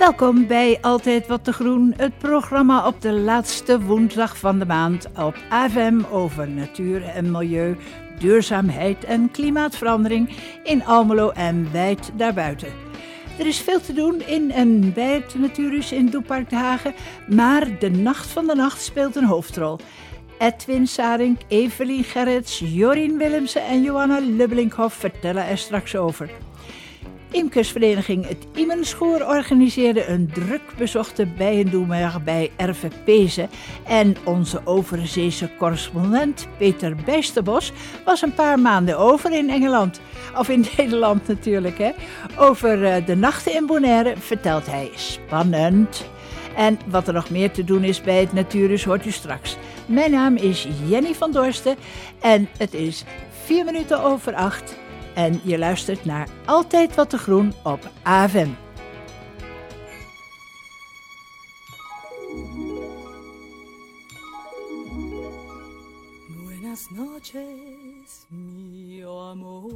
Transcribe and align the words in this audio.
Welkom 0.00 0.46
bij 0.46 0.78
Altijd 0.80 1.26
Wat 1.26 1.44
te 1.44 1.52
Groen, 1.52 1.94
het 1.96 2.18
programma 2.18 2.86
op 2.86 3.00
de 3.00 3.12
laatste 3.12 3.80
woensdag 3.80 4.36
van 4.36 4.58
de 4.58 4.66
maand 4.66 5.06
op 5.06 5.36
AFM 5.48 6.00
over 6.10 6.48
natuur 6.48 7.04
en 7.04 7.30
milieu, 7.30 7.76
duurzaamheid 8.18 9.04
en 9.04 9.30
klimaatverandering 9.30 10.36
in 10.64 10.84
Almelo 10.84 11.30
en 11.30 11.72
wijd 11.72 12.10
daarbuiten. 12.16 12.68
Er 13.38 13.46
is 13.46 13.60
veel 13.60 13.80
te 13.80 13.92
doen 13.92 14.20
in 14.26 14.50
en 14.50 14.92
bij 14.92 15.14
het 15.14 15.34
Natuurhuis 15.34 15.92
in 15.92 16.06
Doepark 16.06 16.50
de 16.50 16.56
Hagen, 16.56 16.94
maar 17.28 17.78
de 17.78 17.90
Nacht 17.90 18.26
van 18.26 18.46
de 18.46 18.54
Nacht 18.54 18.82
speelt 18.82 19.16
een 19.16 19.24
hoofdrol. 19.24 19.78
Edwin 20.38 20.86
Saring, 20.86 21.38
Evelien 21.48 22.04
Gerrits, 22.04 22.58
Jorien 22.58 23.18
Willemsen 23.18 23.66
en 23.66 23.82
Johanna 23.82 24.18
Lubbelinkhoff 24.18 24.96
vertellen 24.96 25.46
er 25.46 25.58
straks 25.58 25.96
over. 25.96 26.30
Imkersvereniging 27.30 28.28
Het 28.28 28.46
Imenschoor 28.54 29.26
organiseerde 29.26 30.06
een 30.06 30.30
druk 30.32 30.60
bezochte 30.76 31.26
bijendoemer 31.26 32.22
bij 32.24 32.50
RVP'ze. 32.56 33.48
En 33.86 34.16
onze 34.24 34.60
overzeese 34.64 35.50
correspondent 35.58 36.48
Peter 36.58 36.96
Bijsterbos 37.04 37.72
was 38.04 38.22
een 38.22 38.34
paar 38.34 38.58
maanden 38.58 38.98
over 38.98 39.32
in 39.32 39.50
Engeland. 39.50 40.00
Of 40.36 40.48
in 40.48 40.66
Nederland 40.76 41.28
natuurlijk. 41.28 41.78
Hè. 41.78 41.90
Over 42.36 42.84
eh, 42.84 43.06
de 43.06 43.16
nachten 43.16 43.54
in 43.54 43.66
Bonaire 43.66 44.14
vertelt 44.16 44.66
hij 44.66 44.90
spannend. 44.94 46.04
En 46.56 46.78
wat 46.86 47.08
er 47.08 47.14
nog 47.14 47.30
meer 47.30 47.50
te 47.50 47.64
doen 47.64 47.84
is 47.84 48.00
bij 48.00 48.20
het 48.20 48.32
Natuurhuis 48.32 48.84
hoort 48.84 49.06
u 49.06 49.10
straks. 49.10 49.56
Mijn 49.86 50.10
naam 50.10 50.36
is 50.36 50.68
Jenny 50.86 51.14
van 51.14 51.32
Dorsten 51.32 51.76
en 52.20 52.48
het 52.58 52.74
is 52.74 53.04
vier 53.44 53.64
minuten 53.64 54.02
over 54.02 54.34
acht. 54.34 54.76
En 55.14 55.40
je 55.42 55.58
luistert 55.58 56.04
naar 56.04 56.28
Altijd 56.44 56.94
Wat 56.94 57.10
te 57.10 57.18
Groen 57.18 57.52
op 57.64 57.90
AFM. 58.02 58.48
Buenas 66.28 66.86
noches, 66.90 68.26
mi 68.28 69.02
amor. 69.04 69.70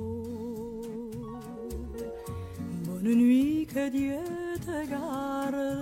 Bonne 2.87 3.15
nuit, 3.15 3.73
que 3.73 3.91
Dieu 3.91 4.23
te 4.65 4.87
garde. 4.89 5.75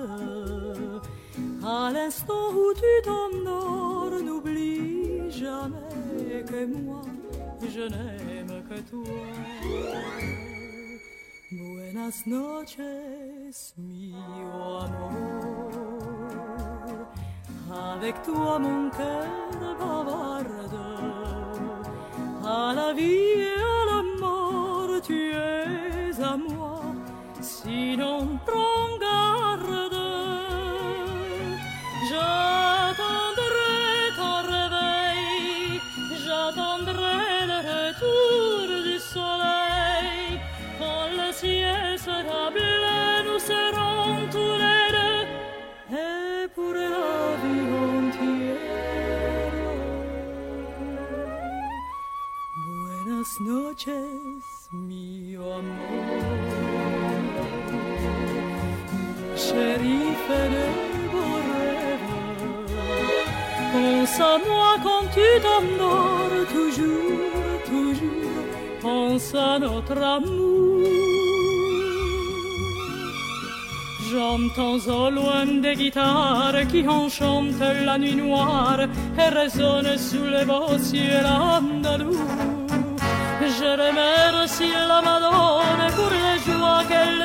À 1.64 1.92
l'instant 1.92 2.52
où 2.52 2.72
tu 2.74 3.02
t'endors, 3.04 4.20
n'oublie 4.20 5.30
jamais 5.30 6.44
que 6.44 6.66
moi, 6.66 7.02
je 7.74 7.88
n'aime 7.88 8.41
toi. 8.90 9.04
Buenas 11.50 12.26
noches, 12.26 13.74
mi 13.76 14.14
amor. 14.14 14.88
Avec 17.70 18.22
toi, 18.22 18.58
mon 18.58 18.90
cœur 18.90 19.76
bavarde. 19.78 20.76
À 22.44 22.74
la 22.74 22.92
vie 22.92 23.40
et 23.50 23.54
à 23.54 23.84
la 23.92 24.02
mort, 24.18 25.00
tu 25.02 25.32
es 25.32 26.20
à 26.22 26.36
moi. 26.36 26.80
Sinon, 27.40 28.38
prends 28.46 28.98
Buenas 53.84 53.98
noches, 53.98 54.68
mi 54.72 55.34
amor. 55.34 55.62
Rêves. 60.28 60.52
Pense 63.72 64.20
à 64.20 64.38
moi 64.46 64.76
quand 64.82 65.06
tu 65.14 65.28
t'endors, 65.40 66.46
toujours, 66.52 67.62
toujours. 67.64 68.44
Pense 68.80 69.34
à 69.34 69.58
notre 69.58 69.98
amour. 70.00 70.88
J'entends 74.10 74.78
au 74.88 75.10
loin 75.10 75.46
des 75.46 75.74
guitares 75.74 76.66
qui 76.70 76.86
enchantent 76.86 77.58
la 77.84 77.98
nuit 77.98 78.14
noire 78.14 78.80
et 79.18 79.28
résonnent 79.34 79.96
sous 79.96 80.26
les 80.26 80.44
beaux 80.44 80.78
ciels. 80.78 81.26
Je 83.72 83.78
remercie 83.78 84.70
la 84.86 85.00
Madone 85.00 85.84
pour 85.96 86.10
les 86.10 86.38
joies 86.44 86.84
qu'elle. 86.88 87.22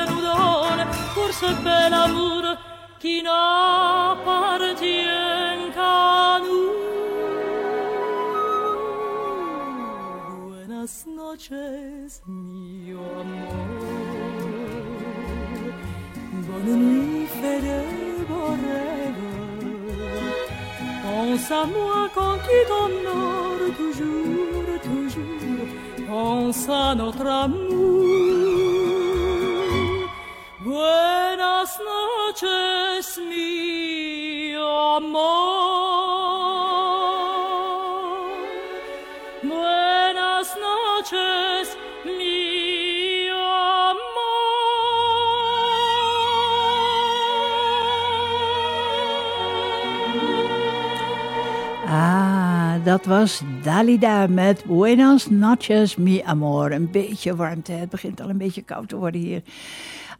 Buenas 10.46 11.04
noches, 11.06 12.22
mi 12.26 12.92
amor. 12.92 13.54
Bonne 16.46 16.76
nuit, 16.76 17.26
de. 17.42 17.80
Pense 21.02 21.50
à 21.50 21.66
moi 21.66 22.08
quand 22.14 22.38
tu 22.46 22.58
toujours, 22.72 23.70
toujours. 23.76 24.47
Pense 26.08 26.66
à 26.70 26.94
notre 26.94 27.26
amour. 27.26 27.68
Buenas 30.60 31.78
noches, 31.90 33.18
mi 33.28 34.54
amor. 34.56 35.18
Buenas 39.42 40.48
noches, 40.66 41.76
mi 42.06 42.37
dat 52.88 53.04
was 53.04 53.42
Dalida 53.62 54.26
met 54.26 54.64
Buenas 54.64 55.30
noches, 55.30 55.96
mi 55.96 56.20
amor. 56.20 56.72
Een 56.72 56.90
beetje 56.90 57.36
warmte, 57.36 57.72
het 57.72 57.88
begint 57.88 58.20
al 58.20 58.28
een 58.28 58.38
beetje 58.38 58.62
koud 58.62 58.88
te 58.88 58.96
worden 58.96 59.20
hier. 59.20 59.42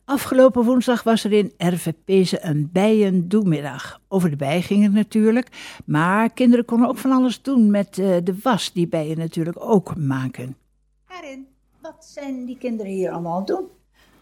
Afgelopen 0.05 0.65
woensdag 0.65 1.03
was 1.03 1.25
er 1.25 1.33
in 1.33 1.53
RVP'se 1.59 2.45
een 2.45 2.71
bijendoemiddag. 2.73 4.01
Over 4.09 4.31
de 4.31 4.37
bij 4.37 4.63
ging 4.63 4.83
het 4.83 4.93
natuurlijk, 4.93 5.49
maar 5.85 6.31
kinderen 6.31 6.65
konden 6.65 6.89
ook 6.89 6.99
van 6.99 7.13
alles 7.13 7.43
doen 7.43 7.71
met 7.71 7.99
uh, 7.99 8.17
de 8.25 8.39
was 8.43 8.73
die 8.73 8.89
bijen 8.89 9.19
natuurlijk 9.19 9.57
ook 9.61 9.97
maken. 9.97 10.57
Karin, 11.07 11.47
wat 11.81 12.07
zijn 12.09 12.45
die 12.45 12.59
kinderen 12.59 12.93
hier 12.93 13.11
allemaal 13.11 13.33
aan 13.33 13.39
het 13.39 13.47
doen? 13.47 13.67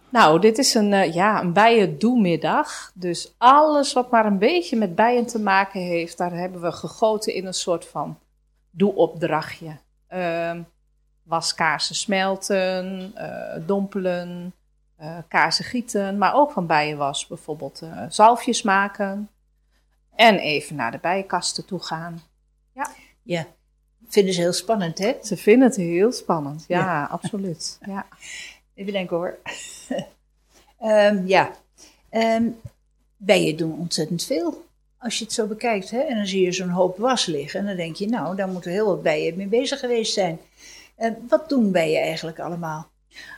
Nou, 0.08 0.40
dit 0.40 0.58
is 0.58 0.74
een, 0.74 0.92
uh, 0.92 1.14
ja, 1.14 1.42
een 1.42 1.52
bijendoemiddag. 1.52 2.90
Dus 2.94 3.34
alles 3.38 3.92
wat 3.92 4.10
maar 4.10 4.26
een 4.26 4.38
beetje 4.38 4.76
met 4.76 4.94
bijen 4.94 5.26
te 5.26 5.40
maken 5.40 5.80
heeft, 5.80 6.18
daar 6.18 6.32
hebben 6.32 6.60
we 6.60 6.72
gegoten 6.72 7.34
in 7.34 7.46
een 7.46 7.54
soort 7.54 7.86
van 7.86 8.16
doe-opdrachtje. 8.76 9.76
Uh, 10.14 10.60
waskaarsen 11.22 11.94
smelten, 11.94 13.12
uh, 13.16 13.66
dompelen, 13.66 14.54
uh, 15.00 15.18
kaarsen 15.28 15.64
gieten, 15.64 16.18
maar 16.18 16.34
ook 16.34 16.50
van 16.50 16.66
bijenwas 16.66 17.26
bijvoorbeeld 17.26 17.82
uh, 17.82 18.02
zalfjes 18.08 18.62
maken. 18.62 19.28
En 20.14 20.38
even 20.38 20.76
naar 20.76 20.90
de 20.90 20.98
bijenkasten 20.98 21.64
toe 21.64 21.80
gaan. 21.80 22.22
Ja. 22.72 22.90
Ja, 23.22 23.46
vinden 24.08 24.34
ze 24.34 24.40
heel 24.40 24.52
spannend, 24.52 24.98
hè? 24.98 25.16
Ze 25.22 25.36
vinden 25.36 25.68
het 25.68 25.76
heel 25.76 26.12
spannend, 26.12 26.64
ja, 26.68 26.78
ja. 26.78 27.04
absoluut. 27.16 27.78
Ja. 27.86 28.06
Even 28.74 28.92
denken 28.92 29.16
hoor. 29.16 29.38
um, 30.82 31.26
ja, 31.36 31.50
um, 32.10 32.60
bijen 33.16 33.56
doen 33.56 33.78
ontzettend 33.78 34.24
veel. 34.24 34.65
Als 35.06 35.18
je 35.18 35.24
het 35.24 35.32
zo 35.32 35.46
bekijkt, 35.46 35.90
hè? 35.90 35.98
En 35.98 36.16
dan 36.16 36.26
zie 36.26 36.44
je 36.44 36.52
zo'n 36.52 36.68
hoop 36.68 36.98
was 36.98 37.26
liggen. 37.26 37.60
En 37.60 37.66
dan 37.66 37.76
denk 37.76 37.96
je, 37.96 38.08
nou, 38.08 38.36
daar 38.36 38.48
moeten 38.48 38.70
heel 38.70 38.86
wat 38.86 39.02
bijen 39.02 39.36
mee 39.36 39.46
bezig 39.46 39.80
geweest 39.80 40.12
zijn. 40.12 40.38
Uh, 40.98 41.10
wat 41.28 41.48
doen 41.48 41.72
bijen 41.72 42.02
eigenlijk 42.02 42.38
allemaal? 42.38 42.88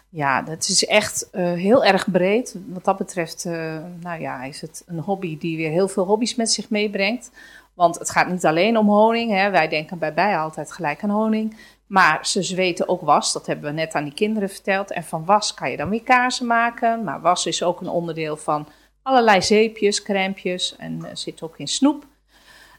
Ja, 0.09 0.43
dat 0.43 0.69
is 0.69 0.87
echt 0.87 1.29
uh, 1.33 1.53
heel 1.53 1.85
erg 1.85 2.11
breed. 2.11 2.57
Wat 2.67 2.85
dat 2.85 2.97
betreft, 2.97 3.45
uh, 3.45 3.77
nou 4.01 4.21
ja, 4.21 4.45
is 4.45 4.61
het 4.61 4.83
een 4.87 4.99
hobby 4.99 5.39
die 5.39 5.57
weer 5.57 5.71
heel 5.71 5.89
veel 5.89 6.05
hobby's 6.05 6.35
met 6.35 6.51
zich 6.51 6.71
meebrengt. 6.71 7.31
Want 7.75 7.99
het 7.99 8.11
gaat 8.11 8.29
niet 8.29 8.47
alleen 8.47 8.79
om 8.79 8.89
honing. 8.89 9.31
Hè. 9.31 9.51
Wij 9.51 9.69
denken 9.69 9.99
bij 9.99 10.15
bijen 10.15 10.39
altijd 10.39 10.73
gelijk 10.73 11.03
aan 11.03 11.11
honing. 11.11 11.57
Maar 11.87 12.27
ze 12.27 12.43
zweten 12.43 12.89
ook 12.89 13.01
was. 13.01 13.33
Dat 13.33 13.47
hebben 13.47 13.65
we 13.65 13.81
net 13.81 13.95
aan 13.95 14.05
die 14.05 14.15
kinderen 14.15 14.49
verteld. 14.49 14.93
En 14.93 15.05
van 15.05 15.25
was 15.25 15.55
kan 15.55 15.71
je 15.71 15.77
dan 15.77 15.89
weer 15.89 16.03
kaarsen 16.03 16.47
maken. 16.47 17.05
Maar 17.05 17.21
was 17.21 17.47
is 17.47 17.63
ook 17.63 17.81
een 17.81 17.89
onderdeel 17.89 18.37
van 18.37 18.69
allerlei 19.09 19.43
zeepjes, 19.43 20.03
crèmpjes 20.03 20.77
en 20.77 21.05
zit 21.13 21.43
ook 21.43 21.59
in 21.59 21.69
snoep. 21.69 22.07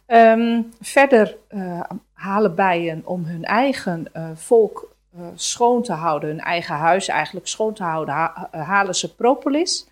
Ehm, 0.05 0.61
verder 0.81 1.37
halen 2.13 2.55
bijen 2.55 3.01
om 3.05 3.25
hun 3.25 3.43
eigen 3.43 4.11
volk 4.35 4.95
schoon 5.35 5.83
te 5.83 5.93
houden, 5.93 6.29
hun 6.29 6.39
eigen 6.39 6.75
huis 6.75 7.07
eigenlijk 7.07 7.47
schoon 7.47 7.73
te 7.73 7.83
houden, 7.83 8.13
halen 8.51 8.95
ze 8.95 9.15
propolis. 9.15 9.87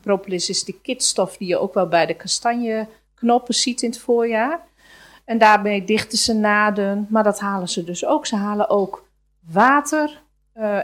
Propolis 0.00 0.48
is 0.48 0.64
die 0.64 0.80
kitstof 0.82 1.36
die 1.36 1.48
je 1.48 1.58
ook 1.58 1.74
wel 1.74 1.88
bij 1.88 2.06
de 2.06 2.14
kastanjeknoppen 2.14 3.54
ziet 3.54 3.82
in 3.82 3.90
het 3.90 3.98
voorjaar. 3.98 4.60
En 5.24 5.38
daarmee 5.38 5.84
dichten 5.84 6.18
ze 6.18 6.34
naden, 6.34 7.06
maar 7.10 7.24
dat 7.24 7.40
halen 7.40 7.68
ze 7.68 7.84
dus 7.84 8.04
ook. 8.04 8.26
Ze 8.26 8.36
halen 8.36 8.68
ook 8.68 9.08
water 9.50 10.22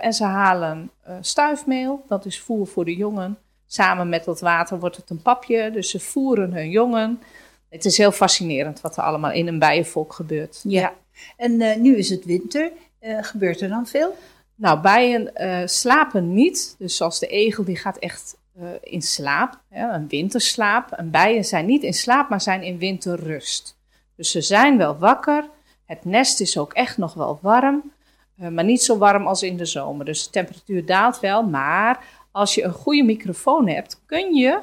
en 0.01 0.13
ze 0.13 0.25
halen 0.25 0.91
stuifmeel, 1.21 2.05
dat 2.09 2.25
is 2.25 2.41
voer 2.41 2.67
voor 2.67 2.85
de 2.85 2.97
jongen. 2.97 3.39
Samen 3.75 4.09
met 4.09 4.25
dat 4.25 4.41
water 4.41 4.79
wordt 4.79 4.97
het 4.97 5.11
een 5.11 5.23
papje, 5.23 5.71
dus 5.71 5.91
ze 5.91 6.01
voeren 6.01 6.53
hun 6.53 6.71
jongen. 6.71 7.23
Het 7.69 7.85
is 7.85 7.99
heel 7.99 8.13
fascinerend 8.13 8.81
wat 8.81 8.97
er 8.97 9.03
allemaal 9.03 9.33
in 9.33 9.47
een 9.47 9.59
bijenvolk 9.59 10.13
gebeurt. 10.13 10.61
Ja, 10.63 10.93
en 11.37 11.53
uh, 11.61 11.77
nu 11.77 11.97
is 11.97 12.11
het 12.11 12.25
winter. 12.25 12.73
gebeurt 13.01 13.61
er 13.61 13.69
dan 13.69 13.87
veel? 13.87 14.17
Nou, 14.55 14.81
bijen 14.81 15.33
slapen 15.69 16.35
niet. 16.35 16.75
Dus 16.79 16.97
zoals 16.97 17.19
de 17.19 17.27
egel, 17.27 17.65
die 17.65 17.77
gaat 17.77 17.99
echt 17.99 18.37
in 18.81 19.03
slaap, 19.03 19.61
ja, 19.71 19.95
een 19.95 20.09
winterslaap. 20.09 20.93
En 20.93 21.11
bijen 21.11 21.45
zijn 21.45 21.67
niet 21.67 21.83
in 21.83 21.95
slaap, 21.95 22.29
maar 22.29 22.41
zijn 22.41 22.63
in 22.63 22.79
winterrust. 22.79 23.77
Dus 24.17 24.31
ze 24.31 24.41
zijn 24.41 24.79
wel 24.79 24.99
wakker. 24.99 25.45
Het 25.87 26.05
nest 26.05 26.41
is 26.41 26.59
ook 26.59 26.73
echt 26.73 26.97
nog 26.97 27.15
wel 27.15 27.39
warm. 27.43 27.93
Maar 28.35 28.65
niet 28.65 28.83
zo 28.83 28.99
warm 28.99 29.27
als 29.27 29.43
in 29.43 29.57
de 29.57 29.65
zomer. 29.65 30.05
Dus 30.05 30.25
de 30.25 30.31
temperatuur 30.31 30.87
daalt 30.87 31.21
wel. 31.21 31.43
Maar 31.43 32.05
als 32.35 32.55
je 32.55 32.63
een 32.63 32.73
goede 32.73 33.03
microfoon 33.03 33.69
hebt, 33.69 34.01
kun 34.07 34.35
je 34.35 34.59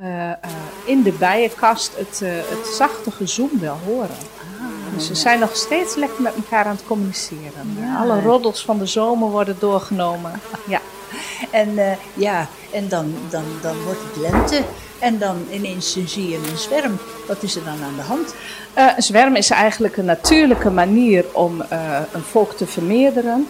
uh, 0.00 0.06
uh, 0.06 0.34
in 0.84 1.02
de 1.02 1.12
bijenkast 1.12 1.96
het, 1.96 2.20
het 2.24 2.66
zachte 2.66 3.10
gezoem 3.10 3.50
wel 3.60 3.76
horen. 3.86 4.16
Ah, 4.60 4.94
dus 4.94 5.06
ze 5.06 5.14
zijn 5.14 5.38
nog 5.38 5.56
steeds 5.56 5.94
lekker 5.94 6.22
met 6.22 6.34
elkaar 6.34 6.64
aan 6.64 6.76
het 6.76 6.86
communiceren. 6.86 7.76
Ja. 7.78 7.96
Alle 7.96 8.20
roddels 8.20 8.64
van 8.64 8.78
de 8.78 8.86
zomer 8.86 9.30
worden 9.30 9.56
doorgenomen. 9.58 10.32
ja. 10.68 10.80
En 11.50 11.98
ja, 12.14 12.48
en 12.72 12.88
dan, 12.88 13.14
dan, 13.30 13.44
dan 13.62 13.82
wordt 13.82 14.00
het 14.02 14.16
lente. 14.16 14.62
En 14.98 15.18
dan 15.18 15.36
ineens 15.50 15.96
zie 16.04 16.28
je 16.28 16.36
een 16.36 16.56
zwerm. 16.56 16.98
Wat 17.26 17.42
is 17.42 17.56
er 17.56 17.64
dan 17.64 17.82
aan 17.82 17.96
de 17.96 18.02
hand? 18.02 18.34
Uh, 18.78 18.92
een 18.96 19.02
zwerm 19.02 19.36
is 19.36 19.50
eigenlijk 19.50 19.96
een 19.96 20.04
natuurlijke 20.04 20.70
manier 20.70 21.24
om 21.32 21.62
uh, 21.72 22.00
een 22.12 22.22
volk 22.22 22.52
te 22.52 22.66
vermeerderen. 22.66 23.48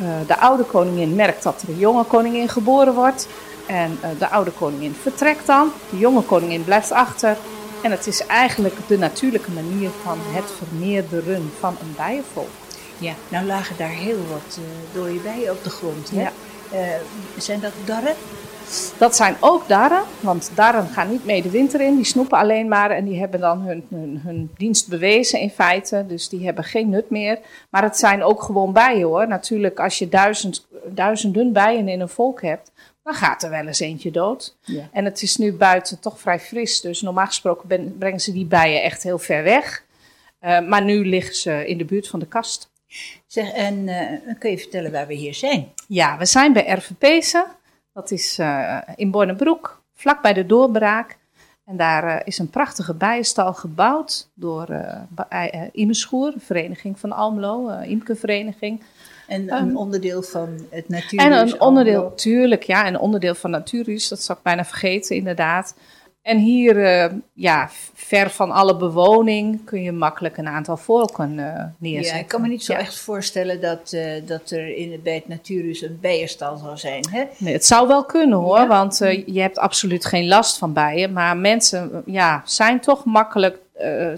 Uh, 0.00 0.08
de 0.26 0.38
oude 0.38 0.64
koningin 0.64 1.14
merkt 1.14 1.42
dat 1.42 1.62
er 1.62 1.68
een 1.68 1.78
jonge 1.78 2.04
koningin 2.04 2.48
geboren 2.48 2.94
wordt. 2.94 3.28
En 3.66 3.98
de 4.18 4.28
oude 4.28 4.50
koningin 4.50 4.94
vertrekt 5.02 5.46
dan. 5.46 5.72
De 5.90 5.98
jonge 5.98 6.22
koningin 6.22 6.64
blijft 6.64 6.92
achter. 6.92 7.36
En 7.82 7.90
het 7.90 8.06
is 8.06 8.26
eigenlijk 8.26 8.74
de 8.86 8.98
natuurlijke 8.98 9.50
manier 9.50 9.90
van 10.02 10.18
het 10.20 10.44
vermeerderen 10.58 11.52
van 11.58 11.76
een 11.80 11.94
bijenvolk. 11.96 12.48
Ja, 12.98 13.12
nou 13.28 13.46
lagen 13.46 13.76
daar 13.76 13.88
heel 13.88 14.18
wat 14.30 14.58
dode 14.92 15.18
bijen 15.18 15.52
op 15.52 15.64
de 15.64 15.70
grond. 15.70 16.10
Hè? 16.10 16.20
Ja. 16.20 16.32
zijn 17.36 17.60
dat 17.60 17.72
darren? 17.84 18.14
Dat 18.98 19.16
zijn 19.16 19.36
ook 19.40 19.68
darren, 19.68 20.02
want 20.20 20.50
darren 20.54 20.86
gaan 20.86 21.10
niet 21.10 21.24
mee 21.24 21.42
de 21.42 21.50
winter 21.50 21.80
in. 21.80 21.96
Die 21.96 22.04
snoepen 22.04 22.38
alleen 22.38 22.68
maar 22.68 22.90
en 22.90 23.04
die 23.04 23.18
hebben 23.18 23.40
dan 23.40 23.60
hun, 23.60 23.86
hun, 23.90 24.20
hun, 24.24 24.50
dienst 24.56 24.88
bewezen 24.88 25.40
in 25.40 25.50
feite. 25.50 26.04
Dus 26.08 26.28
die 26.28 26.44
hebben 26.44 26.64
geen 26.64 26.88
nut 26.88 27.10
meer. 27.10 27.38
Maar 27.70 27.82
het 27.82 27.96
zijn 27.96 28.22
ook 28.22 28.42
gewoon 28.42 28.72
bijen 28.72 29.06
hoor. 29.06 29.28
Natuurlijk, 29.28 29.80
als 29.80 29.98
je 29.98 30.08
duizend, 30.08 30.66
duizenden 30.84 31.52
bijen 31.52 31.88
in 31.88 32.00
een 32.00 32.08
volk 32.08 32.42
hebt, 32.42 32.72
dan 33.02 33.14
gaat 33.14 33.42
er 33.42 33.50
wel 33.50 33.66
eens 33.66 33.80
eentje 33.80 34.10
dood. 34.10 34.56
Ja. 34.60 34.88
En 34.92 35.04
het 35.04 35.22
is 35.22 35.36
nu 35.36 35.52
buiten 35.52 36.00
toch 36.00 36.20
vrij 36.20 36.40
fris. 36.40 36.80
Dus 36.80 37.02
normaal 37.02 37.26
gesproken 37.26 37.94
brengen 37.98 38.20
ze 38.20 38.32
die 38.32 38.46
bijen 38.46 38.82
echt 38.82 39.02
heel 39.02 39.18
ver 39.18 39.42
weg. 39.42 39.84
Uh, 40.40 40.60
maar 40.60 40.84
nu 40.84 41.06
liggen 41.06 41.34
ze 41.34 41.66
in 41.66 41.78
de 41.78 41.84
buurt 41.84 42.08
van 42.08 42.20
de 42.20 42.26
kast. 42.26 42.70
Zeg, 43.26 43.52
en 43.52 43.88
uh, 43.88 44.34
kun 44.38 44.50
je 44.50 44.58
vertellen 44.58 44.92
waar 44.92 45.06
we 45.06 45.14
hier 45.14 45.34
zijn? 45.34 45.72
Ja, 45.88 46.18
we 46.18 46.26
zijn 46.26 46.52
bij 46.52 46.68
RVP'se. 46.68 47.46
Dat 47.96 48.10
is 48.10 48.38
uh, 48.38 48.78
in 48.96 49.10
Bornebroek, 49.10 49.82
vlak 49.94 50.22
bij 50.22 50.32
de 50.32 50.46
doorbraak. 50.46 51.18
En 51.64 51.76
daar 51.76 52.04
uh, 52.04 52.20
is 52.24 52.38
een 52.38 52.50
prachtige 52.50 52.94
bijenstal 52.94 53.54
gebouwd 53.54 54.28
door 54.34 54.68
uh, 54.70 55.62
Imeschoer, 55.72 56.32
vereniging 56.38 57.00
van 57.00 57.12
Almelo, 57.12 57.68
uh, 57.68 57.90
Imkevereniging. 57.90 58.82
En 59.26 59.52
een 59.52 59.68
um, 59.68 59.76
onderdeel 59.76 60.22
van 60.22 60.48
het 60.70 60.88
Natuurhuis 60.88 61.50
En 61.50 61.54
een 61.54 61.60
onderdeel, 61.60 61.94
Almelo. 61.94 62.14
tuurlijk, 62.14 62.62
ja, 62.62 62.86
een 62.86 62.98
onderdeel 62.98 63.34
van 63.34 63.50
Natuurhuis, 63.50 64.08
dat 64.08 64.22
zou 64.22 64.38
ik 64.38 64.44
bijna 64.44 64.64
vergeten 64.64 65.16
inderdaad. 65.16 65.74
En 66.26 66.38
hier, 66.38 66.76
uh, 66.76 67.18
ja, 67.32 67.68
ver 67.94 68.30
van 68.30 68.50
alle 68.50 68.76
bewoning, 68.76 69.64
kun 69.64 69.82
je 69.82 69.92
makkelijk 69.92 70.36
een 70.36 70.48
aantal 70.48 70.76
volken 70.76 71.38
uh, 71.38 71.64
neerzetten. 71.78 72.14
Ja, 72.14 72.22
ik 72.22 72.28
kan 72.28 72.40
me 72.40 72.48
niet 72.48 72.64
zo 72.64 72.72
ja. 72.72 72.78
echt 72.78 72.98
voorstellen 72.98 73.60
dat, 73.60 73.92
uh, 73.92 74.12
dat 74.24 74.50
er 74.50 74.76
in, 74.76 75.00
bij 75.02 75.14
het 75.14 75.28
Natuurhuis 75.28 75.82
een 75.82 75.98
bijenstal 76.00 76.56
zou 76.56 76.76
zijn. 76.76 77.08
Hè? 77.10 77.24
Nee, 77.38 77.52
het 77.52 77.66
zou 77.66 77.88
wel 77.88 78.04
kunnen 78.04 78.38
hoor, 78.38 78.58
ja. 78.58 78.66
want 78.66 78.98
je 79.26 79.40
hebt 79.40 79.58
absoluut 79.58 80.04
geen 80.04 80.28
last 80.28 80.58
van 80.58 80.72
bijen. 80.72 81.12
Maar 81.12 81.36
mensen 81.36 82.02
ja, 82.06 82.42
zijn 82.44 82.80
toch 82.80 83.04
makkelijk 83.04 83.58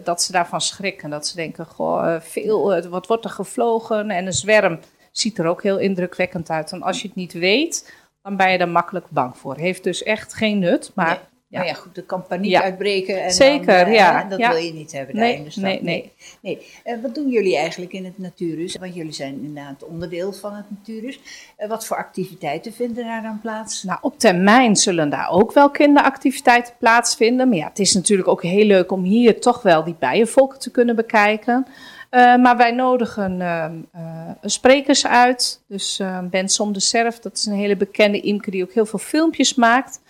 dat 0.05 0.23
ze 0.23 0.33
daarvan 0.33 0.61
schrikken. 0.61 1.11
Dat 1.11 1.27
ze 1.27 1.37
denken, 1.37 1.67
goh, 1.67 2.17
veel, 2.21 2.89
wat 2.89 3.07
wordt 3.07 3.25
er 3.25 3.31
gevlogen? 3.31 4.11
En 4.11 4.27
een 4.27 4.33
zwerm 4.33 4.79
ziet 5.13 5.39
er 5.39 5.47
ook 5.47 5.63
heel 5.63 5.79
indrukwekkend 5.79 6.51
uit. 6.51 6.73
En 6.73 6.83
als 6.83 7.03
je 7.03 7.07
het 7.07 7.17
niet 7.17 7.33
weet, 7.33 7.95
dan 8.23 8.37
ben 8.37 8.51
je 8.53 8.59
er 8.59 8.69
makkelijk 8.69 9.07
bang 9.09 9.37
voor. 9.37 9.57
Heeft 9.57 9.85
dus 9.85 10.03
echt 10.03 10.35
geen 10.35 10.59
nut, 10.59 10.93
maar... 10.95 11.07
Nee. 11.07 11.19
Ja. 11.51 11.59
Nou 11.59 11.71
ja, 11.71 11.77
goed, 11.77 11.97
er 11.97 12.03
kan 12.03 12.27
paniek 12.27 12.51
ja. 12.51 12.63
uitbreken. 12.63 13.23
En 13.23 13.31
Zeker, 13.31 13.85
dan, 13.85 13.89
uh, 13.89 13.95
ja. 13.95 14.25
Dat 14.25 14.39
ja. 14.39 14.51
wil 14.51 14.59
je 14.59 14.73
niet 14.73 14.93
hebben. 14.93 15.17
Nee, 15.17 15.39
nee, 15.39 15.51
nee. 15.55 15.83
nee. 15.83 16.13
nee. 16.43 16.67
Uh, 16.85 17.03
wat 17.03 17.15
doen 17.15 17.29
jullie 17.29 17.57
eigenlijk 17.57 17.93
in 17.93 18.05
het 18.05 18.19
Natuurhuis? 18.19 18.77
Want 18.77 18.95
jullie 18.95 19.13
zijn 19.13 19.35
inderdaad 19.43 19.85
onderdeel 19.85 20.33
van 20.33 20.55
het 20.55 20.65
Natuurhuis. 20.69 21.21
Uh, 21.59 21.69
wat 21.69 21.87
voor 21.87 21.97
activiteiten 21.97 22.73
vinden 22.73 23.05
daar 23.05 23.23
dan 23.23 23.41
plaats? 23.41 23.83
Nou, 23.83 23.99
op 24.03 24.19
termijn 24.19 24.77
zullen 24.77 25.11
daar 25.11 25.31
ook 25.31 25.53
wel 25.53 25.71
kinderactiviteiten 25.71 26.75
plaatsvinden. 26.79 27.49
Maar 27.49 27.59
ja, 27.59 27.69
het 27.69 27.79
is 27.79 27.95
natuurlijk 27.95 28.29
ook 28.29 28.43
heel 28.43 28.67
leuk 28.67 28.93
om 28.93 29.03
hier 29.03 29.41
toch 29.41 29.63
wel 29.63 29.85
die 29.85 29.97
bijenvolken 29.99 30.59
te 30.59 30.71
kunnen 30.71 30.97
bekijken. 30.97 31.67
Uh, 32.11 32.37
maar 32.37 32.57
wij 32.57 32.71
nodigen 32.71 33.41
uh, 33.41 33.67
uh, 33.95 34.31
sprekers 34.43 35.07
uit. 35.07 35.63
Dus 35.69 36.01
Ben 36.31 36.49
Som 36.49 36.73
de 36.73 36.81
Serf, 36.81 37.19
dat 37.19 37.37
is 37.37 37.47
een 37.47 37.53
hele 37.53 37.77
bekende 37.77 38.21
imker 38.21 38.53
die 38.53 38.63
ook 38.63 38.73
heel 38.73 38.87
veel 38.87 38.99
filmpjes 38.99 39.55
maakt. 39.55 40.01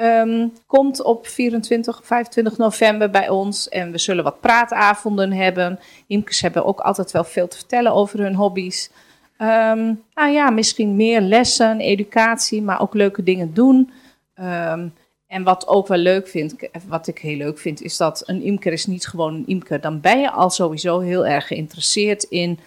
Um, 0.00 0.52
komt 0.66 1.02
op 1.02 1.26
24, 1.26 2.00
25 2.04 2.56
november 2.56 3.10
bij 3.10 3.28
ons 3.28 3.68
en 3.68 3.92
we 3.92 3.98
zullen 3.98 4.24
wat 4.24 4.40
praatavonden 4.40 5.32
hebben. 5.32 5.78
Imkers 6.06 6.40
hebben 6.40 6.64
ook 6.64 6.80
altijd 6.80 7.10
wel 7.10 7.24
veel 7.24 7.48
te 7.48 7.56
vertellen 7.56 7.92
over 7.92 8.18
hun 8.18 8.34
hobby's. 8.34 8.90
Um, 9.38 10.02
nou 10.14 10.32
ja, 10.32 10.50
misschien 10.50 10.96
meer 10.96 11.20
lessen, 11.20 11.80
educatie, 11.80 12.62
maar 12.62 12.80
ook 12.80 12.94
leuke 12.94 13.22
dingen 13.22 13.54
doen. 13.54 13.90
Um, 14.40 14.92
en 15.26 15.42
wat 15.42 15.66
ook 15.66 15.86
wel 15.86 15.98
leuk 15.98 16.28
vind, 16.28 16.54
wat 16.86 17.06
ik 17.06 17.18
heel 17.18 17.36
leuk 17.36 17.58
vind, 17.58 17.82
is 17.82 17.96
dat 17.96 18.22
een 18.26 18.42
imker 18.42 18.72
is 18.72 18.86
niet 18.86 19.06
gewoon 19.06 19.34
een 19.34 19.46
imker. 19.46 19.80
Dan 19.80 20.00
ben 20.00 20.20
je 20.20 20.30
al 20.30 20.50
sowieso 20.50 21.00
heel 21.00 21.26
erg 21.26 21.46
geïnteresseerd 21.46 22.22
in 22.22 22.58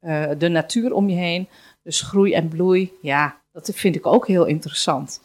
uh, 0.00 0.24
de 0.38 0.48
natuur 0.48 0.92
om 0.92 1.08
je 1.08 1.16
heen. 1.16 1.48
Dus 1.82 2.00
groei 2.00 2.32
en 2.32 2.48
bloei, 2.48 2.92
ja, 3.02 3.36
dat 3.52 3.70
vind 3.74 3.96
ik 3.96 4.06
ook 4.06 4.26
heel 4.26 4.44
interessant. 4.44 5.20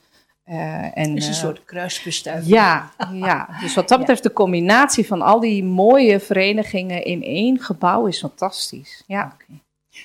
Uh, 0.46 0.98
en, 0.98 1.16
is 1.16 1.26
een 1.26 1.32
uh, 1.32 1.38
soort 1.38 1.66
kruisbestuiving. 1.66 2.56
Ja, 2.56 2.92
ja, 3.14 3.50
dus 3.62 3.76
wat 3.76 3.88
dat 3.88 4.00
betreft, 4.00 4.24
de 4.24 4.34
combinatie 4.34 5.08
van 5.08 5.22
al 5.22 5.40
die 5.40 5.64
mooie 5.64 6.20
verenigingen 6.20 7.04
in 7.04 7.24
één 7.24 7.60
gebouw 7.60 8.06
is 8.06 8.20
fantastisch. 8.20 9.04
Ja. 9.08 9.34
Okay. 9.34 9.62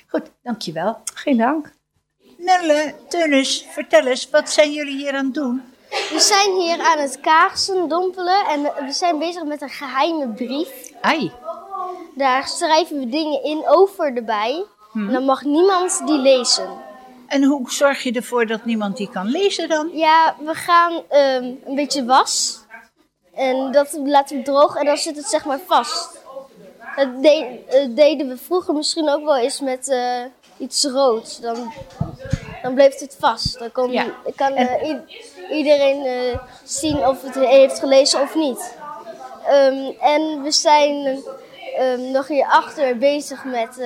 Goed, 0.07 0.31
dankjewel. 0.43 0.99
Geen 1.14 1.37
dank. 1.37 1.73
Nelle, 2.38 2.95
Teunis, 3.09 3.66
vertel 3.69 4.07
eens, 4.07 4.31
wat 4.31 4.50
zijn 4.50 4.73
jullie 4.73 4.97
hier 4.97 5.12
aan 5.12 5.25
het 5.25 5.35
doen? 5.35 5.62
We 5.90 6.21
zijn 6.21 6.61
hier 6.61 6.81
aan 6.81 6.99
het 6.99 7.21
kaarsen 7.21 7.88
dompelen 7.88 8.47
en 8.49 8.62
we 8.62 8.93
zijn 8.93 9.19
bezig 9.19 9.45
met 9.45 9.62
een 9.62 9.69
geheime 9.69 10.28
brief. 10.28 10.93
Ai. 11.00 11.33
Daar 12.14 12.49
schrijven 12.49 12.99
we 12.99 13.09
dingen 13.09 13.43
in 13.43 13.62
over 13.66 14.14
de 14.14 14.23
bij. 14.23 14.64
Hmm. 14.93 15.07
En 15.07 15.12
dan 15.12 15.25
mag 15.25 15.43
niemand 15.43 16.02
die 16.07 16.19
lezen. 16.19 16.69
En 17.26 17.45
hoe 17.45 17.71
zorg 17.71 18.02
je 18.02 18.12
ervoor 18.12 18.47
dat 18.47 18.64
niemand 18.64 18.97
die 18.97 19.11
kan 19.11 19.26
lezen 19.26 19.68
dan? 19.68 19.90
Ja, 19.92 20.37
we 20.45 20.54
gaan 20.54 20.92
um, 20.92 21.61
een 21.64 21.75
beetje 21.75 22.04
was. 22.04 22.59
En 23.35 23.73
dat 23.73 23.99
laten 24.04 24.37
we 24.37 24.42
droog 24.42 24.76
en 24.76 24.85
dan 24.85 24.97
zit 24.97 25.16
het 25.16 25.26
zeg 25.26 25.45
maar 25.45 25.59
vast. 25.66 26.25
Dat 26.97 27.23
de 27.23 27.59
uh, 27.73 27.97
deden 27.97 28.28
we 28.28 28.37
vroeger 28.37 28.75
misschien 28.75 29.09
ook 29.09 29.25
wel 29.25 29.37
eens 29.37 29.61
met 29.61 29.88
uh, 29.88 30.25
iets 30.59 30.85
roods. 30.85 31.40
Dan, 31.40 31.73
dan 32.62 32.75
bleef 32.75 32.99
het 32.99 33.16
vast. 33.18 33.59
Dan 33.59 33.73
kon, 33.73 33.92
ja. 33.92 34.06
kan 34.37 34.59
uh, 34.59 34.95
iedereen 35.50 36.38
zien 36.64 37.06
of 37.06 37.23
het 37.23 37.35
heeft 37.35 37.78
gelezen 37.78 38.21
of 38.21 38.35
niet. 38.35 38.75
Um, 39.50 39.95
en 40.00 40.42
we 40.42 40.50
zijn 40.50 41.23
um, 41.80 42.11
nog 42.11 42.28
hierachter 42.28 42.99
bezig 42.99 43.45
met 43.45 43.78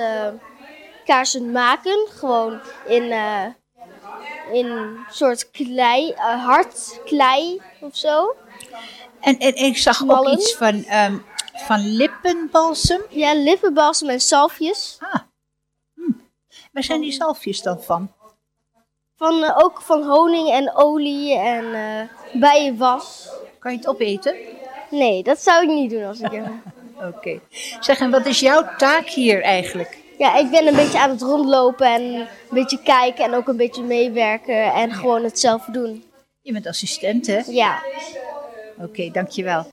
kaarsen 1.05 1.51
maken. 1.51 2.07
Gewoon 2.09 2.59
in, 2.87 3.03
uh, 3.03 3.45
in 4.51 4.97
soort 5.09 5.51
klei, 5.51 6.09
uh, 6.09 6.45
hard 6.45 6.99
klei 7.05 7.61
of 7.79 7.95
zo. 7.95 8.35
En, 9.19 9.37
en 9.37 9.55
ik 9.55 9.77
zag 9.77 10.03
ook 10.07 10.27
iets 10.27 10.55
van, 10.55 10.83
ehm, 10.83 11.17
van 11.53 11.79
lippenbalsem. 11.79 13.01
Ja, 13.09 13.33
lippenbalsem 13.33 14.09
en 14.09 14.21
zalfjes. 14.21 14.97
Ah. 14.99 15.21
Hm. 15.95 16.11
Waar 16.71 16.83
zijn 16.83 17.01
die 17.01 17.11
zalfjes 17.11 17.61
dan 17.61 17.81
van? 17.81 18.11
Van, 19.15 19.43
eh, 19.43 19.57
ook 19.57 19.81
van 19.81 20.03
honing 20.03 20.49
en 20.49 20.75
olie 20.75 21.35
en 21.37 21.73
eh 21.73 22.39
bijenwas. 22.39 23.29
Kan 23.59 23.71
je 23.71 23.77
het 23.77 23.87
opeten? 23.87 24.35
Nee, 24.89 25.23
dat 25.23 25.41
zou 25.41 25.63
ik 25.63 25.69
niet 25.69 25.89
doen 25.89 26.03
als 26.03 26.19
ik... 26.19 26.33
eh, 26.33 26.49
Oké. 27.07 27.39
Zeg, 27.79 27.99
en 27.99 28.11
wat 28.11 28.25
is 28.25 28.39
jouw 28.39 28.75
taak 28.77 29.07
hier 29.07 29.41
eigenlijk? 29.41 30.00
Ja, 30.21 30.37
ik 30.37 30.49
ben 30.49 30.67
een 30.67 30.75
beetje 30.75 30.99
aan 30.99 31.09
het 31.09 31.21
rondlopen 31.21 31.87
en 31.87 32.01
een 32.01 32.27
beetje 32.49 32.81
kijken 32.83 33.23
en 33.23 33.33
ook 33.33 33.47
een 33.47 33.57
beetje 33.57 33.83
meewerken 33.83 34.73
en 34.73 34.91
gewoon 34.91 35.23
het 35.23 35.39
zelf 35.39 35.65
doen. 35.65 36.03
Je 36.41 36.51
bent 36.51 36.67
assistent, 36.67 37.27
hè? 37.27 37.41
Ja. 37.47 37.83
Oké, 38.77 39.09
dankjewel. 39.11 39.67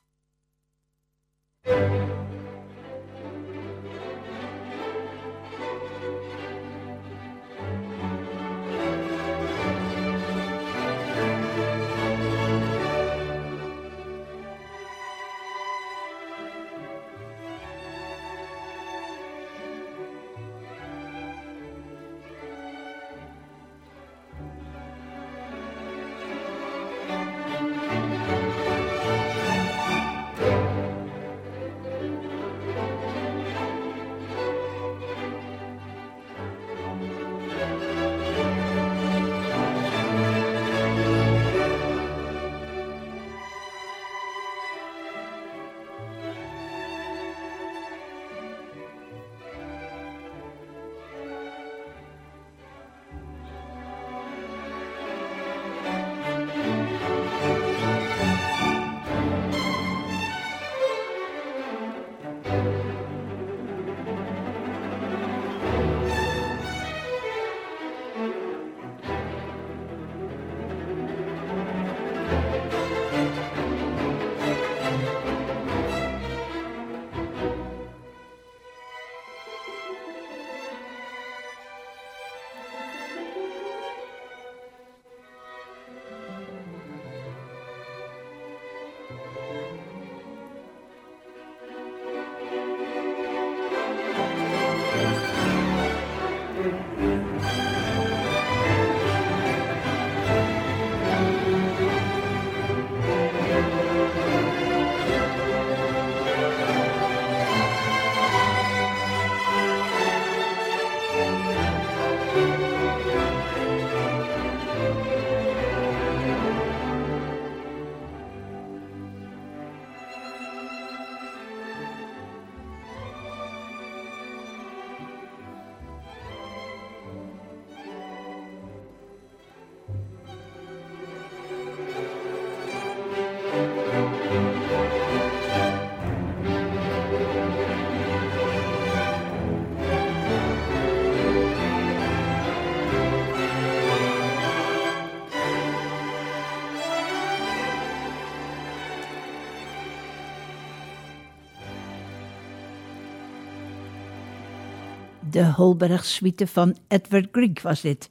De 155.38 155.52
Holberg-suite 155.52 156.47
van 156.47 156.76
Edward 156.88 157.28
Grieg 157.33 157.62
was 157.62 157.80
dit. 157.80 158.09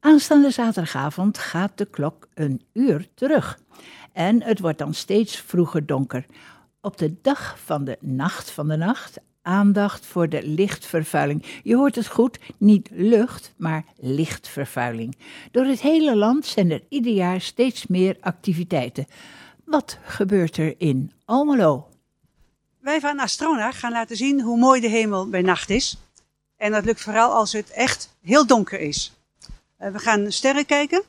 Aanstaande 0.00 0.50
zaterdagavond 0.50 1.38
gaat 1.38 1.78
de 1.78 1.84
klok 1.84 2.28
een 2.34 2.62
uur 2.72 3.08
terug. 3.14 3.58
En 4.12 4.42
het 4.42 4.60
wordt 4.60 4.78
dan 4.78 4.94
steeds 4.94 5.36
vroeger 5.36 5.86
donker. 5.86 6.26
Op 6.80 6.98
de 6.98 7.14
dag 7.22 7.58
van 7.64 7.84
de 7.84 7.98
nacht 8.00 8.50
van 8.50 8.68
de 8.68 8.76
nacht 8.76 9.18
aandacht 9.42 10.06
voor 10.06 10.28
de 10.28 10.46
lichtvervuiling. 10.46 11.44
Je 11.62 11.76
hoort 11.76 11.94
het 11.94 12.06
goed, 12.06 12.38
niet 12.58 12.88
lucht, 12.92 13.54
maar 13.56 13.84
lichtvervuiling. 13.96 15.16
Door 15.50 15.64
het 15.64 15.80
hele 15.80 16.16
land 16.16 16.46
zijn 16.46 16.70
er 16.70 16.82
ieder 16.88 17.12
jaar 17.12 17.40
steeds 17.40 17.86
meer 17.86 18.16
activiteiten. 18.20 19.06
Wat 19.64 19.98
gebeurt 20.02 20.56
er 20.56 20.74
in 20.78 21.12
Almelo? 21.24 21.88
Wij 22.80 23.00
van 23.00 23.18
Astrona 23.18 23.72
gaan 23.72 23.92
laten 23.92 24.16
zien 24.16 24.40
hoe 24.40 24.58
mooi 24.58 24.80
de 24.80 24.88
hemel 24.88 25.28
bij 25.28 25.42
nacht 25.42 25.70
is. 25.70 25.98
En 26.56 26.72
dat 26.72 26.84
lukt 26.84 27.00
vooral 27.00 27.32
als 27.32 27.52
het 27.52 27.70
echt 27.70 28.08
heel 28.22 28.46
donker 28.46 28.80
is. 28.80 29.12
Uh, 29.80 29.90
we 29.90 29.98
gaan 29.98 30.32
sterren 30.32 30.66
kijken. 30.66 31.02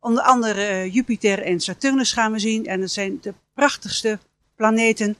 Onder 0.00 0.22
andere 0.22 0.60
uh, 0.60 0.94
Jupiter 0.94 1.42
en 1.42 1.60
Saturnus 1.60 2.12
gaan 2.12 2.32
we 2.32 2.38
zien. 2.38 2.66
En 2.66 2.80
dat 2.80 2.90
zijn 2.90 3.18
de 3.20 3.34
prachtigste 3.54 4.18
planeten 4.56 5.16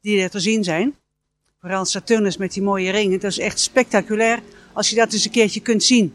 die 0.00 0.22
er 0.22 0.30
te 0.30 0.40
zien 0.40 0.64
zijn. 0.64 0.96
Vooral 1.60 1.84
Saturnus 1.84 2.36
met 2.36 2.52
die 2.52 2.62
mooie 2.62 2.90
ringen. 2.90 3.20
Dat 3.20 3.30
is 3.30 3.38
echt 3.38 3.60
spectaculair 3.60 4.42
als 4.72 4.90
je 4.90 4.96
dat 4.96 5.12
eens 5.12 5.24
een 5.24 5.30
keertje 5.30 5.60
kunt 5.60 5.82
zien. 5.82 6.14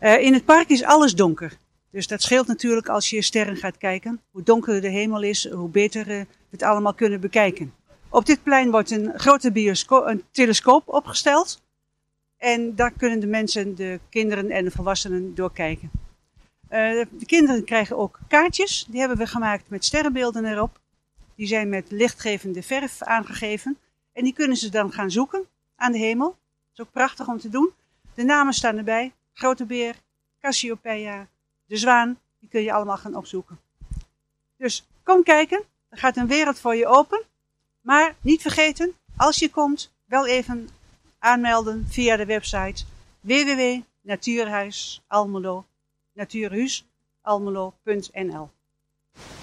Uh, 0.00 0.20
in 0.20 0.32
het 0.32 0.44
park 0.44 0.68
is 0.68 0.82
alles 0.82 1.14
donker. 1.14 1.56
Dus 1.90 2.06
dat 2.06 2.22
scheelt 2.22 2.46
natuurlijk 2.46 2.88
als 2.88 3.10
je 3.10 3.22
sterren 3.22 3.56
gaat 3.56 3.76
kijken. 3.76 4.20
Hoe 4.30 4.42
donkerder 4.42 4.80
de 4.80 4.88
hemel 4.88 5.22
is, 5.22 5.50
hoe 5.50 5.68
beter 5.68 6.04
we 6.04 6.26
het 6.50 6.62
allemaal 6.62 6.94
kunnen 6.94 7.20
bekijken. 7.20 7.74
Op 8.14 8.26
dit 8.26 8.42
plein 8.42 8.70
wordt 8.70 8.90
een 8.90 9.12
grote 9.18 9.50
een 9.86 10.24
telescoop 10.30 10.88
opgesteld. 10.88 11.62
En 12.36 12.74
daar 12.74 12.90
kunnen 12.90 13.20
de 13.20 13.26
mensen, 13.26 13.74
de 13.74 14.00
kinderen 14.08 14.50
en 14.50 14.64
de 14.64 14.70
volwassenen 14.70 15.34
doorkijken. 15.34 15.90
Uh, 16.64 16.70
de 17.10 17.26
kinderen 17.26 17.64
krijgen 17.64 17.96
ook 17.96 18.18
kaartjes. 18.28 18.86
Die 18.88 19.00
hebben 19.00 19.18
we 19.18 19.26
gemaakt 19.26 19.68
met 19.68 19.84
sterrenbeelden 19.84 20.44
erop. 20.44 20.80
Die 21.34 21.46
zijn 21.46 21.68
met 21.68 21.90
lichtgevende 21.90 22.62
verf 22.62 23.02
aangegeven. 23.02 23.78
En 24.12 24.24
die 24.24 24.32
kunnen 24.32 24.56
ze 24.56 24.68
dan 24.68 24.92
gaan 24.92 25.10
zoeken 25.10 25.46
aan 25.76 25.92
de 25.92 25.98
hemel. 25.98 26.28
Dat 26.28 26.38
is 26.72 26.80
ook 26.80 26.92
prachtig 26.92 27.28
om 27.28 27.38
te 27.38 27.48
doen. 27.48 27.70
De 28.14 28.24
namen 28.24 28.52
staan 28.52 28.76
erbij. 28.76 29.12
Grote 29.32 29.64
beer, 29.64 29.94
Cassiopeia, 30.40 31.28
de 31.66 31.76
zwaan. 31.76 32.18
Die 32.40 32.48
kun 32.48 32.62
je 32.62 32.72
allemaal 32.72 32.98
gaan 32.98 33.16
opzoeken. 33.16 33.60
Dus 34.56 34.86
kom 35.02 35.22
kijken. 35.22 35.62
Er 35.88 35.98
gaat 35.98 36.16
een 36.16 36.26
wereld 36.26 36.58
voor 36.58 36.74
je 36.74 36.86
open. 36.86 37.32
Maar 37.84 38.14
niet 38.20 38.42
vergeten, 38.42 38.92
als 39.16 39.38
je 39.38 39.50
komt, 39.50 39.92
wel 40.04 40.26
even 40.26 40.68
aanmelden 41.18 41.86
via 41.90 42.16
de 42.16 42.24
website 42.24 42.84
www.natuurhuis 43.20 45.02
Almelo, 45.06 45.64
natuurhuisalmelo.nl. 46.12 48.50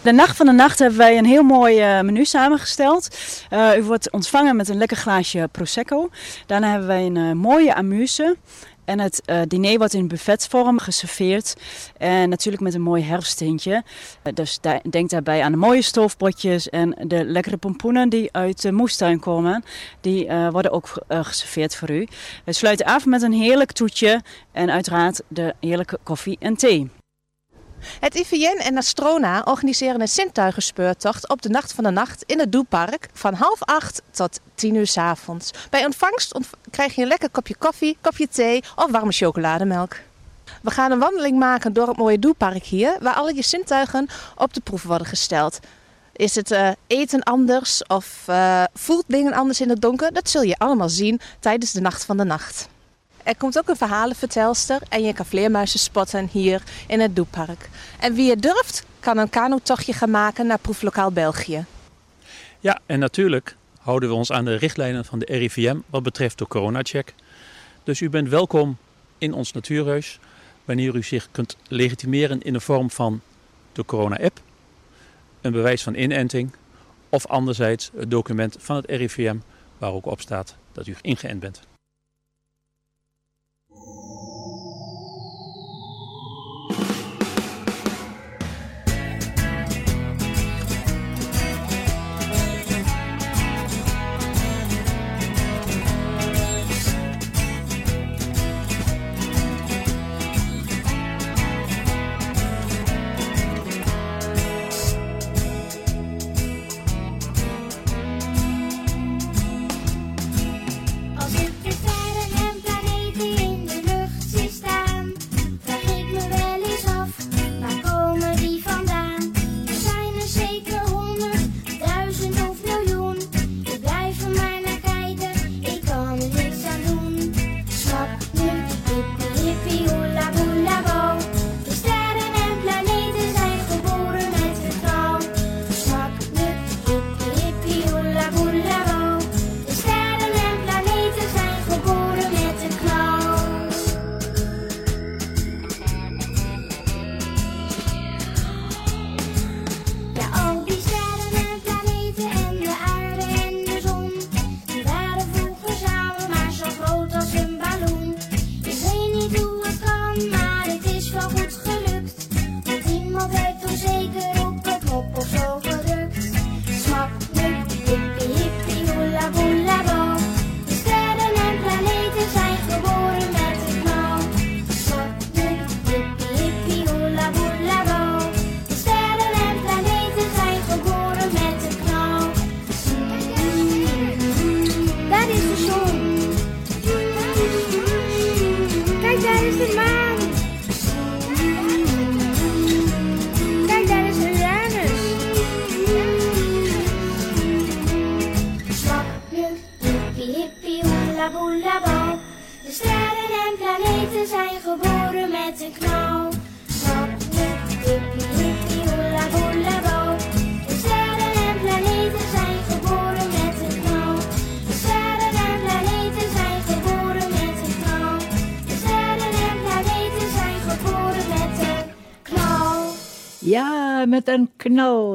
De 0.01 0.11
nacht 0.11 0.37
van 0.37 0.45
de 0.45 0.51
nacht 0.51 0.79
hebben 0.79 0.97
wij 0.97 1.17
een 1.17 1.25
heel 1.25 1.43
mooi 1.43 1.97
uh, 1.97 2.01
menu 2.01 2.25
samengesteld. 2.25 3.17
Uh, 3.53 3.77
u 3.77 3.83
wordt 3.83 4.11
ontvangen 4.11 4.55
met 4.55 4.69
een 4.69 4.77
lekker 4.77 4.97
glaasje 4.97 5.49
Prosecco. 5.51 6.09
Daarna 6.45 6.69
hebben 6.69 6.87
wij 6.87 7.05
een 7.05 7.15
uh, 7.15 7.31
mooie 7.31 7.75
amuse. 7.75 8.37
En 8.91 8.99
het 8.99 9.21
uh, 9.25 9.41
diner 9.47 9.77
wordt 9.77 9.93
in 9.93 10.07
buffetvorm 10.07 10.79
geserveerd. 10.79 11.55
En 11.97 12.29
natuurlijk 12.29 12.63
met 12.63 12.73
een 12.73 12.81
mooi 12.81 13.03
herfsttintje. 13.03 13.83
Uh, 14.23 14.33
dus 14.33 14.59
denk 14.89 15.09
daarbij 15.09 15.43
aan 15.43 15.51
de 15.51 15.57
mooie 15.57 15.81
stoofpotjes 15.81 16.69
en 16.69 16.95
de 17.07 17.25
lekkere 17.25 17.57
pompoenen 17.57 18.09
die 18.09 18.29
uit 18.31 18.61
de 18.61 18.71
moestuin 18.71 19.19
komen. 19.19 19.63
Die 20.01 20.25
uh, 20.25 20.49
worden 20.49 20.71
ook 20.71 20.93
geserveerd 21.07 21.75
voor 21.75 21.89
u. 21.89 22.07
We 22.45 22.53
sluiten 22.53 22.85
af 22.85 23.05
met 23.05 23.21
een 23.21 23.33
heerlijk 23.33 23.71
toetje 23.71 24.21
en 24.51 24.71
uiteraard 24.71 25.21
de 25.27 25.53
heerlijke 25.59 25.99
koffie 26.03 26.37
en 26.39 26.55
thee. 26.55 27.00
Het 27.99 28.15
IVN 28.15 28.57
en 28.57 28.77
Astrona 28.77 29.41
organiseren 29.45 30.01
een 30.01 30.07
zintuigenspeurtocht 30.07 31.29
op 31.29 31.41
de 31.41 31.49
Nacht 31.49 31.73
van 31.73 31.83
de 31.83 31.89
Nacht 31.89 32.23
in 32.25 32.39
het 32.39 32.51
Doepark 32.51 33.09
van 33.13 33.33
half 33.33 33.63
acht 33.63 34.01
tot 34.11 34.39
tien 34.55 34.75
uur 34.75 34.87
s 34.87 34.97
avonds. 34.97 35.51
Bij 35.69 35.85
ontvangst 35.85 36.37
krijg 36.69 36.95
je 36.95 37.01
een 37.01 37.07
lekker 37.07 37.29
kopje 37.29 37.55
koffie, 37.55 37.97
kopje 38.01 38.27
thee 38.27 38.63
of 38.75 38.91
warme 38.91 39.11
chocolademelk. 39.11 39.95
We 40.61 40.71
gaan 40.71 40.91
een 40.91 40.99
wandeling 40.99 41.39
maken 41.39 41.73
door 41.73 41.87
het 41.87 41.97
mooie 41.97 42.19
Doepark 42.19 42.63
hier, 42.63 42.97
waar 42.99 43.13
alle 43.13 43.35
je 43.35 43.41
zintuigen 43.41 44.07
op 44.35 44.53
de 44.53 44.61
proef 44.61 44.83
worden 44.83 45.07
gesteld. 45.07 45.59
Is 46.11 46.35
het 46.35 46.51
uh, 46.51 46.69
eten 46.87 47.23
anders 47.23 47.83
of 47.87 48.25
uh, 48.29 48.63
voelt 48.73 49.03
dingen 49.07 49.33
anders 49.33 49.61
in 49.61 49.69
het 49.69 49.81
donker? 49.81 50.13
Dat 50.13 50.29
zul 50.29 50.41
je 50.41 50.57
allemaal 50.57 50.89
zien 50.89 51.19
tijdens 51.39 51.71
de 51.71 51.81
Nacht 51.81 52.05
van 52.05 52.17
de 52.17 52.23
Nacht. 52.23 52.67
Er 53.23 53.37
komt 53.37 53.57
ook 53.57 53.67
een 53.67 53.75
verhalenvertelster 53.75 54.81
en 54.89 55.03
je 55.03 55.13
kan 55.13 55.25
vleermuizen 55.25 55.79
spotten 55.79 56.29
hier 56.31 56.63
in 56.87 56.99
het 56.99 57.15
Doepark. 57.15 57.69
En 57.99 58.13
wie 58.13 58.29
het 58.29 58.41
durft, 58.41 58.85
kan 58.99 59.17
een 59.17 59.29
kanotochtje 59.29 59.93
gaan 59.93 60.11
maken 60.11 60.47
naar 60.47 60.59
proeflokaal 60.59 61.11
België. 61.11 61.65
Ja, 62.59 62.79
en 62.85 62.99
natuurlijk 62.99 63.55
houden 63.79 64.09
we 64.09 64.15
ons 64.15 64.31
aan 64.31 64.45
de 64.45 64.55
richtlijnen 64.55 65.05
van 65.05 65.19
de 65.19 65.25
RIVM 65.25 65.77
wat 65.89 66.03
betreft 66.03 66.37
de 66.37 66.47
coronacheck. 66.47 67.13
Dus 67.83 68.01
u 68.01 68.09
bent 68.09 68.29
welkom 68.29 68.77
in 69.17 69.33
ons 69.33 69.51
natuurhuis 69.51 70.19
wanneer 70.65 70.95
u 70.95 71.03
zich 71.03 71.27
kunt 71.31 71.57
legitimeren 71.67 72.41
in 72.41 72.53
de 72.53 72.59
vorm 72.59 72.91
van 72.91 73.21
de 73.71 73.85
corona-app, 73.85 74.39
een 75.41 75.51
bewijs 75.51 75.83
van 75.83 75.95
inenting 75.95 76.51
of 77.09 77.27
anderzijds 77.27 77.91
het 77.95 78.11
document 78.11 78.55
van 78.59 78.75
het 78.75 78.85
RIVM 78.89 79.37
waar 79.77 79.91
ook 79.91 80.05
op 80.05 80.21
staat 80.21 80.55
dat 80.71 80.87
u 80.87 80.95
ingeënt 81.01 81.39
bent. 81.39 81.61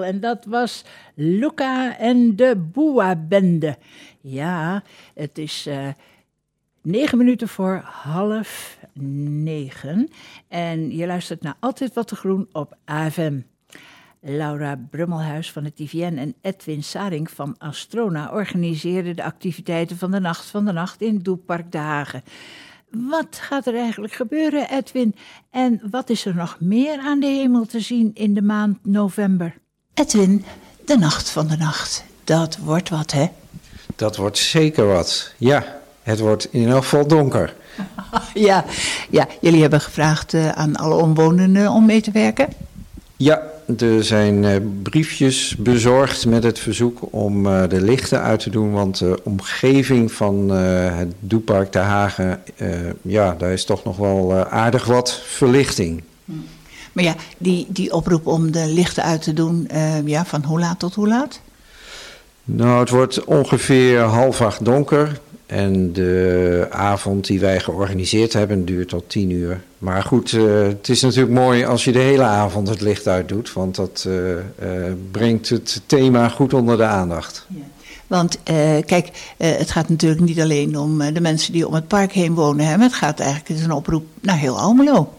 En 0.03 0.21
dat 0.21 0.45
was 0.45 0.85
Luca 1.15 1.99
en 1.99 2.37
de 2.37 2.57
Boa-bende. 2.73 3.77
Ja, 4.21 4.83
het 5.15 5.39
is 5.39 5.67
uh, 5.67 5.89
negen 6.83 7.19
minuten 7.19 7.49
voor 7.49 7.81
half 7.85 8.79
negen. 9.43 10.09
En 10.49 10.97
je 10.97 11.07
luistert 11.07 11.43
naar 11.43 11.57
Altijd 11.61 11.95
Wat 11.95 12.09
te 12.09 12.17
Groen 12.17 12.49
op 12.53 12.77
AFM. 12.85 13.41
Laura 14.21 14.77
Brummelhuis 14.91 15.53
van 15.53 15.65
het 15.65 15.79
IVN 15.79 16.17
en 16.17 16.35
Edwin 16.41 16.83
Saring 16.83 17.31
van 17.31 17.55
Astrona 17.59 18.31
organiseerden 18.33 19.17
de 19.17 19.23
activiteiten 19.23 19.97
van 19.97 20.11
de 20.11 20.21
Nacht 20.21 20.45
van 20.45 20.65
de 20.65 20.73
Nacht 20.73 21.01
in 21.01 21.19
Doepark 21.19 21.73
De 21.73 21.79
Hagen. 21.79 22.23
Wat 23.09 23.27
gaat 23.31 23.67
er 23.67 23.75
eigenlijk 23.75 24.13
gebeuren, 24.13 24.71
Edwin? 24.71 25.15
En 25.51 25.81
wat 25.91 26.11
is 26.11 26.25
er 26.25 26.35
nog 26.35 26.57
meer 26.61 26.99
aan 26.99 27.21
de 27.21 27.27
hemel 27.27 27.67
te 27.67 27.81
zien 27.81 28.11
in 28.15 28.35
de 28.35 28.43
maand 28.43 28.79
november? 28.83 29.55
Edwin, 29.95 30.45
de 30.85 30.99
nacht 30.99 31.31
van 31.31 31.47
de 31.47 31.57
nacht. 31.57 32.05
Dat 32.25 32.57
wordt 32.57 32.89
wat, 32.89 33.13
hè? 33.13 33.27
Dat 33.97 34.17
wordt 34.17 34.39
zeker 34.39 34.87
wat. 34.87 35.33
Ja, 35.37 35.81
het 36.03 36.19
wordt 36.19 36.53
in 36.53 36.69
elk 36.69 36.83
geval 36.83 37.07
donker. 37.07 37.55
ja, 38.35 38.65
ja, 39.11 39.27
jullie 39.41 39.61
hebben 39.61 39.81
gevraagd 39.81 40.33
uh, 40.33 40.49
aan 40.49 40.77
alle 40.77 40.95
omwonenden 40.95 41.71
om 41.71 41.87
mee 41.87 42.01
te 42.01 42.11
werken? 42.11 42.49
Ja, 43.17 43.43
er 43.79 44.05
zijn 44.05 44.43
uh, 44.43 44.57
briefjes 44.83 45.57
bezorgd 45.59 46.27
met 46.27 46.43
het 46.43 46.59
verzoek 46.59 46.99
om 47.11 47.47
uh, 47.47 47.63
de 47.69 47.81
lichten 47.81 48.23
uit 48.23 48.41
te 48.41 48.51
doen. 48.51 48.73
Want 48.73 48.99
de 48.99 49.19
omgeving 49.23 50.13
van 50.13 50.53
uh, 50.53 50.97
het 50.97 51.13
Doepark 51.19 51.73
de 51.73 51.79
Hagen, 51.79 52.43
ja, 53.03 53.35
daar 53.39 53.53
is 53.53 53.65
toch 53.65 53.85
nog 53.85 53.97
wel 53.97 54.35
aardig 54.45 54.85
wat 54.85 55.21
verlichting. 55.25 56.03
Maar 56.93 57.05
ja, 57.05 57.15
die, 57.39 57.67
die 57.69 57.93
oproep 57.93 58.27
om 58.27 58.51
de 58.51 58.67
lichten 58.67 59.03
uit 59.03 59.23
te 59.23 59.33
doen, 59.33 59.69
ja, 60.05 60.25
van 60.25 60.45
hoe 60.45 60.61
laat 60.61 60.79
tot 60.79 60.95
hoe 60.95 61.09
laat? 61.09 61.41
Nou, 62.45 62.81
het 62.81 62.91
wordt 62.91 63.25
ongeveer 63.25 64.01
half 64.01 64.41
acht 64.41 64.65
donker. 64.65 65.21
En 65.47 65.93
de 65.93 66.67
avond 66.71 67.27
die 67.27 67.41
wij 67.41 67.61
georganiseerd 67.61 68.33
hebben 68.33 68.65
duurt 68.65 68.89
tot 68.89 69.11
tien 69.11 69.31
uur. 69.31 69.61
Maar 69.79 70.03
goed, 70.03 70.33
uh, 70.33 70.63
het 70.63 70.89
is 70.89 71.01
natuurlijk 71.01 71.35
mooi 71.35 71.65
als 71.65 71.85
je 71.85 71.93
de 71.93 71.99
hele 71.99 72.23
avond 72.23 72.69
het 72.69 72.81
licht 72.81 73.09
uit 73.09 73.29
doet, 73.29 73.53
want 73.53 73.75
dat 73.75 74.05
uh, 74.09 74.15
uh, 74.15 74.39
brengt 75.11 75.49
het 75.49 75.83
thema 75.87 76.29
goed 76.29 76.55
onder 76.55 76.77
de 76.77 76.85
aandacht. 76.85 77.47
Ja. 77.49 77.61
Want 78.07 78.39
kijk, 78.87 79.11
het 79.37 79.71
gaat 79.71 79.89
natuurlijk 79.89 80.21
niet 80.21 80.41
alleen 80.41 80.79
om 80.79 81.15
de 81.15 81.21
mensen 81.21 81.53
die 81.53 81.67
om 81.67 81.75
het 81.75 81.89
park 81.89 82.13
heen 82.13 82.35
wonen. 82.35 82.67
Hè, 82.67 82.77
maar 82.77 82.87
het 82.87 82.95
gaat 82.95 83.21
eigenlijk, 83.21 83.49
het 83.49 83.59
is 83.59 83.65
een 83.65 83.73
oproep 83.73 84.05
naar 84.21 84.39
heel 84.39 84.59
Almelo. 84.59 85.13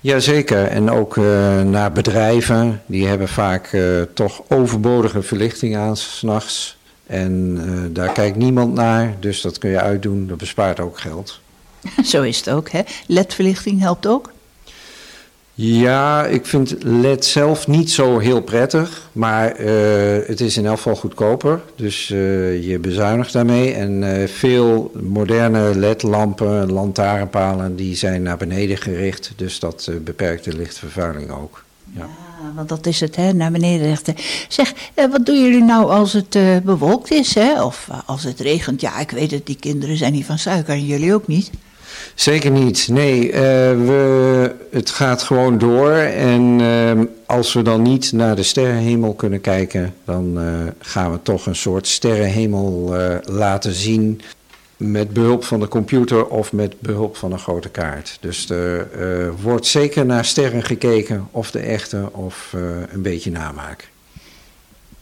Jazeker, 0.00 0.64
en 0.64 0.90
ook 0.90 1.16
naar 1.64 1.92
bedrijven. 1.92 2.82
Die 2.86 3.06
hebben 3.06 3.28
vaak 3.28 3.76
toch 4.14 4.42
overbodige 4.48 5.22
verlichting 5.22 5.76
aan 5.76 5.96
s'nachts. 5.96 6.77
En 7.08 7.58
daar 7.92 8.12
kijkt 8.12 8.36
niemand 8.36 8.74
naar, 8.74 9.14
dus 9.20 9.40
dat 9.40 9.58
kun 9.58 9.70
je 9.70 9.80
uitdoen. 9.80 10.26
Dat 10.26 10.38
bespaart 10.38 10.80
ook 10.80 11.00
geld. 11.00 11.40
Zo 12.04 12.22
is 12.22 12.36
het 12.36 12.50
ook, 12.50 12.70
hè? 12.70 12.80
LED-verlichting 13.06 13.80
helpt 13.80 14.06
ook? 14.06 14.30
Ja, 15.60 16.26
ik 16.26 16.46
vind 16.46 16.76
LED 16.82 17.24
zelf 17.24 17.66
niet 17.66 17.90
zo 17.90 18.18
heel 18.18 18.40
prettig, 18.40 19.08
maar 19.12 19.60
uh, 19.60 19.66
het 20.26 20.40
is 20.40 20.56
in 20.56 20.66
elk 20.66 20.76
geval 20.76 20.96
goedkoper. 20.96 21.60
Dus 21.76 22.10
uh, 22.10 22.68
je 22.68 22.78
bezuinigt 22.78 23.32
daarmee. 23.32 23.72
En 23.72 24.02
uh, 24.02 24.26
veel 24.26 24.90
moderne 25.02 25.78
LED-lampen, 25.78 26.72
lantaarnpalen, 26.72 27.76
die 27.76 27.96
zijn 27.96 28.22
naar 28.22 28.36
beneden 28.36 28.76
gericht. 28.76 29.32
Dus 29.36 29.58
dat 29.58 29.90
beperkt 30.04 30.44
de 30.44 30.56
lichtvervuiling 30.56 31.30
ook. 31.30 31.64
Ja. 31.92 32.08
Want 32.54 32.68
dat 32.68 32.86
is 32.86 33.00
het, 33.00 33.16
hè, 33.16 33.32
naar 33.32 33.50
beneden 33.50 33.86
richten. 33.86 34.14
Zeg, 34.48 34.72
wat 34.94 35.26
doen 35.26 35.42
jullie 35.42 35.62
nou 35.62 35.90
als 35.90 36.12
het 36.12 36.38
bewolkt 36.64 37.10
is, 37.10 37.34
hè? 37.34 37.62
Of 37.64 37.88
als 38.06 38.24
het 38.24 38.40
regent? 38.40 38.80
Ja, 38.80 38.98
ik 38.98 39.10
weet 39.10 39.30
het, 39.30 39.46
die 39.46 39.56
kinderen 39.56 39.96
zijn 39.96 40.12
niet 40.12 40.26
van 40.26 40.38
suiker 40.38 40.74
en 40.74 40.86
jullie 40.86 41.14
ook 41.14 41.26
niet. 41.26 41.50
Zeker 42.14 42.50
niet. 42.50 42.88
Nee, 42.88 43.32
we, 43.32 44.54
het 44.70 44.90
gaat 44.90 45.22
gewoon 45.22 45.58
door. 45.58 45.92
En 45.92 46.60
als 47.26 47.52
we 47.52 47.62
dan 47.62 47.82
niet 47.82 48.12
naar 48.12 48.36
de 48.36 48.42
sterrenhemel 48.42 49.14
kunnen 49.14 49.40
kijken, 49.40 49.94
dan 50.04 50.38
gaan 50.78 51.12
we 51.12 51.18
toch 51.22 51.46
een 51.46 51.56
soort 51.56 51.86
sterrenhemel 51.86 52.94
laten 53.24 53.72
zien. 53.72 54.20
Met 54.78 55.12
behulp 55.12 55.44
van 55.44 55.60
de 55.60 55.68
computer 55.68 56.26
of 56.26 56.52
met 56.52 56.80
behulp 56.80 57.16
van 57.16 57.32
een 57.32 57.38
grote 57.38 57.68
kaart. 57.68 58.18
Dus 58.20 58.50
er 58.50 59.36
wordt 59.42 59.66
zeker 59.66 60.06
naar 60.06 60.24
sterren 60.24 60.62
gekeken, 60.62 61.28
of 61.30 61.50
de 61.50 61.58
echte 61.58 62.08
of 62.12 62.52
een 62.92 63.02
beetje 63.02 63.30
namaak. 63.30 63.90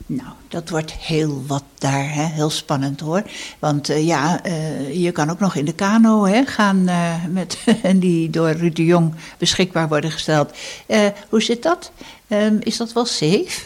Nou, 0.08 0.28
dat 0.48 0.68
wordt 0.68 0.92
heel 0.92 1.42
wat 1.46 1.64
daar, 1.78 2.14
hè? 2.14 2.24
heel 2.24 2.50
spannend 2.50 3.00
hoor. 3.00 3.22
Want 3.58 3.90
uh, 3.90 4.06
ja, 4.06 4.40
je 4.92 5.10
kan 5.12 5.30
ook 5.30 5.38
nog 5.38 5.54
in 5.54 5.64
de 5.64 5.74
kano 5.74 6.24
hè, 6.24 6.44
gaan, 6.44 6.88
uh, 6.88 7.24
met, 7.24 7.58
die 7.96 8.30
door 8.30 8.50
Ruud 8.50 8.76
Jong 8.76 9.14
beschikbaar 9.38 9.88
worden 9.88 10.10
gesteld. 10.10 10.50
hoe 11.28 11.42
zit 11.42 11.62
dat? 11.62 11.90
Ehm, 12.28 12.56
is 12.60 12.76
dat 12.76 12.92
wel 12.92 13.04
safe? 13.04 13.60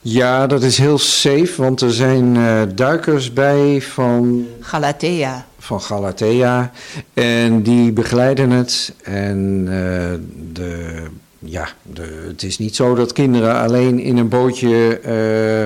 Ja, 0.00 0.46
dat 0.46 0.62
is 0.62 0.78
heel 0.78 0.98
safe, 0.98 1.52
want 1.56 1.80
er 1.80 1.92
zijn 1.92 2.36
duikers 2.74 3.32
bij 3.32 3.80
van... 3.80 4.46
Galatea. 4.60 5.46
Van 5.58 5.80
Galatea. 5.80 6.70
En 7.14 7.62
die 7.62 7.92
begeleiden 7.92 8.50
het. 8.50 8.94
En 9.02 9.64
de 10.52 11.02
ja, 11.44 11.68
de, 11.82 12.24
het 12.26 12.42
is 12.42 12.58
niet 12.58 12.76
zo 12.76 12.94
dat 12.94 13.12
kinderen 13.12 13.54
alleen 13.54 13.98
in 13.98 14.16
een 14.16 14.28
bootje 14.28 15.00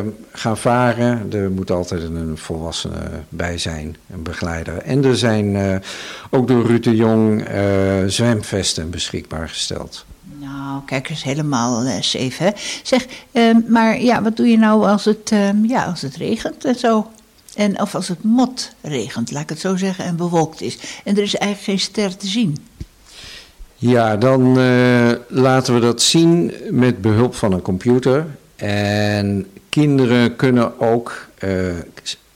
uh, 0.04 0.10
gaan 0.32 0.58
varen. 0.58 1.32
Er 1.32 1.50
moet 1.50 1.70
altijd 1.70 2.02
een 2.02 2.38
volwassene 2.38 3.10
bij 3.28 3.58
zijn, 3.58 3.96
een 4.10 4.22
begeleider. 4.22 4.78
En 4.78 5.04
er 5.04 5.16
zijn 5.16 5.82
ook 6.30 6.48
door 6.48 6.66
Ruud 6.66 6.84
de 6.84 6.96
Jong 6.96 7.44
zwemvesten 8.06 8.90
beschikbaar 8.90 9.48
gesteld. 9.48 10.04
Kijk 10.86 11.08
eens, 11.08 11.22
helemaal 11.22 11.84
safe, 12.00 12.42
hè? 12.42 12.50
Zeg, 12.82 13.06
ehm, 13.32 13.60
maar 13.68 14.00
ja, 14.00 14.22
wat 14.22 14.36
doe 14.36 14.46
je 14.46 14.58
nou 14.58 14.86
als 14.86 15.04
het, 15.04 15.30
ehm, 15.30 15.64
ja, 15.64 15.84
als 15.84 16.02
het 16.02 16.16
regent 16.16 16.64
en 16.64 16.78
zo? 16.78 17.10
En, 17.54 17.80
of 17.80 17.94
als 17.94 18.08
het 18.08 18.22
mot 18.22 18.74
regent, 18.80 19.30
laat 19.30 19.42
ik 19.42 19.48
het 19.48 19.60
zo 19.60 19.76
zeggen, 19.76 20.04
en 20.04 20.16
bewolkt 20.16 20.60
is. 20.60 20.78
En 21.04 21.16
er 21.16 21.22
is 21.22 21.36
eigenlijk 21.36 21.64
geen 21.64 21.90
ster 21.90 22.16
te 22.16 22.26
zien. 22.26 22.56
Ja, 23.76 24.16
dan 24.16 24.58
uh, 24.58 25.10
laten 25.28 25.74
we 25.74 25.80
dat 25.80 26.02
zien 26.02 26.52
met 26.70 27.00
behulp 27.00 27.34
van 27.34 27.52
een 27.52 27.62
computer. 27.62 28.26
En 28.56 29.46
kinderen 29.68 30.36
kunnen 30.36 30.80
ook, 30.80 31.28
uh, 31.44 31.72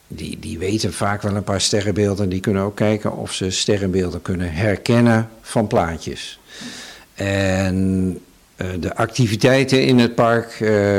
die, 0.09 0.39
die 0.39 0.59
weten 0.59 0.93
vaak 0.93 1.23
wel 1.23 1.37
een 1.37 1.45
paar 1.45 1.61
sterrenbeelden, 1.61 2.29
die 2.29 2.41
kunnen 2.41 2.63
ook 2.63 2.77
kijken 2.77 3.17
of 3.17 3.33
ze 3.33 3.51
sterrenbeelden 3.51 4.23
kunnen 4.23 4.53
herkennen 4.53 5.29
van 5.41 5.67
plaatjes. 5.67 6.41
En 7.15 8.19
de 8.81 8.97
activiteiten 8.97 9.85
in 9.85 9.99
het 9.99 10.15
park 10.15 10.59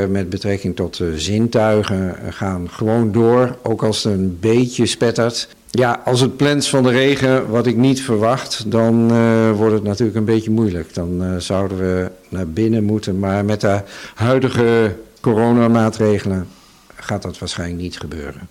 met 0.10 0.30
betrekking 0.30 0.76
tot 0.76 0.98
de 0.98 1.20
zintuigen 1.20 2.16
gaan 2.30 2.70
gewoon 2.70 3.12
door, 3.12 3.58
ook 3.64 3.84
als 3.84 4.04
het 4.04 4.14
een 4.14 4.38
beetje 4.40 4.86
spettert. 4.86 5.48
Ja, 5.70 6.02
als 6.06 6.22
het 6.22 6.38
plant 6.38 6.68
van 6.68 6.84
de 6.84 6.90
regen, 6.90 7.50
wat 7.50 7.66
ik 7.66 7.76
niet 7.76 8.02
verwacht, 8.02 8.72
dan 8.72 9.08
wordt 9.54 9.74
het 9.74 9.84
natuurlijk 9.84 10.18
een 10.18 10.26
beetje 10.26 10.52
moeilijk. 10.52 10.94
Dan 10.94 11.42
zouden 11.42 11.78
we 11.78 12.12
naar 12.30 12.48
binnen 12.48 12.84
moeten. 12.84 13.20
Maar 13.20 13.46
met 13.46 13.62
de 13.62 13.82
huidige 14.16 14.96
coronamaatregelen 15.22 16.48
gaat 16.96 17.22
dat 17.22 17.40
waarschijnlijk 17.40 17.82
niet 17.82 18.00
gebeuren. 18.00 18.50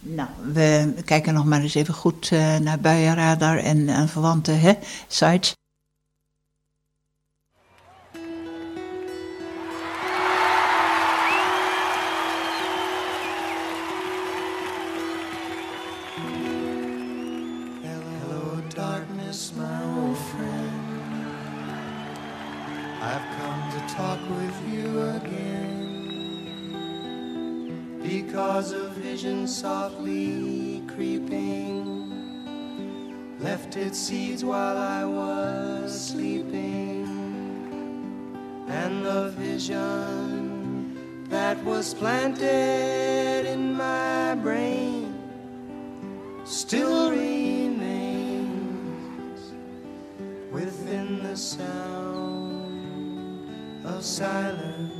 Nou, 0.00 0.28
we 0.52 0.92
kijken 1.04 1.34
nog 1.34 1.44
maar 1.44 1.60
eens 1.60 1.74
even 1.74 1.94
goed 1.94 2.30
naar 2.62 2.80
buienradar 2.80 3.58
en, 3.58 3.88
en 3.88 4.08
verwante 4.08 4.50
hè, 4.50 4.72
sites. 5.08 5.58
Softly 29.50 30.82
creeping 30.86 32.10
left 33.40 33.76
its 33.76 33.98
seeds 33.98 34.44
while 34.44 34.78
I 34.78 35.04
was 35.04 36.08
sleeping, 36.08 37.04
and 38.68 39.04
the 39.04 39.30
vision 39.36 41.26
that 41.28 41.62
was 41.64 41.94
planted 41.94 43.44
in 43.46 43.74
my 43.74 44.36
brain 44.36 45.16
still 46.44 47.10
remains 47.10 47.80
within 50.52 51.24
the 51.24 51.36
sound 51.36 52.70
of 53.84 54.04
silence. 54.04 54.99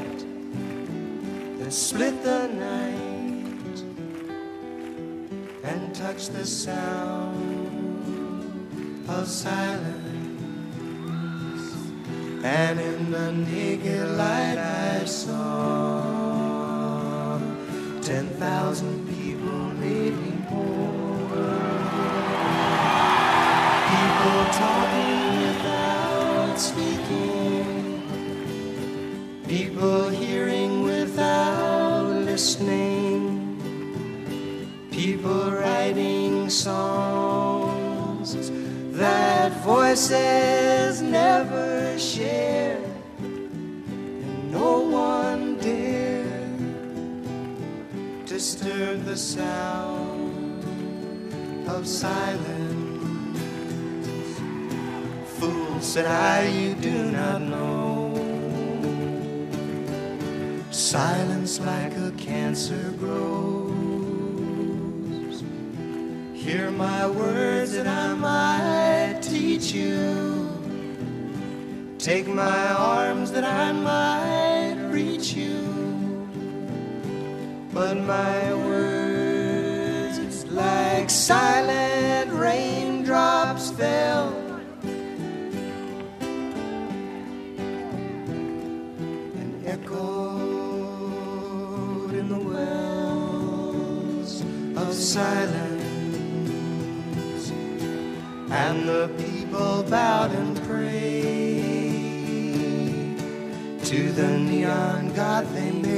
split 1.71 2.21
the 2.21 2.47
night 2.49 3.81
and 5.63 5.95
touch 5.95 6.27
the 6.27 6.45
sound 6.45 7.39
of 9.07 9.25
silence. 9.25 10.01
And 12.43 12.79
in 12.79 13.11
the 13.11 13.31
naked 13.31 14.09
light 14.17 14.57
I 14.57 15.05
saw 15.05 16.01
ten 18.01 18.27
thousand 18.31 19.07
people 19.07 19.71
making 19.79 20.45
poor. 20.49 21.29
People 23.91 24.45
talking 24.51 25.39
without 25.41 26.59
speaking. 26.59 28.01
People 29.47 30.09
People 35.21 35.51
writing 35.51 36.49
songs 36.49 38.33
that 38.97 39.51
voices 39.61 41.03
never 41.03 41.95
share. 41.99 42.81
And 43.19 44.51
no 44.51 44.79
one 44.79 45.59
dared 45.59 46.57
disturb 48.25 49.03
the 49.03 49.15
sound 49.15 50.63
of 51.69 51.85
silence. 51.85 53.37
Fool, 55.37 55.79
said 55.81 56.07
I, 56.07 56.47
you 56.47 56.73
do 56.73 57.11
not 57.11 57.43
know. 57.43 58.15
Silence 60.71 61.59
like 61.59 61.95
a 61.97 62.11
cancer 62.17 62.91
grows. 62.97 63.60
Hear 66.41 66.71
my 66.71 67.07
words 67.07 67.73
that 67.73 67.85
I 67.85 68.15
might 68.15 69.19
teach 69.21 69.73
you. 69.73 70.49
Take 71.99 72.27
my 72.27 72.73
arms 72.73 73.31
that 73.33 73.43
I 73.43 73.71
might 73.71 74.73
reach 74.89 75.33
you. 75.33 76.27
But 77.71 77.97
my 77.97 78.55
words, 78.55 80.43
like 80.45 81.11
silent 81.11 82.31
raindrops, 82.33 83.69
fell. 83.69 84.33
And 89.39 89.67
echoed 89.67 90.41
in 92.15 92.29
the 92.29 92.39
wells 92.39 94.41
of 94.75 94.91
silence. 94.95 95.70
And 98.51 98.87
the 98.87 99.09
people 99.17 99.83
bowed 99.83 100.33
and 100.33 100.61
prayed 100.63 101.71
to 103.85 104.11
the 104.11 104.37
neon 104.37 105.13
god 105.13 105.47
they 105.55 105.71
made. 105.71 105.91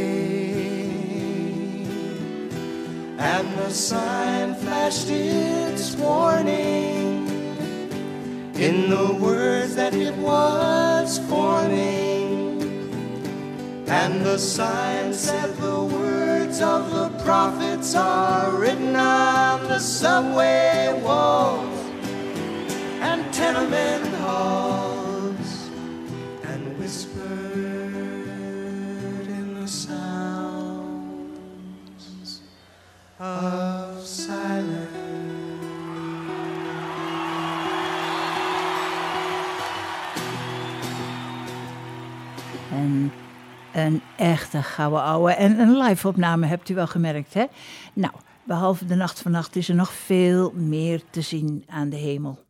And 3.17 3.57
the 3.57 3.71
sign 3.71 4.53
flashed 4.53 5.09
its 5.09 5.95
warning 5.95 7.27
in 8.55 8.87
the 8.87 9.17
words 9.19 9.73
that 9.75 9.95
it 9.95 10.15
was 10.17 11.17
forming. 11.27 12.69
And 13.87 14.23
the 14.23 14.37
sign 14.37 15.11
said 15.11 15.55
the 15.57 15.83
words 15.83 16.61
of 16.61 16.91
the 16.91 17.09
prophets 17.23 17.95
are 17.95 18.51
written 18.51 18.95
on 18.95 19.63
the 19.63 19.79
subway 19.79 21.01
and 23.71 24.07
halls 24.15 24.63
whispered 26.83 27.27
in 29.27 29.55
the 29.59 29.67
sounds 29.67 31.11
of 33.19 34.05
silence. 34.05 34.87
En 42.71 43.11
een 43.73 44.01
echte 44.17 44.63
gouden 44.63 45.01
ouwe. 45.01 45.31
En 45.31 45.59
een 45.59 45.77
live 45.77 46.07
opname 46.07 46.45
hebt 46.45 46.69
u 46.69 46.75
wel 46.75 46.87
gemerkt, 46.87 47.33
hè? 47.33 47.45
Nou, 47.93 48.13
behalve 48.43 48.85
de 48.85 48.95
nacht 48.95 49.21
vannacht 49.21 49.55
is 49.55 49.69
er 49.69 49.75
nog 49.75 49.93
veel 49.93 50.51
meer 50.55 51.01
te 51.09 51.21
zien 51.21 51.63
aan 51.67 51.89
de 51.89 51.97
hemel. 51.97 52.42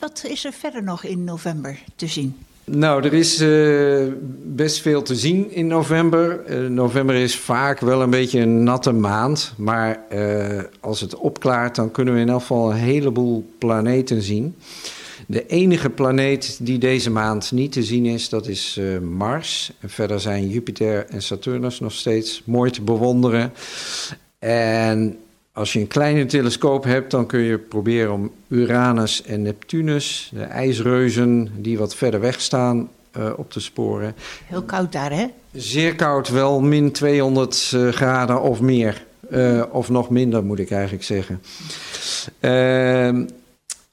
Wat 0.00 0.24
is 0.28 0.44
er 0.44 0.52
verder 0.52 0.82
nog 0.82 1.04
in 1.04 1.24
november 1.24 1.78
te 1.96 2.06
zien? 2.06 2.36
Nou, 2.64 3.04
er 3.04 3.12
is 3.12 3.40
eh, 3.40 4.06
best 4.42 4.80
veel 4.80 5.02
te 5.02 5.14
zien 5.14 5.50
in 5.50 5.66
november. 5.66 6.44
Eh, 6.44 6.58
november 6.58 7.14
is 7.14 7.36
vaak 7.36 7.80
wel 7.80 8.02
een 8.02 8.10
beetje 8.10 8.40
een 8.40 8.62
natte 8.62 8.92
maand. 8.92 9.54
Maar 9.56 10.08
eh, 10.08 10.62
als 10.80 11.00
het 11.00 11.16
opklaart, 11.16 11.74
dan 11.74 11.90
kunnen 11.90 12.14
we 12.14 12.20
in 12.20 12.28
elk 12.28 12.40
geval 12.40 12.70
een 12.70 12.76
heleboel 12.76 13.50
planeten 13.58 14.22
zien. 14.22 14.56
De 15.26 15.46
enige 15.46 15.90
planeet 15.90 16.58
die 16.62 16.78
deze 16.78 17.10
maand 17.10 17.52
niet 17.52 17.72
te 17.72 17.82
zien 17.82 18.06
is, 18.06 18.28
dat 18.28 18.46
is 18.46 18.80
Mars. 19.02 19.72
Verder 19.84 20.20
zijn 20.20 20.48
Jupiter 20.48 21.06
en 21.06 21.22
Saturnus 21.22 21.80
nog 21.80 21.92
steeds 21.92 22.42
mooi 22.44 22.70
te 22.70 22.82
bewonderen. 22.82 23.52
En 24.38 25.18
als 25.52 25.72
je 25.72 25.80
een 25.80 25.86
kleine 25.86 26.26
telescoop 26.26 26.84
hebt, 26.84 27.10
dan 27.10 27.26
kun 27.26 27.40
je 27.40 27.58
proberen 27.58 28.12
om 28.12 28.30
Uranus 28.48 29.22
en 29.22 29.42
Neptunus, 29.42 30.30
de 30.34 30.42
ijsreuzen 30.42 31.50
die 31.56 31.78
wat 31.78 31.94
verder 31.94 32.20
weg 32.20 32.40
staan, 32.40 32.88
eh, 33.10 33.30
op 33.36 33.50
te 33.50 33.60
sporen. 33.60 34.14
Heel 34.44 34.62
koud 34.62 34.92
daar, 34.92 35.12
hè? 35.12 35.26
Zeer 35.52 35.94
koud, 35.94 36.28
wel 36.28 36.60
min 36.60 36.92
200 36.92 37.72
eh, 37.74 37.88
graden 37.88 38.42
of 38.42 38.60
meer. 38.60 39.04
Eh, 39.30 39.62
of 39.70 39.88
nog 39.88 40.10
minder, 40.10 40.44
moet 40.44 40.58
ik 40.58 40.70
eigenlijk 40.70 41.04
zeggen. 41.04 41.42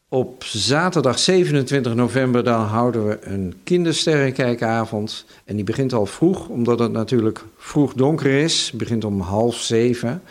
Op 0.10 0.44
zaterdag 0.44 1.20
27 1.20 1.96
november 1.96 2.44
dan 2.44 2.62
houden 2.62 3.08
we 3.08 3.18
een 3.22 3.56
kindersterrenkijkavond. 3.64 5.26
En 5.46 5.56
die 5.56 5.64
begint 5.64 5.94
al 5.94 6.06
vroeg, 6.06 6.48
omdat 6.48 6.80
het 6.80 6.92
natuurlijk 6.92 7.44
vroeg 7.58 7.94
donker 7.94 8.32
is. 8.32 8.68
Het 8.68 8.78
begint 8.78 9.04
om 9.04 9.20
half 9.20 9.56
zeven. 9.56 10.22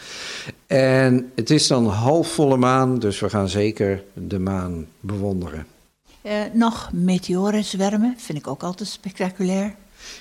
En 0.66 1.32
het 1.34 1.50
is 1.50 1.66
dan 1.66 1.86
half 1.86 2.32
volle 2.32 2.56
maan, 2.56 2.98
dus 2.98 3.20
we 3.20 3.28
gaan 3.30 3.48
zeker 3.48 4.04
de 4.12 4.38
maan 4.38 4.86
bewonderen. 5.00 5.66
Eh, 6.22 6.40
nog 6.52 6.90
meteorenzwermen, 6.92 8.14
vind 8.18 8.38
ik 8.38 8.46
ook 8.46 8.62
altijd 8.62 8.88
spectaculair. 8.88 9.74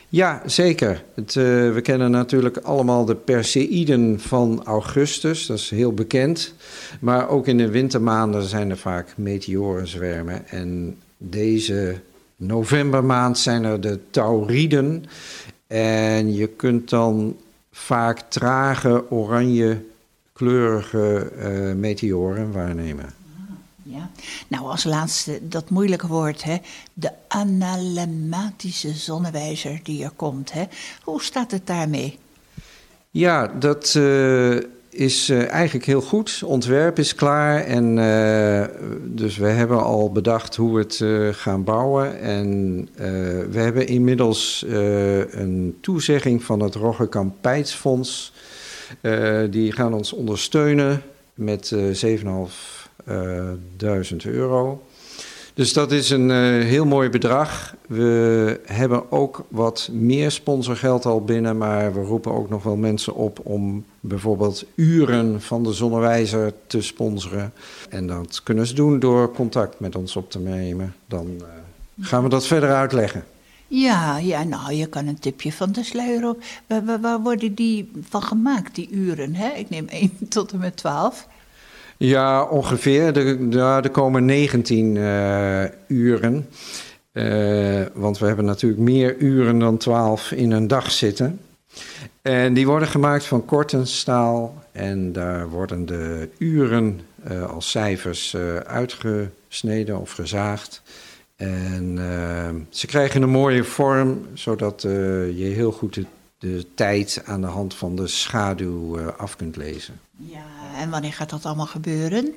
Ja, 0.09 0.41
zeker. 0.45 1.03
Het, 1.15 1.35
eh, 1.35 1.43
we 1.73 1.79
kennen 1.83 2.11
natuurlijk 2.11 2.57
allemaal 2.57 3.05
de 3.05 3.15
Perseïden 3.15 4.19
van 4.19 4.61
augustus, 4.63 5.45
dat 5.45 5.57
is 5.57 5.69
heel 5.69 5.93
bekend. 5.93 6.53
Maar 6.99 7.29
ook 7.29 7.47
in 7.47 7.57
de 7.57 7.69
wintermaanden 7.69 8.43
zijn 8.43 8.69
er 8.69 8.77
vaak 8.77 9.13
meteorenzwermen. 9.17 10.47
En 10.47 10.97
deze 11.17 11.99
novembermaand 12.35 13.37
zijn 13.37 13.63
er 13.63 13.81
de 13.81 13.99
Tauriden. 14.09 15.05
En 15.67 16.33
je 16.33 16.47
kunt 16.47 16.89
dan 16.89 17.37
vaak 17.71 18.19
trage, 18.19 19.11
oranje 19.11 19.81
kleurige 20.33 21.31
eh, 21.39 21.73
meteoren 21.73 22.51
waarnemen. 22.51 23.24
Ja. 23.95 24.09
Nou, 24.47 24.65
als 24.65 24.83
laatste 24.83 25.39
dat 25.41 25.69
moeilijke 25.69 26.07
woord, 26.07 26.43
hè? 26.43 26.57
de 26.93 27.11
analematische 27.27 28.93
zonnewijzer 28.93 29.79
die 29.83 30.03
er 30.03 30.11
komt. 30.15 30.51
Hè? 30.51 30.63
Hoe 31.03 31.21
staat 31.21 31.51
het 31.51 31.67
daarmee? 31.67 32.19
Ja, 33.11 33.47
dat 33.47 33.95
eh, 33.95 34.55
is 34.89 35.29
eh, 35.29 35.49
eigenlijk 35.49 35.85
heel 35.85 36.01
goed. 36.01 36.41
Ontwerp 36.45 36.99
is 36.99 37.15
klaar. 37.15 37.63
En, 37.63 37.99
eh, 37.99 38.67
dus 39.03 39.37
we 39.37 39.47
hebben 39.47 39.83
al 39.83 40.11
bedacht 40.11 40.55
hoe 40.55 40.75
we 40.75 40.79
het 40.79 41.35
gaan 41.37 41.63
bouwen. 41.63 42.19
En 42.19 42.87
we 43.51 43.59
hebben 43.59 43.87
inmiddels 43.87 44.65
een 45.31 45.77
toezegging 45.81 46.43
van 46.43 46.59
het 46.59 46.75
Roggekamp 46.75 47.35
Pijtsfonds. 47.41 48.33
die 49.49 49.71
gaan 49.71 49.93
ons 49.93 50.13
ondersteunen 50.13 51.01
met 51.33 51.75
7,5 51.91 52.74
eh, 53.05 53.49
duizend 53.77 54.25
euro. 54.25 54.83
Dus 55.53 55.73
dat 55.73 55.91
is 55.91 56.09
een 56.09 56.31
eh, 56.31 56.37
heel 56.67 56.85
mooi 56.85 57.09
bedrag. 57.09 57.75
We 57.87 58.59
hebben 58.65 59.11
ook 59.11 59.45
wat 59.47 59.89
meer 59.91 60.31
sponsorgeld 60.31 61.05
al 61.05 61.23
binnen, 61.23 61.57
maar 61.57 61.93
we 61.93 62.01
roepen 62.01 62.31
ook 62.31 62.49
nog 62.49 62.63
wel 62.63 62.75
mensen 62.75 63.15
op 63.15 63.39
om 63.43 63.85
bijvoorbeeld 63.99 64.65
uren 64.75 65.41
van 65.41 65.63
de 65.63 65.73
zonnewijzer 65.73 66.53
te 66.67 66.81
sponsoren. 66.81 67.53
En 67.89 68.07
dat 68.07 68.43
kunnen 68.43 68.67
ze 68.67 68.73
doen 68.73 68.99
door 68.99 69.33
contact 69.33 69.79
met 69.79 69.95
ons 69.95 70.15
op 70.15 70.31
te 70.31 70.39
nemen. 70.39 70.95
Dan 71.07 71.27
eh, 71.37 72.05
gaan 72.05 72.23
we 72.23 72.29
dat 72.29 72.47
verder 72.47 72.73
uitleggen. 72.73 73.23
Ja, 73.67 74.17
ja, 74.17 74.43
nou, 74.43 74.73
je 74.73 74.87
kan 74.87 75.07
een 75.07 75.19
tipje 75.19 75.51
van 75.51 75.71
de 75.71 75.83
sluier 75.83 76.29
op. 76.29 76.43
Waar, 76.67 77.01
waar 77.01 77.21
worden 77.21 77.53
die 77.53 77.91
van 78.01 78.23
gemaakt, 78.23 78.75
die 78.75 78.89
uren? 78.89 79.35
Hè? 79.35 79.49
Ik 79.49 79.69
neem 79.69 79.87
1 79.87 80.11
tot 80.29 80.51
en 80.51 80.59
met 80.59 80.77
12. 80.77 81.27
Ja, 81.97 82.43
ongeveer. 82.43 83.17
Er, 83.57 83.89
komen 83.89 84.25
19 84.25 84.97
eh, 84.97 85.63
uren. 85.87 86.49
Eh, 87.11 87.81
want 87.93 88.17
we 88.17 88.25
hebben 88.25 88.45
natuurlijk 88.45 88.81
meer 88.81 89.17
uren 89.17 89.59
dan 89.59 89.77
12 89.77 90.31
in 90.31 90.51
een 90.51 90.67
dag 90.67 90.91
zitten. 90.91 91.39
En 92.21 92.53
die 92.53 92.65
worden 92.65 92.87
gemaakt 92.87 93.25
van 93.25 93.45
kortenstaal. 93.45 94.63
En 94.71 95.11
daar 95.11 95.49
worden 95.49 95.85
de 95.85 96.29
uren 96.37 96.99
eh, 97.23 97.49
als 97.49 97.69
cijfers 97.69 98.35
uitgesneden 98.65 99.99
of 99.99 100.11
gezaagd. 100.11 100.81
En 101.35 101.99
ze 102.69 102.87
krijgen 102.87 103.21
een 103.21 103.29
mooie 103.29 103.63
vorm, 103.63 104.27
zodat 104.33 104.81
je 105.35 105.51
heel 105.55 105.71
goed 105.71 105.93
de, 105.93 106.05
de 106.37 106.65
tijd 106.75 107.21
aan 107.25 107.41
de 107.41 107.47
hand 107.47 107.73
van 107.73 107.95
de 107.95 108.07
schaduw 108.07 108.99
af 109.11 109.35
kunt 109.35 109.55
lezen. 109.55 109.99
Ja, 110.17 110.54
en 110.75 110.89
wanneer 110.89 111.13
gaat 111.13 111.29
dat 111.29 111.45
allemaal 111.45 111.65
gebeuren? 111.65 112.33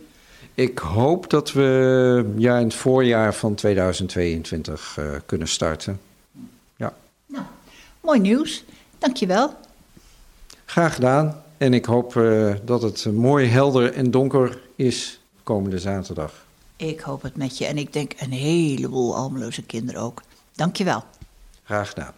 Ik 0.54 0.78
hoop 0.78 1.30
dat 1.30 1.52
we 1.52 2.34
ja, 2.36 2.58
in 2.58 2.64
het 2.64 2.74
voorjaar 2.74 3.34
van 3.34 3.54
2022 3.54 4.94
eh, 4.98 5.04
kunnen 5.26 5.48
starten. 5.48 6.00
Ja, 6.76 6.94
Nou, 7.26 7.44
mooi 8.00 8.20
nieuws. 8.20 8.64
Dankjewel. 8.98 9.54
graag 10.64 10.94
gedaan. 10.94 11.42
En 11.56 11.74
ik 11.74 11.84
hoop 11.84 12.14
uh, 12.14 12.54
dat 12.64 12.82
het 12.82 13.12
mooi 13.12 13.46
helder 13.46 13.92
en 13.92 14.10
donker 14.10 14.60
is 14.76 15.20
komende 15.42 15.78
zaterdag. 15.78 16.32
Ik 16.76 17.00
hoop 17.00 17.22
het 17.22 17.36
met 17.36 17.58
je 17.58 17.66
en 17.66 17.78
ik 17.78 17.92
denk 17.92 18.12
een 18.18 18.32
heleboel 18.32 19.16
Almeloze 19.16 19.62
kinderen 19.62 20.00
ook. 20.00 20.22
Dankjewel. 20.54 21.04
Graag 21.64 21.88
gedaan. 21.88 22.12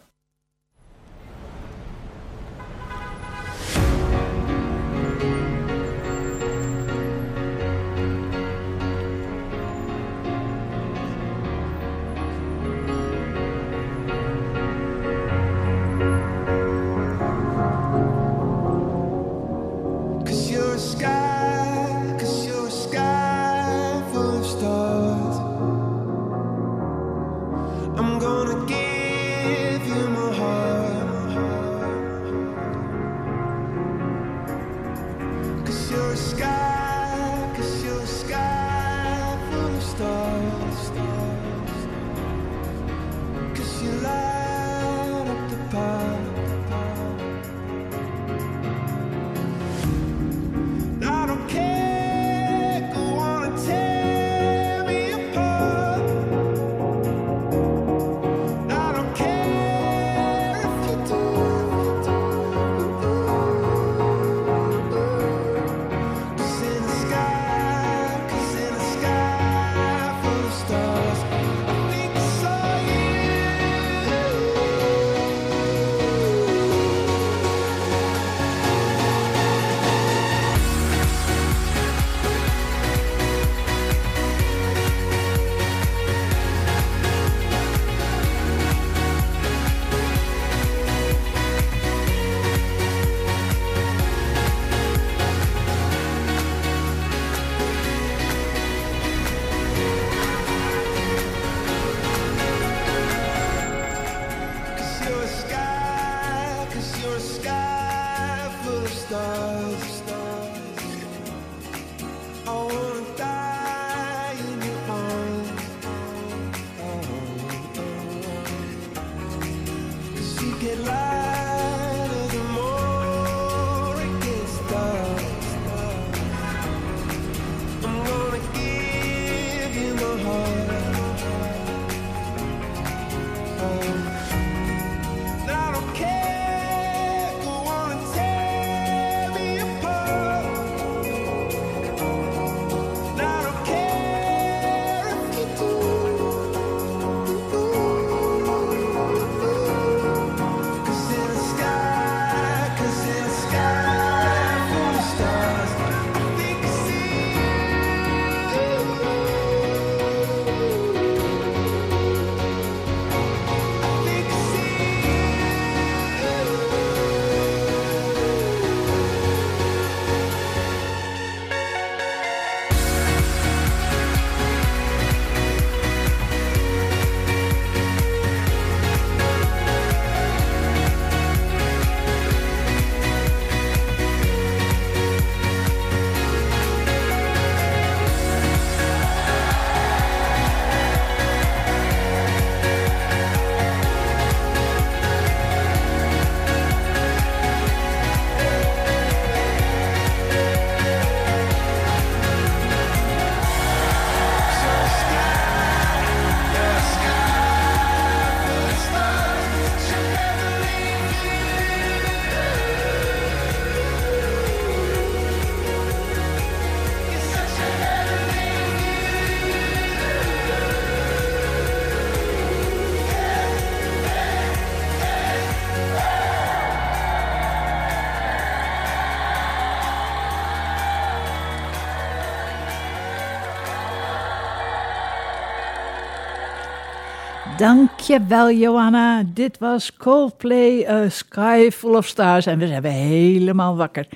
Dankjewel, 237.60 238.50
Johanna. 238.50 239.22
Dit 239.34 239.58
was 239.58 239.96
Coldplay, 239.96 240.86
A 240.88 241.08
Sky 241.08 241.70
Full 241.70 241.94
of 241.94 242.06
Stars. 242.06 242.46
En 242.46 242.58
we 242.58 242.66
zijn 242.66 242.82
weer 242.82 242.92
helemaal 242.92 243.76
wakker. 243.76 244.08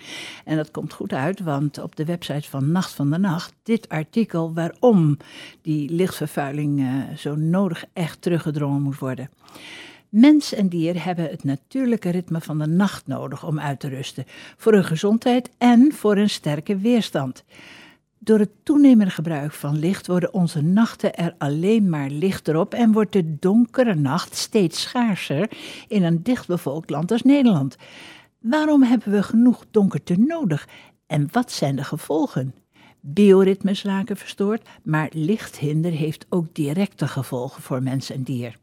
En 0.45 0.57
dat 0.57 0.71
komt 0.71 0.93
goed 0.93 1.13
uit, 1.13 1.41
want 1.41 1.79
op 1.79 1.97
de 1.97 2.05
website 2.05 2.51
van 2.51 2.73
Nacht 2.73 2.93
van 2.93 3.11
de 3.11 3.19
Nacht... 3.19 3.55
dit 3.63 3.89
artikel 3.89 4.55
waarom 4.55 5.17
die 5.63 5.91
lichtvervuiling 5.91 6.81
uh, 6.81 7.17
zo 7.17 7.35
nodig 7.35 7.85
echt 7.93 8.23
teruggedrongen 8.23 8.83
moet 8.83 8.99
worden. 8.99 9.31
Mens 10.09 10.55
en 10.55 10.69
dier 10.69 11.05
hebben 11.05 11.31
het 11.31 11.45
natuurlijke 11.45 12.11
ritme 12.11 12.41
van 12.41 12.59
de 12.59 12.67
nacht 12.67 13.07
nodig 13.07 13.47
om 13.47 13.61
uit 13.61 13.81
te 13.81 13.89
rusten. 13.89 14.25
Voor 14.57 14.73
hun 14.73 14.85
gezondheid 14.85 15.51
en 15.59 15.93
voor 15.93 16.17
een 16.17 16.31
sterke 16.31 16.77
weerstand. 16.77 17.45
Door 18.25 18.39
het 18.39 18.51
toenemende 18.63 19.13
gebruik 19.13 19.53
van 19.53 19.79
licht 19.79 20.07
worden 20.07 20.35
onze 20.35 20.63
nachten 20.63 21.15
er 21.15 21.35
alleen 21.39 21.89
maar 21.89 22.11
lichter 22.11 22.57
op 22.57 22.75
en 22.75 22.93
wordt 22.93 23.13
de 23.13 23.39
donkere 23.39 23.95
nacht 23.95 24.37
steeds 24.37 24.81
schaarser 24.81 25.51
in 25.89 26.03
een 26.03 26.23
dichtbevolkt 26.23 26.91
land 26.91 27.11
als 27.11 27.23
Nederland. 27.23 27.77
Waarom 28.39 28.83
hebben 28.83 29.13
we 29.13 29.23
genoeg 29.23 29.65
donkerte 29.71 30.17
nodig 30.19 30.69
en 31.07 31.29
wat 31.33 31.53
zijn 31.53 31.77
de 31.77 31.85
gevolgen? 31.85 32.55
Bioritmes 33.01 33.83
raken 33.83 34.17
verstoord, 34.17 34.69
maar 34.83 35.09
lichthinder 35.13 35.93
heeft 35.93 36.27
ook 36.29 36.55
directe 36.55 37.09
gevolgen 37.09 37.63
voor 37.63 37.83
mens 37.83 38.11
en 38.11 38.23
dier. 38.23 38.59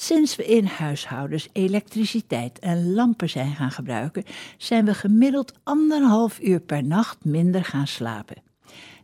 Sinds 0.00 0.36
we 0.36 0.44
in 0.44 0.64
huishoudens 0.64 1.48
elektriciteit 1.52 2.58
en 2.58 2.92
lampen 2.92 3.28
zijn 3.28 3.54
gaan 3.54 3.70
gebruiken, 3.70 4.24
zijn 4.56 4.84
we 4.84 4.94
gemiddeld 4.94 5.52
anderhalf 5.62 6.40
uur 6.40 6.60
per 6.60 6.84
nacht 6.84 7.24
minder 7.24 7.64
gaan 7.64 7.86
slapen. 7.86 8.36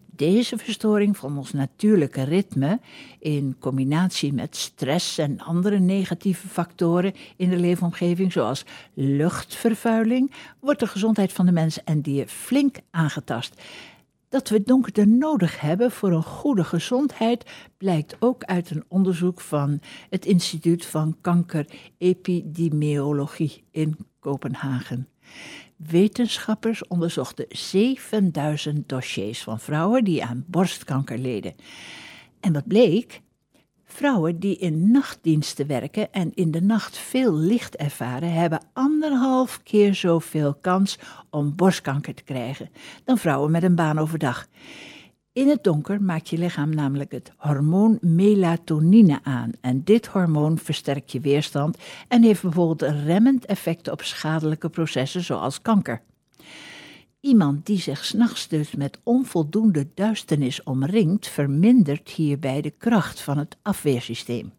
Deze 0.07 0.59
verstoring 0.59 1.17
van 1.17 1.39
ons 1.39 1.53
natuurlijke 1.53 2.23
ritme, 2.23 2.81
in 3.19 3.57
combinatie 3.59 4.33
met 4.33 4.57
stress 4.57 5.19
en 5.19 5.41
andere 5.41 5.79
negatieve 5.79 6.49
factoren 6.49 7.15
in 7.37 7.51
de 7.51 7.59
leefomgeving, 7.59 8.33
zoals 8.33 8.65
luchtvervuiling, 8.95 10.33
wordt 10.61 10.81
de 10.81 10.87
gezondheid 10.87 11.33
van 11.33 11.47
de 11.47 11.53
mens 11.53 11.85
en 11.85 12.01
dier 12.01 12.27
flink 12.27 12.77
aangetast. 12.91 13.63
Dat 14.35 14.49
we 14.49 14.63
donkerte 14.63 15.05
nodig 15.05 15.61
hebben 15.61 15.91
voor 15.91 16.13
een 16.13 16.23
goede 16.23 16.65
gezondheid 16.65 17.51
blijkt 17.77 18.17
ook 18.19 18.45
uit 18.45 18.71
een 18.71 18.85
onderzoek 18.89 19.41
van 19.41 19.81
het 20.11 20.27
Instituut 20.27 20.87
van 20.87 21.17
Kankerepidemiologie 21.21 23.65
in 23.71 23.97
Kopenhagen. 24.19 25.09
Wetenschappers 25.77 26.87
onderzochten 26.87 27.47
7000 27.49 28.89
dossiers 28.89 29.43
van 29.43 29.61
vrouwen 29.61 30.05
die 30.05 30.25
aan 30.25 30.45
borstkanker 30.47 31.19
leden. 31.19 31.55
En 32.41 32.53
wat 32.53 32.67
bleek? 32.67 33.23
Vrouwen 33.95 34.39
die 34.39 34.57
in 34.57 34.91
nachtdiensten 34.91 35.67
werken 35.67 36.13
en 36.13 36.35
in 36.35 36.51
de 36.51 36.63
nacht 36.63 36.99
veel 36.99 37.35
licht 37.35 37.77
ervaren, 37.77 38.33
hebben 38.33 38.61
anderhalf 38.73 39.63
keer 39.63 39.95
zoveel 39.95 40.55
kans 40.55 40.99
om 41.31 41.57
borstkanker 41.57 42.15
te 42.15 42.23
krijgen 42.23 42.71
dan 43.05 43.19
vrouwen 43.19 43.51
met 43.51 43.63
een 43.63 43.75
baan 43.75 43.99
overdag. 43.99 44.47
In 45.33 45.49
het 45.49 45.65
donker 45.65 46.03
maakt 46.03 46.29
je 46.29 46.39
lichaam 46.39 46.75
namelijk 46.75 47.13
het 47.13 47.33
hormoon 47.37 47.99
melatonine 48.01 49.21
aan. 49.23 49.51
En 49.61 49.85
dit 49.85 50.07
hormoon 50.07 50.59
versterkt 50.59 51.13
je 51.13 51.21
weerstand 51.21 51.79
en 52.09 52.23
heeft 52.23 52.43
bijvoorbeeld 52.43 52.83
een 52.83 53.05
remmend 53.05 53.45
effect 53.47 53.91
op 53.91 54.03
schadelijke 54.03 54.69
processen 54.69 55.23
zoals 55.23 55.63
kanker. 55.63 56.03
Iemand 57.25 57.67
die 57.67 57.81
zich 57.81 58.05
s'nachts 58.05 58.49
dus 58.49 58.75
met 58.75 58.99
onvoldoende 59.03 59.87
duisternis 59.95 60.63
omringt, 60.63 61.29
vermindert 61.29 62.09
hierbij 62.09 62.61
de 62.61 62.71
kracht 62.71 63.21
van 63.21 63.39
het 63.39 63.57
afweersysteem. 63.63 64.53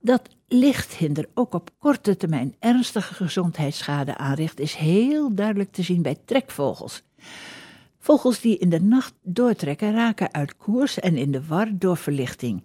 Dat 0.00 0.28
lichthinder 0.48 1.28
ook 1.34 1.54
op 1.54 1.70
korte 1.78 2.16
termijn 2.16 2.54
ernstige 2.58 3.14
gezondheidsschade 3.14 4.16
aanricht, 4.16 4.60
is 4.60 4.74
heel 4.74 5.34
duidelijk 5.34 5.72
te 5.72 5.82
zien 5.82 6.02
bij 6.02 6.16
trekvogels. 6.24 7.02
Vogels 7.98 8.40
die 8.40 8.58
in 8.58 8.68
de 8.68 8.80
nacht 8.80 9.14
doortrekken 9.22 9.92
raken 9.92 10.32
uit 10.32 10.56
koers 10.56 10.98
en 10.98 11.16
in 11.16 11.32
de 11.32 11.46
war 11.46 11.68
door 11.78 11.96
verlichting. 11.96 12.62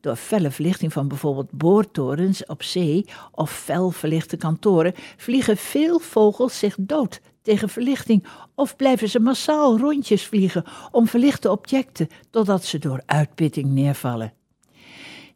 Door 0.00 0.16
felle 0.16 0.50
verlichting 0.50 0.92
van 0.92 1.08
bijvoorbeeld 1.08 1.50
boortorens 1.50 2.46
op 2.46 2.62
zee 2.62 3.04
of 3.32 3.50
fel 3.50 3.90
verlichte 3.90 4.36
kantoren 4.36 4.94
vliegen 5.16 5.56
veel 5.56 5.98
vogels 5.98 6.58
zich 6.58 6.76
dood 6.78 7.20
tegen 7.42 7.68
verlichting 7.68 8.24
of 8.54 8.76
blijven 8.76 9.08
ze 9.08 9.20
massaal 9.20 9.78
rondjes 9.78 10.26
vliegen 10.26 10.64
om 10.90 11.06
verlichte 11.06 11.50
objecten 11.50 12.08
totdat 12.30 12.64
ze 12.64 12.78
door 12.78 13.02
uitputting 13.06 13.70
neervallen. 13.70 14.32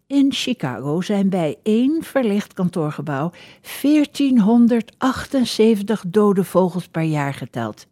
In 0.06 0.32
Chicago 0.32 1.00
zijn 1.00 1.28
bij 1.28 1.56
één 1.62 2.02
verlicht 2.02 2.52
kantoorgebouw 2.52 3.32
1478 3.82 6.04
dode 6.06 6.44
vogels 6.44 6.88
per 6.88 7.02
jaar 7.02 7.34
geteld. 7.34 7.86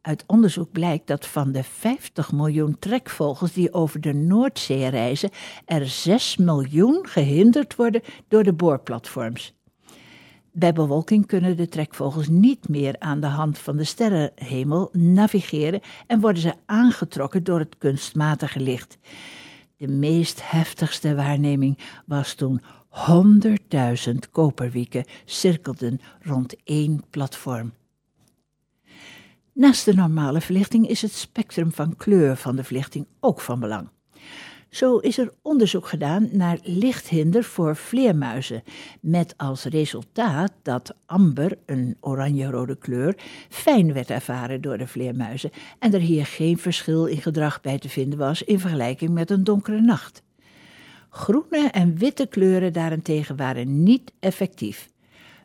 Uit 0.00 0.24
onderzoek 0.26 0.72
blijkt 0.72 1.06
dat 1.06 1.26
van 1.26 1.52
de 1.52 1.64
50 1.64 2.32
miljoen 2.32 2.78
trekvogels 2.78 3.52
die 3.52 3.72
over 3.72 4.00
de 4.00 4.12
Noordzee 4.12 4.88
reizen, 4.88 5.30
er 5.64 5.88
6 5.88 6.36
miljoen 6.36 7.06
gehinderd 7.06 7.76
worden 7.76 8.02
door 8.28 8.42
de 8.42 8.52
boorplatforms. 8.52 9.54
Bij 10.52 10.72
bewolking 10.72 11.26
kunnen 11.26 11.56
de 11.56 11.68
trekvogels 11.68 12.28
niet 12.28 12.68
meer 12.68 12.94
aan 12.98 13.20
de 13.20 13.26
hand 13.26 13.58
van 13.58 13.76
de 13.76 13.84
sterrenhemel 13.84 14.88
navigeren 14.92 15.80
en 16.06 16.20
worden 16.20 16.42
ze 16.42 16.54
aangetrokken 16.66 17.44
door 17.44 17.58
het 17.58 17.78
kunstmatige 17.78 18.60
licht. 18.60 18.98
De 19.76 19.88
meest 19.88 20.50
heftigste 20.50 21.14
waarneming 21.14 21.78
was 22.06 22.34
toen 22.34 22.60
100.000 22.90 24.14
koperwieken 24.30 25.04
cirkelden 25.24 26.00
rond 26.20 26.56
één 26.64 27.02
platform. 27.10 27.72
Naast 29.52 29.84
de 29.84 29.94
normale 29.94 30.40
verlichting 30.40 30.88
is 30.88 31.02
het 31.02 31.12
spectrum 31.12 31.72
van 31.72 31.96
kleur 31.96 32.36
van 32.36 32.56
de 32.56 32.64
verlichting 32.64 33.06
ook 33.20 33.40
van 33.40 33.60
belang. 33.60 33.88
Zo 34.70 34.96
is 34.96 35.18
er 35.18 35.32
onderzoek 35.42 35.86
gedaan 35.86 36.28
naar 36.32 36.58
lichthinder 36.62 37.44
voor 37.44 37.76
vleermuizen, 37.76 38.62
met 39.00 39.34
als 39.36 39.64
resultaat 39.64 40.52
dat 40.62 40.94
amber, 41.06 41.58
een 41.66 41.96
oranje-rode 42.00 42.76
kleur, 42.76 43.16
fijn 43.48 43.92
werd 43.92 44.10
ervaren 44.10 44.60
door 44.60 44.78
de 44.78 44.86
vleermuizen 44.86 45.50
en 45.78 45.94
er 45.94 46.00
hier 46.00 46.26
geen 46.26 46.58
verschil 46.58 47.06
in 47.06 47.22
gedrag 47.22 47.60
bij 47.60 47.78
te 47.78 47.88
vinden 47.88 48.18
was 48.18 48.42
in 48.42 48.60
vergelijking 48.60 49.10
met 49.10 49.30
een 49.30 49.44
donkere 49.44 49.80
nacht. 49.80 50.22
Groene 51.08 51.68
en 51.70 51.96
witte 51.98 52.26
kleuren 52.26 52.72
daarentegen 52.72 53.36
waren 53.36 53.82
niet 53.82 54.12
effectief. 54.20 54.88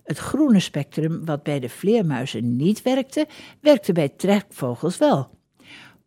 Het 0.04 0.18
groene 0.18 0.60
spectrum, 0.60 1.26
wat 1.26 1.44
bij 1.44 1.60
de 1.60 1.70
vleermuizen 1.70 2.56
niet 2.56 2.82
werkte, 2.82 3.28
werkte 3.62 3.94
bij 3.94 4.10
trekvogels 4.10 4.98
wel. 4.98 5.35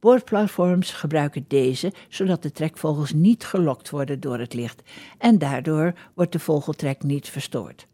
Boordplatforms 0.00 0.92
gebruiken 0.92 1.44
deze 1.48 1.92
zodat 2.08 2.42
de 2.42 2.52
trekvogels 2.52 3.12
niet 3.12 3.44
gelokt 3.44 3.90
worden 3.90 4.20
door 4.20 4.38
het 4.38 4.54
licht 4.54 4.82
en 5.18 5.38
daardoor 5.38 5.94
wordt 6.14 6.32
de 6.32 6.38
vogeltrek 6.38 7.02
niet 7.02 7.28
verstoord. 7.28 7.86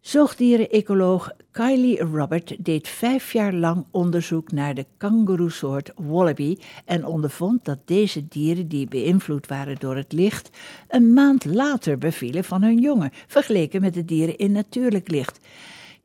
Zoogdieren-ecoloog 0.00 1.30
Kylie 1.50 2.00
Robert 2.00 2.56
deed 2.58 2.88
vijf 2.88 3.32
jaar 3.32 3.52
lang 3.52 3.86
onderzoek 3.90 4.52
naar 4.52 4.74
de 4.74 4.86
kangoeroesoort 4.96 5.92
wallaby 5.96 6.58
en 6.84 7.06
ondervond 7.06 7.64
dat 7.64 7.78
deze 7.84 8.28
dieren 8.28 8.68
die 8.68 8.88
beïnvloed 8.88 9.46
waren 9.46 9.76
door 9.78 9.96
het 9.96 10.12
licht 10.12 10.50
een 10.88 11.12
maand 11.12 11.44
later 11.44 11.98
bevielen 11.98 12.44
van 12.44 12.62
hun 12.62 12.78
jongen, 12.78 13.12
vergeleken 13.26 13.80
met 13.80 13.94
de 13.94 14.04
dieren 14.04 14.36
in 14.36 14.52
natuurlijk 14.52 15.10
licht. 15.10 15.40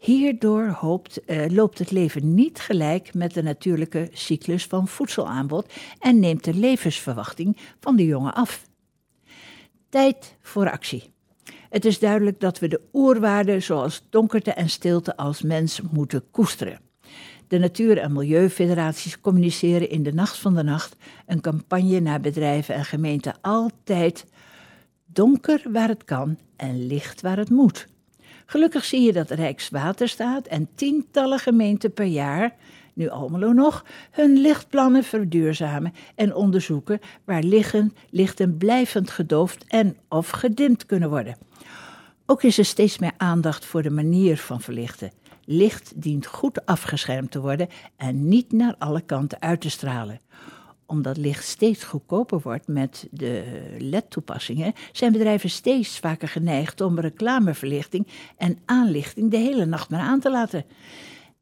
Hierdoor 0.01 0.77
uh, 1.25 1.45
loopt 1.47 1.79
het 1.79 1.91
leven 1.91 2.33
niet 2.33 2.59
gelijk 2.59 3.13
met 3.13 3.33
de 3.33 3.43
natuurlijke 3.43 4.09
cyclus 4.11 4.65
van 4.65 4.87
voedselaanbod 4.87 5.73
en 5.99 6.19
neemt 6.19 6.43
de 6.43 6.53
levensverwachting 6.53 7.57
van 7.79 7.95
de 7.95 8.05
jongen 8.05 8.33
af. 8.33 8.65
Tijd 9.89 10.35
voor 10.41 10.71
actie. 10.71 11.11
Het 11.69 11.85
is 11.85 11.99
duidelijk 11.99 12.39
dat 12.39 12.59
we 12.59 12.67
de 12.67 12.81
oerwaarden 12.93 13.63
zoals 13.63 14.05
donkerte 14.09 14.53
en 14.53 14.69
stilte 14.69 15.17
als 15.17 15.41
mens 15.41 15.81
moeten 15.91 16.23
koesteren. 16.31 16.79
De 17.47 17.57
Natuur- 17.57 17.97
en 17.97 18.13
Milieufederaties 18.13 19.19
communiceren 19.19 19.89
in 19.89 20.03
de 20.03 20.13
Nacht 20.13 20.37
van 20.37 20.55
de 20.55 20.63
Nacht 20.63 20.95
een 21.25 21.41
campagne 21.41 21.99
naar 21.99 22.21
bedrijven 22.21 22.75
en 22.75 22.85
gemeenten 22.85 23.35
altijd 23.41 24.25
donker 25.05 25.61
waar 25.71 25.87
het 25.87 26.03
kan 26.03 26.37
en 26.55 26.87
licht 26.87 27.21
waar 27.21 27.37
het 27.37 27.49
moet. 27.49 27.89
Gelukkig 28.51 28.85
zie 28.85 29.01
je 29.01 29.13
dat 29.13 29.29
Rijkswaterstaat 29.29 30.47
en 30.47 30.69
tientallen 30.75 31.39
gemeenten 31.39 31.93
per 31.93 32.05
jaar, 32.05 32.55
nu 32.93 33.09
Almelo 33.09 33.51
nog, 33.51 33.85
hun 34.11 34.37
lichtplannen 34.37 35.03
verduurzamen 35.03 35.93
en 36.15 36.35
onderzoeken 36.35 36.99
waar 37.25 37.43
liggen, 37.43 37.95
lichten 38.09 38.57
blijvend 38.57 39.09
gedoofd 39.09 39.65
en 39.67 39.97
of 40.09 40.29
gedimd 40.29 40.85
kunnen 40.85 41.09
worden. 41.09 41.37
Ook 42.25 42.43
is 42.43 42.57
er 42.57 42.65
steeds 42.65 42.97
meer 42.97 43.13
aandacht 43.17 43.65
voor 43.65 43.81
de 43.81 43.89
manier 43.89 44.37
van 44.37 44.61
verlichten. 44.61 45.11
Licht 45.45 45.91
dient 45.95 46.25
goed 46.25 46.65
afgeschermd 46.65 47.31
te 47.31 47.41
worden 47.41 47.67
en 47.97 48.27
niet 48.27 48.51
naar 48.51 48.75
alle 48.77 49.01
kanten 49.01 49.41
uit 49.41 49.61
te 49.61 49.69
stralen. 49.69 50.19
Omdat 50.91 51.17
licht 51.17 51.45
steeds 51.45 51.83
goedkoper 51.83 52.39
wordt 52.39 52.67
met 52.67 53.07
de 53.11 53.43
LED-toepassingen, 53.77 54.73
zijn 54.91 55.11
bedrijven 55.11 55.49
steeds 55.49 55.99
vaker 55.99 56.27
geneigd 56.27 56.81
om 56.81 56.99
reclameverlichting 56.99 58.07
en 58.37 58.57
aanlichting 58.65 59.31
de 59.31 59.37
hele 59.37 59.65
nacht 59.65 59.89
maar 59.89 59.99
aan 59.99 60.19
te 60.19 60.31
laten. 60.31 60.65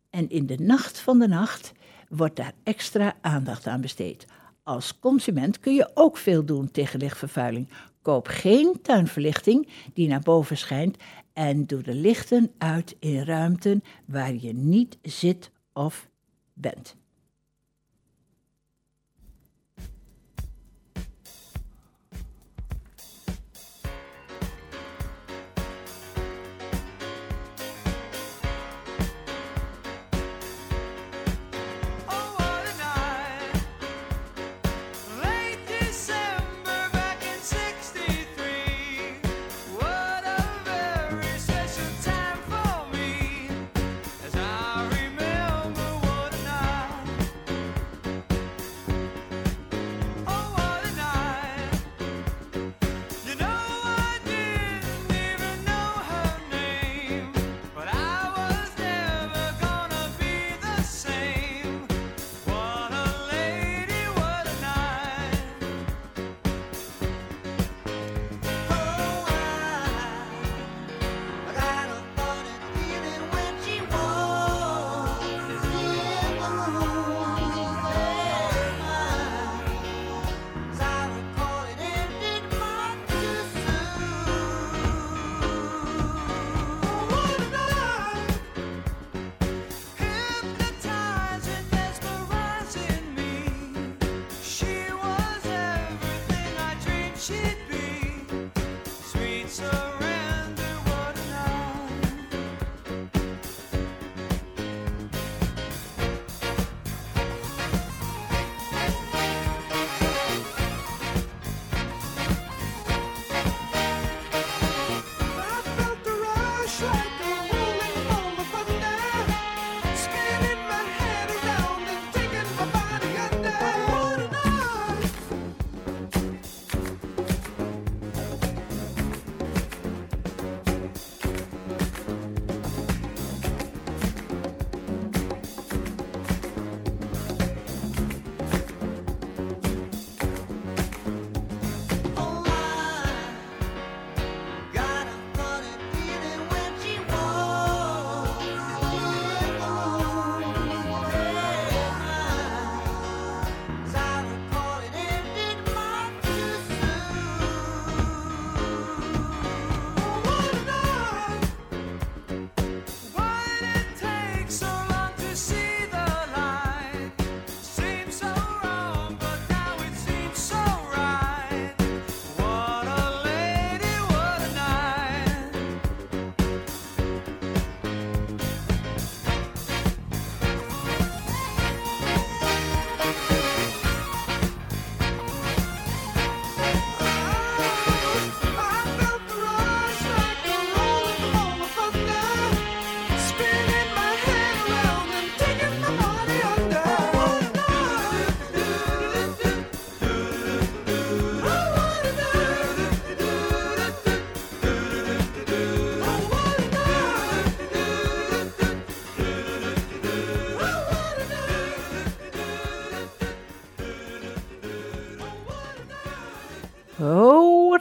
En 0.10 0.30
in 0.30 0.46
de 0.46 0.58
nacht 0.58 1.00
van 1.00 1.20
de 1.20 1.28
nacht 1.28 1.72
wordt 2.10 2.36
daar 2.36 2.54
extra 2.64 3.16
aandacht 3.22 3.68
aan 3.68 3.82
besteed. 3.82 4.26
Als 4.64 5.00
consument 5.00 5.60
kun 5.60 5.74
je 5.74 5.92
ook 5.94 6.18
veel 6.18 6.46
doen 6.46 6.72
tegen 6.72 7.00
lichtvervuiling. 7.00 7.70
Koop 8.02 8.28
geen 8.28 8.82
tuinverlichting 8.82 9.68
die 9.94 10.08
naar 10.08 10.22
boven 10.22 10.58
schijnt 10.58 10.98
en 11.34 11.66
doe 11.66 11.82
de 11.82 11.94
lichten 11.94 12.52
uit 12.58 12.96
in 13.00 13.24
ruimten 13.24 13.84
waar 14.06 14.36
je 14.36 14.54
niet 14.54 14.98
zit 15.02 15.52
of 15.74 16.10
bent. 16.54 16.99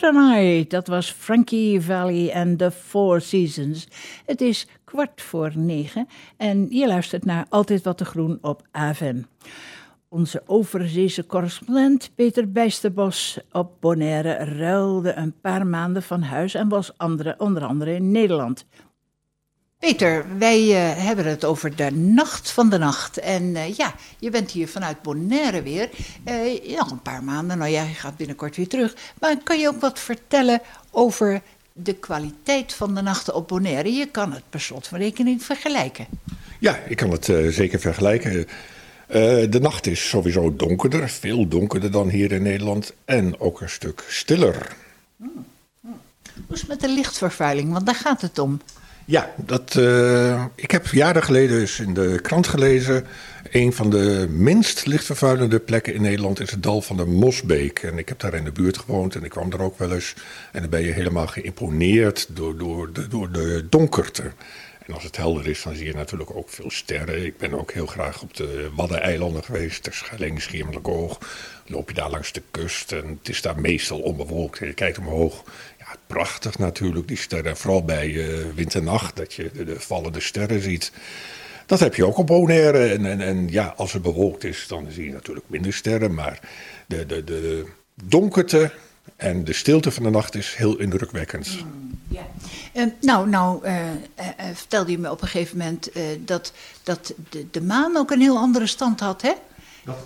Dat 0.08 0.86
was 0.86 1.10
Frankie 1.10 1.80
Valley 1.80 2.30
en 2.30 2.56
The 2.56 2.70
Four 2.70 3.20
Seasons. 3.20 3.88
Het 4.26 4.40
is 4.40 4.66
kwart 4.84 5.22
voor 5.22 5.52
negen 5.54 6.08
en 6.36 6.66
je 6.70 6.86
luistert 6.86 7.24
naar 7.24 7.46
Altijd 7.48 7.82
Wat 7.82 7.98
te 7.98 8.04
Groen 8.04 8.38
op 8.40 8.62
AFM. 8.70 9.22
Onze 10.08 10.42
overzeese 10.46 11.26
correspondent 11.26 12.10
Peter 12.14 12.52
Bijsterbos 12.52 13.38
op 13.52 13.80
Bonaire 13.80 14.32
ruilde 14.32 15.14
een 15.14 15.34
paar 15.40 15.66
maanden 15.66 16.02
van 16.02 16.22
huis 16.22 16.54
en 16.54 16.68
was 16.68 16.92
onder 17.36 17.64
andere 17.64 17.94
in 17.94 18.10
Nederland. 18.10 18.66
Peter, 19.78 20.24
wij 20.38 20.60
uh, 20.60 21.04
hebben 21.04 21.26
het 21.26 21.44
over 21.44 21.76
de 21.76 21.90
nacht 21.90 22.50
van 22.50 22.70
de 22.70 22.78
nacht. 22.78 23.18
En 23.18 23.42
uh, 23.42 23.74
ja, 23.76 23.94
je 24.18 24.30
bent 24.30 24.50
hier 24.50 24.68
vanuit 24.68 25.02
Bonaire 25.02 25.62
weer. 25.62 25.90
Uh, 26.28 26.76
nog 26.76 26.90
een 26.90 27.02
paar 27.02 27.24
maanden, 27.24 27.58
nou 27.58 27.70
ja, 27.70 27.82
je 27.82 27.94
gaat 27.94 28.16
binnenkort 28.16 28.56
weer 28.56 28.68
terug. 28.68 28.94
Maar 29.20 29.36
kan 29.42 29.58
je 29.58 29.68
ook 29.68 29.80
wat 29.80 29.98
vertellen 29.98 30.60
over 30.90 31.42
de 31.72 31.94
kwaliteit 31.94 32.74
van 32.74 32.94
de 32.94 33.00
nachten 33.00 33.34
op 33.34 33.48
Bonaire? 33.48 33.92
Je 33.92 34.06
kan 34.06 34.32
het 34.32 34.42
per 34.50 34.60
slot 34.60 34.86
van 34.86 34.98
rekening 34.98 35.42
vergelijken. 35.42 36.06
Ja, 36.58 36.76
ik 36.76 36.96
kan 36.96 37.10
het 37.10 37.24
zeker 37.48 37.80
vergelijken. 37.80 38.46
de 39.50 39.58
nacht 39.60 39.86
is 39.86 40.08
sowieso 40.08 40.56
donkerder, 40.56 41.08
veel 41.08 41.48
donkerder 41.48 41.90
dan 41.90 42.08
hier 42.08 42.32
in 42.32 42.42
Nederland. 42.42 42.92
En 43.04 43.40
ook 43.40 43.60
een 43.60 43.70
stuk 43.70 44.04
stiller. 44.08 44.76
Hmm. 45.16 45.46
Hmm. 45.80 46.00
Hoe 46.46 46.54
is 46.54 46.60
het 46.60 46.68
met 46.68 46.80
de 46.80 46.88
lichtvervuiling? 46.88 47.72
Want 47.72 47.86
daar 47.86 47.94
gaat 47.94 48.20
het 48.20 48.38
om. 48.38 48.60
Ja, 49.10 49.34
dat, 49.36 49.74
uh, 49.78 50.44
ik 50.54 50.70
heb 50.70 50.86
jaren 50.86 51.22
geleden 51.22 51.60
eens 51.60 51.80
in 51.80 51.94
de 51.94 52.18
krant 52.22 52.46
gelezen. 52.46 53.06
Een 53.50 53.72
van 53.72 53.90
de 53.90 54.26
minst 54.30 54.86
lichtvervuilende 54.86 55.58
plekken 55.58 55.94
in 55.94 56.02
Nederland 56.02 56.40
is 56.40 56.50
het 56.50 56.62
dal 56.62 56.80
van 56.80 56.96
de 56.96 57.06
Mosbeek. 57.06 57.78
En 57.78 57.98
ik 57.98 58.08
heb 58.08 58.20
daar 58.20 58.34
in 58.34 58.44
de 58.44 58.52
buurt 58.52 58.78
gewoond 58.78 59.14
en 59.14 59.24
ik 59.24 59.30
kwam 59.30 59.50
daar 59.50 59.60
ook 59.60 59.78
wel 59.78 59.92
eens. 59.92 60.14
En 60.52 60.60
dan 60.60 60.70
ben 60.70 60.82
je 60.82 60.92
helemaal 60.92 61.26
geïmponeerd 61.26 62.26
door, 62.30 62.56
door, 62.56 62.92
de, 62.92 63.08
door 63.08 63.32
de 63.32 63.66
donkerte. 63.68 64.32
En 64.86 64.94
als 64.94 65.04
het 65.04 65.16
helder 65.16 65.46
is, 65.46 65.62
dan 65.62 65.74
zie 65.74 65.86
je 65.86 65.94
natuurlijk 65.94 66.36
ook 66.36 66.48
veel 66.48 66.70
sterren. 66.70 67.24
Ik 67.24 67.36
ben 67.36 67.58
ook 67.58 67.72
heel 67.72 67.86
graag 67.86 68.22
op 68.22 68.34
de 68.34 68.70
Waddeneilanden 68.76 69.44
geweest, 69.44 69.82
ter 69.82 69.94
Schelling, 69.94 70.42
Schiermonnikoog. 70.42 71.18
Loop 71.66 71.88
je 71.88 71.94
daar 71.94 72.10
langs 72.10 72.32
de 72.32 72.42
kust 72.50 72.92
en 72.92 73.18
het 73.20 73.28
is 73.28 73.42
daar 73.42 73.60
meestal 73.60 73.98
onbewolkt. 73.98 74.60
En 74.60 74.66
je 74.66 74.72
kijkt 74.72 74.98
omhoog 74.98 75.44
prachtig 76.08 76.58
natuurlijk, 76.58 77.08
die 77.08 77.16
sterren. 77.16 77.56
Vooral 77.56 77.84
bij 77.84 78.08
uh, 78.08 78.44
winternacht, 78.54 79.16
dat 79.16 79.34
je 79.34 79.50
de, 79.52 79.64
de, 79.64 79.80
vallende 79.80 80.20
sterren 80.20 80.62
ziet. 80.62 80.92
Dat 81.66 81.80
heb 81.80 81.94
je 81.94 82.06
ook 82.06 82.18
op 82.18 82.26
Bonaire. 82.26 82.86
En, 82.86 83.06
en, 83.06 83.20
en, 83.20 83.48
ja, 83.48 83.74
als 83.76 83.92
het 83.92 84.02
bewolkt 84.02 84.44
is, 84.44 84.66
dan 84.68 84.86
zie 84.90 85.04
je 85.04 85.12
natuurlijk 85.12 85.46
minder 85.48 85.72
sterren. 85.72 86.14
Maar 86.14 86.40
de, 86.86 87.06
de, 87.06 87.24
de 87.24 87.66
donkerte 88.04 88.70
en 89.16 89.44
de 89.44 89.52
stilte 89.52 89.90
van 89.90 90.02
de 90.02 90.10
nacht 90.10 90.34
is 90.34 90.54
heel 90.54 90.78
indrukwekkend. 90.78 91.64
Mm. 91.64 91.86
Uh, 92.74 92.84
nou, 93.00 93.28
nou 93.28 93.66
uh, 93.66 93.76
vertelde 94.54 94.90
je 94.90 94.98
me 94.98 95.10
op 95.10 95.22
een 95.22 95.28
gegeven 95.28 95.58
moment 95.58 95.90
dat, 96.18 96.52
dat 96.82 97.14
de, 97.30 97.46
de 97.50 97.60
maan 97.60 97.96
ook 97.96 98.10
een 98.10 98.20
heel 98.20 98.36
andere 98.36 98.66
stand 98.66 99.00
had, 99.00 99.22
hè? 99.22 99.32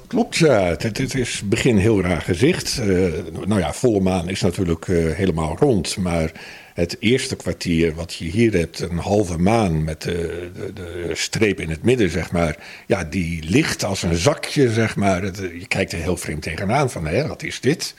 Klopt, 0.06 0.36
ja. 0.36 0.64
Het, 0.64 0.82
het, 0.82 1.14
is 1.14 1.42
begin 1.44 1.76
heel 1.76 2.02
raar 2.02 2.20
gezicht. 2.20 2.80
Uh, 2.80 3.12
nou 3.46 3.60
ja, 3.60 3.72
volle 3.72 4.00
maan 4.00 4.28
is 4.28 4.40
natuurlijk 4.40 4.86
uh, 4.86 5.12
helemaal 5.12 5.56
rond. 5.58 5.96
Maar 5.96 6.32
het 6.74 6.96
eerste 7.00 7.36
kwartier 7.36 7.94
wat 7.94 8.14
je 8.14 8.24
hier 8.24 8.52
hebt, 8.52 8.80
een 8.80 8.98
halve 8.98 9.38
maan 9.38 9.84
met 9.84 10.02
de, 10.02 10.50
de, 10.54 10.72
de 10.72 11.10
streep 11.12 11.60
in 11.60 11.70
het 11.70 11.82
midden, 11.82 12.10
zeg 12.10 12.32
maar. 12.32 12.56
Ja, 12.86 13.04
die 13.04 13.42
ligt 13.48 13.84
als 13.84 14.02
een 14.02 14.16
zakje, 14.16 14.72
zeg 14.72 14.96
maar. 14.96 15.22
Het, 15.22 15.36
je 15.36 15.66
kijkt 15.68 15.92
er 15.92 15.98
heel 15.98 16.16
vreemd 16.16 16.42
tegenaan 16.42 16.90
van, 16.90 17.06
hè, 17.06 17.26
wat 17.26 17.42
is 17.42 17.60
dit? 17.60 17.94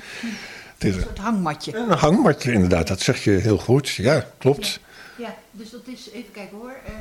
Het 0.74 0.84
is 0.84 0.96
een 0.96 1.02
soort 1.02 1.18
hangmatje. 1.18 1.76
Een 1.76 1.98
hangmatje, 1.98 2.52
inderdaad. 2.52 2.88
Dat 2.88 3.02
zeg 3.02 3.24
je 3.24 3.32
heel 3.32 3.58
goed. 3.58 3.90
Ja, 3.90 4.28
klopt. 4.38 4.80
Ja, 4.84 4.93
dus 5.56 5.70
dat 5.70 5.82
is, 5.86 6.10
even 6.14 6.32
kijken 6.32 6.58
hoor, 6.58 6.76
uh, 6.88 6.94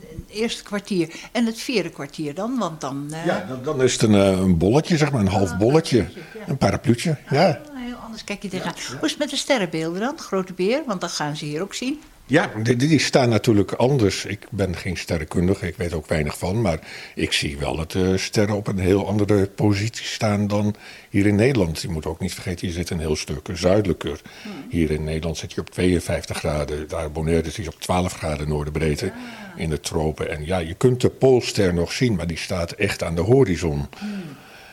het 0.00 0.30
eerste 0.36 0.62
kwartier. 0.62 1.14
En 1.32 1.46
het 1.46 1.60
vierde 1.60 1.90
kwartier 1.90 2.34
dan, 2.34 2.58
want 2.58 2.80
dan... 2.80 3.08
Uh... 3.10 3.26
Ja, 3.26 3.44
dan, 3.48 3.62
dan, 3.62 3.82
is 3.82 3.92
het 3.92 4.02
een, 4.02 4.12
uh, 4.12 4.40
een 4.40 4.58
bolletje, 4.58 4.96
zeg 4.96 5.12
maar, 5.12 5.20
een 5.20 5.28
half 5.28 5.56
bolletje. 5.56 6.06
Een 6.46 6.56
parapluutje, 6.56 7.16
ja. 7.30 7.48
Ah, 7.48 7.84
heel 7.84 7.96
anders 7.96 8.24
kijk 8.24 8.42
je 8.42 8.48
tegenaan. 8.48 8.74
Hoe 8.88 9.04
is 9.04 9.10
het 9.10 9.18
met 9.18 9.30
de 9.30 9.36
sterrenbeelden 9.36 10.00
dan, 10.00 10.18
grote 10.18 10.52
beer? 10.52 10.82
Want 10.86 11.00
dat 11.00 11.12
gaan 11.12 11.36
ze 11.36 11.44
hier 11.44 11.62
ook 11.62 11.74
zien. 11.74 12.00
Ja, 12.28 12.50
die, 12.62 12.76
die, 12.76 12.98
staan 12.98 13.28
natuurlijk 13.28 13.72
anders. 13.72 14.24
Ik 14.24 14.46
ben 14.50 14.76
geen 14.76 14.96
sterrenkundige, 14.96 15.66
ik 15.66 15.76
weet 15.76 15.92
ook 15.92 16.06
weinig 16.06 16.38
van. 16.38 16.60
Maar 16.60 16.78
ik 17.14 17.32
zie 17.32 17.58
wel 17.58 17.76
dat 17.76 17.92
de 17.92 18.18
sterren 18.18 18.56
op 18.56 18.66
een 18.66 18.78
heel 18.78 19.06
andere 19.06 19.46
positie 19.46 20.06
staan 20.06 20.46
dan 20.46 20.74
hier 21.10 21.26
in 21.26 21.34
Nederland. 21.34 21.80
Je 21.80 21.88
moet 21.88 22.06
ook 22.06 22.20
niet 22.20 22.34
vergeten, 22.34 22.66
je 22.66 22.72
zit 22.72 22.90
een 22.90 22.98
heel 22.98 23.16
stuk 23.16 23.48
zuidelijker. 23.52 24.20
Hmm. 24.42 24.52
Hier 24.68 24.90
in 24.90 25.04
Nederland 25.04 25.36
zit 25.36 25.52
je 25.52 25.60
op 25.60 25.70
52 25.70 26.36
graden. 26.36 26.88
Daar 26.88 27.12
Bonaire 27.12 27.48
is 27.56 27.68
op 27.68 27.80
12 27.80 28.12
graden 28.12 28.48
noordenbreedte 28.48 29.12
ah. 29.12 29.60
in 29.60 29.70
de 29.70 29.80
tropen. 29.80 30.30
En 30.30 30.46
ja, 30.46 30.58
je 30.58 30.74
kunt 30.74 31.00
de 31.00 31.10
Poolster 31.10 31.74
nog 31.74 31.92
zien, 31.92 32.14
maar 32.14 32.26
die 32.26 32.38
staat 32.38 32.72
echt 32.72 33.02
aan 33.02 33.14
de 33.14 33.22
horizon. 33.22 33.86
Hmm. 33.98 34.22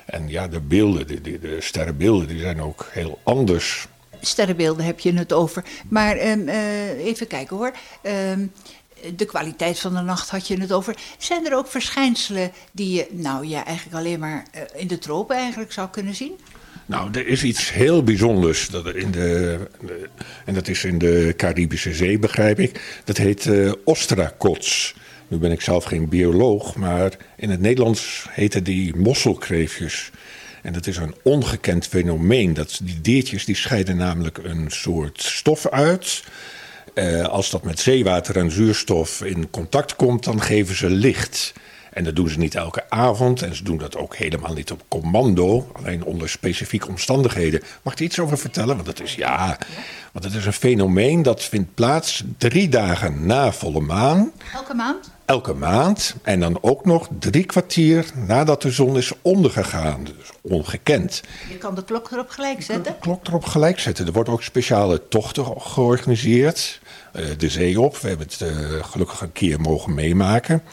En 0.06 0.30
ja, 0.30 0.47
de 0.47 0.60
beelden, 0.60 1.08
de, 1.08 1.22
de, 1.22 1.39
de 1.39 1.58
sterrenbeelden, 1.60 2.28
die 2.28 2.39
zijn 2.39 2.62
ook 2.62 2.89
heel 2.91 3.20
anders 3.24 3.88
sterrenbeelden 4.22 4.86
heb 4.86 4.99
je 4.99 5.13
het 5.13 5.34
over. 5.34 5.63
Maar 5.89 6.28
um, 6.28 6.47
uh, 6.47 7.05
even 7.05 7.28
kijken 7.28 7.57
hoor. 7.57 7.74
Um, 8.32 8.51
de 9.16 9.26
kwaliteit 9.26 9.80
van 9.80 9.93
de 9.93 10.01
nacht 10.01 10.30
had 10.30 10.47
je 10.47 10.61
het 10.61 10.72
over. 10.72 10.95
Zijn 11.18 11.45
er 11.45 11.57
ook 11.57 11.68
verschijnselen 11.68 12.51
die 12.72 12.93
je, 12.93 13.07
nou 13.11 13.47
ja, 13.47 13.66
eigenlijk 13.66 13.97
alleen 13.97 14.20
maar 14.20 14.45
uh, 14.55 14.61
in 14.76 14.88
de 14.88 14.97
tropen 14.97 15.36
eigenlijk 15.36 15.72
zou 15.72 15.89
kunnen 15.89 16.16
zien? 16.16 16.39
Nou, 16.86 17.09
er 17.11 17.28
is 17.28 17.43
iets 17.43 17.74
heel 17.74 18.03
bijzonders. 18.03 18.70
Dat 18.70 18.95
in 18.95 19.11
de, 19.11 19.59
en 20.45 20.53
dat 20.53 20.68
is 20.68 20.84
in 20.84 20.97
de 20.97 21.34
Caribische 21.38 21.93
Zee, 21.93 22.20
begrijp 22.20 22.59
ik. 22.59 23.01
Dat 23.03 23.18
heet 23.18 23.45
uh. 23.45 23.72
Nu 25.28 25.38
ben 25.38 25.51
ik 25.51 25.61
zelf 25.61 25.84
geen 25.84 26.09
bioloog, 26.09 26.76
maar 26.76 27.18
in 27.36 27.49
het 27.49 27.59
Nederlands 27.59 28.28
heten 28.30 28.63
die 28.63 28.95
mosselkreefjes. 28.95 30.11
En 30.66 30.74
dat 30.74 30.88
is 30.88 30.97
een 30.97 31.16
ongekend 31.24 31.88
fenomeen. 31.88 32.53
Dat, 32.53 32.80
die 32.84 33.01
diertjes 33.01 33.45
die 33.45 33.55
scheiden 33.55 33.97
namelijk 33.97 34.38
een 34.38 34.66
soort 34.68 35.22
stof 35.22 35.68
uit. 35.68 36.24
Eh, 36.93 37.26
als 37.26 37.49
dat 37.49 37.63
met 37.63 37.80
zeewater 37.80 38.38
en 38.38 38.51
zuurstof 38.51 39.22
in 39.24 39.49
contact 39.49 39.95
komt, 39.95 40.24
dan 40.24 40.41
geven 40.41 40.76
ze 40.76 40.89
licht. 40.89 41.53
En 41.93 42.03
dat 42.03 42.16
doen 42.16 42.30
ze 42.30 42.38
niet 42.38 42.55
elke 42.55 42.89
avond 42.89 43.41
en 43.41 43.55
ze 43.55 43.63
doen 43.63 43.78
dat 43.78 43.97
ook 43.97 44.16
helemaal 44.16 44.53
niet 44.53 44.72
op 44.72 44.84
commando, 44.88 45.70
alleen 45.74 46.03
onder 46.03 46.30
specifieke 46.30 46.88
omstandigheden. 46.88 47.61
Mag 47.82 47.93
ik 47.93 47.99
er 47.99 48.05
iets 48.05 48.20
over 48.20 48.38
vertellen? 48.38 48.76
Want 48.76 48.86
dat 48.86 49.01
is 49.01 49.16
ja, 49.16 49.57
want 50.11 50.26
het 50.26 50.34
is 50.34 50.45
een 50.45 50.53
fenomeen 50.53 51.22
dat 51.22 51.43
vindt 51.43 51.74
plaats 51.74 52.24
drie 52.38 52.70
dagen 52.70 53.26
na 53.26 53.51
volle 53.51 53.80
maan. 53.80 54.32
Elke 54.53 54.74
maand? 54.74 55.14
Elke 55.26 55.54
maand. 55.54 56.16
En 56.24 56.40
dan 56.40 56.58
ook 56.62 56.86
nog 56.86 57.08
drie 57.20 57.46
kwartier 57.46 58.06
nadat 58.28 58.62
de 58.62 58.72
zon 58.72 58.98
is 58.98 59.12
ondergegaan. 59.22 60.04
Dus 60.04 60.32
ongekend. 60.42 61.24
Je 61.50 61.58
kan 61.58 61.76
de 61.76 61.84
klok 61.84 62.12
erop 62.12 62.30
gelijk 62.30 62.62
zetten? 62.62 62.94
De 62.94 63.00
klok 63.00 63.28
erop 63.28 63.46
gelijk 63.46 63.80
zetten. 63.80 64.06
Er 64.06 64.12
wordt 64.12 64.30
ook 64.30 64.44
speciale 64.44 65.08
tochten 65.08 65.62
georganiseerd. 65.62 66.80
Uh, 67.16 67.26
de 67.38 67.50
zee 67.50 67.80
op. 67.80 67.98
We 67.98 68.08
hebben 68.08 68.28
het 68.28 68.40
uh, 68.42 68.84
gelukkig 68.84 69.22
een 69.22 69.32
keer 69.32 69.62
mogen 69.62 69.94
meemaken. 69.94 70.64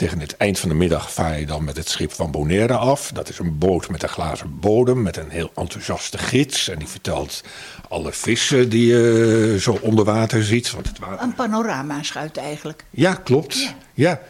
Tegen 0.00 0.20
het 0.20 0.36
eind 0.36 0.58
van 0.58 0.68
de 0.68 0.74
middag 0.74 1.12
vaar 1.12 1.40
je 1.40 1.46
dan 1.46 1.64
met 1.64 1.76
het 1.76 1.88
schip 1.88 2.12
van 2.12 2.30
Bonaire 2.30 2.76
af. 2.76 3.10
Dat 3.12 3.28
is 3.28 3.38
een 3.38 3.58
boot 3.58 3.88
met 3.88 4.02
een 4.02 4.08
glazen 4.08 4.58
bodem, 4.60 5.02
met 5.02 5.16
een 5.16 5.30
heel 5.30 5.50
enthousiaste 5.54 6.18
gids. 6.18 6.68
En 6.68 6.78
die 6.78 6.88
vertelt 6.88 7.44
alle 7.88 8.12
vissen 8.12 8.68
die 8.68 8.86
je 8.86 9.56
zo 9.60 9.78
onder 9.80 10.04
water 10.04 10.44
ziet. 10.44 10.70
Want 10.70 10.88
het 10.88 10.98
water... 10.98 11.22
Een 11.22 11.34
panorama-schuit 11.34 12.36
eigenlijk. 12.36 12.84
Ja, 12.90 13.14
klopt. 13.14 13.74
Ja. 13.94 14.20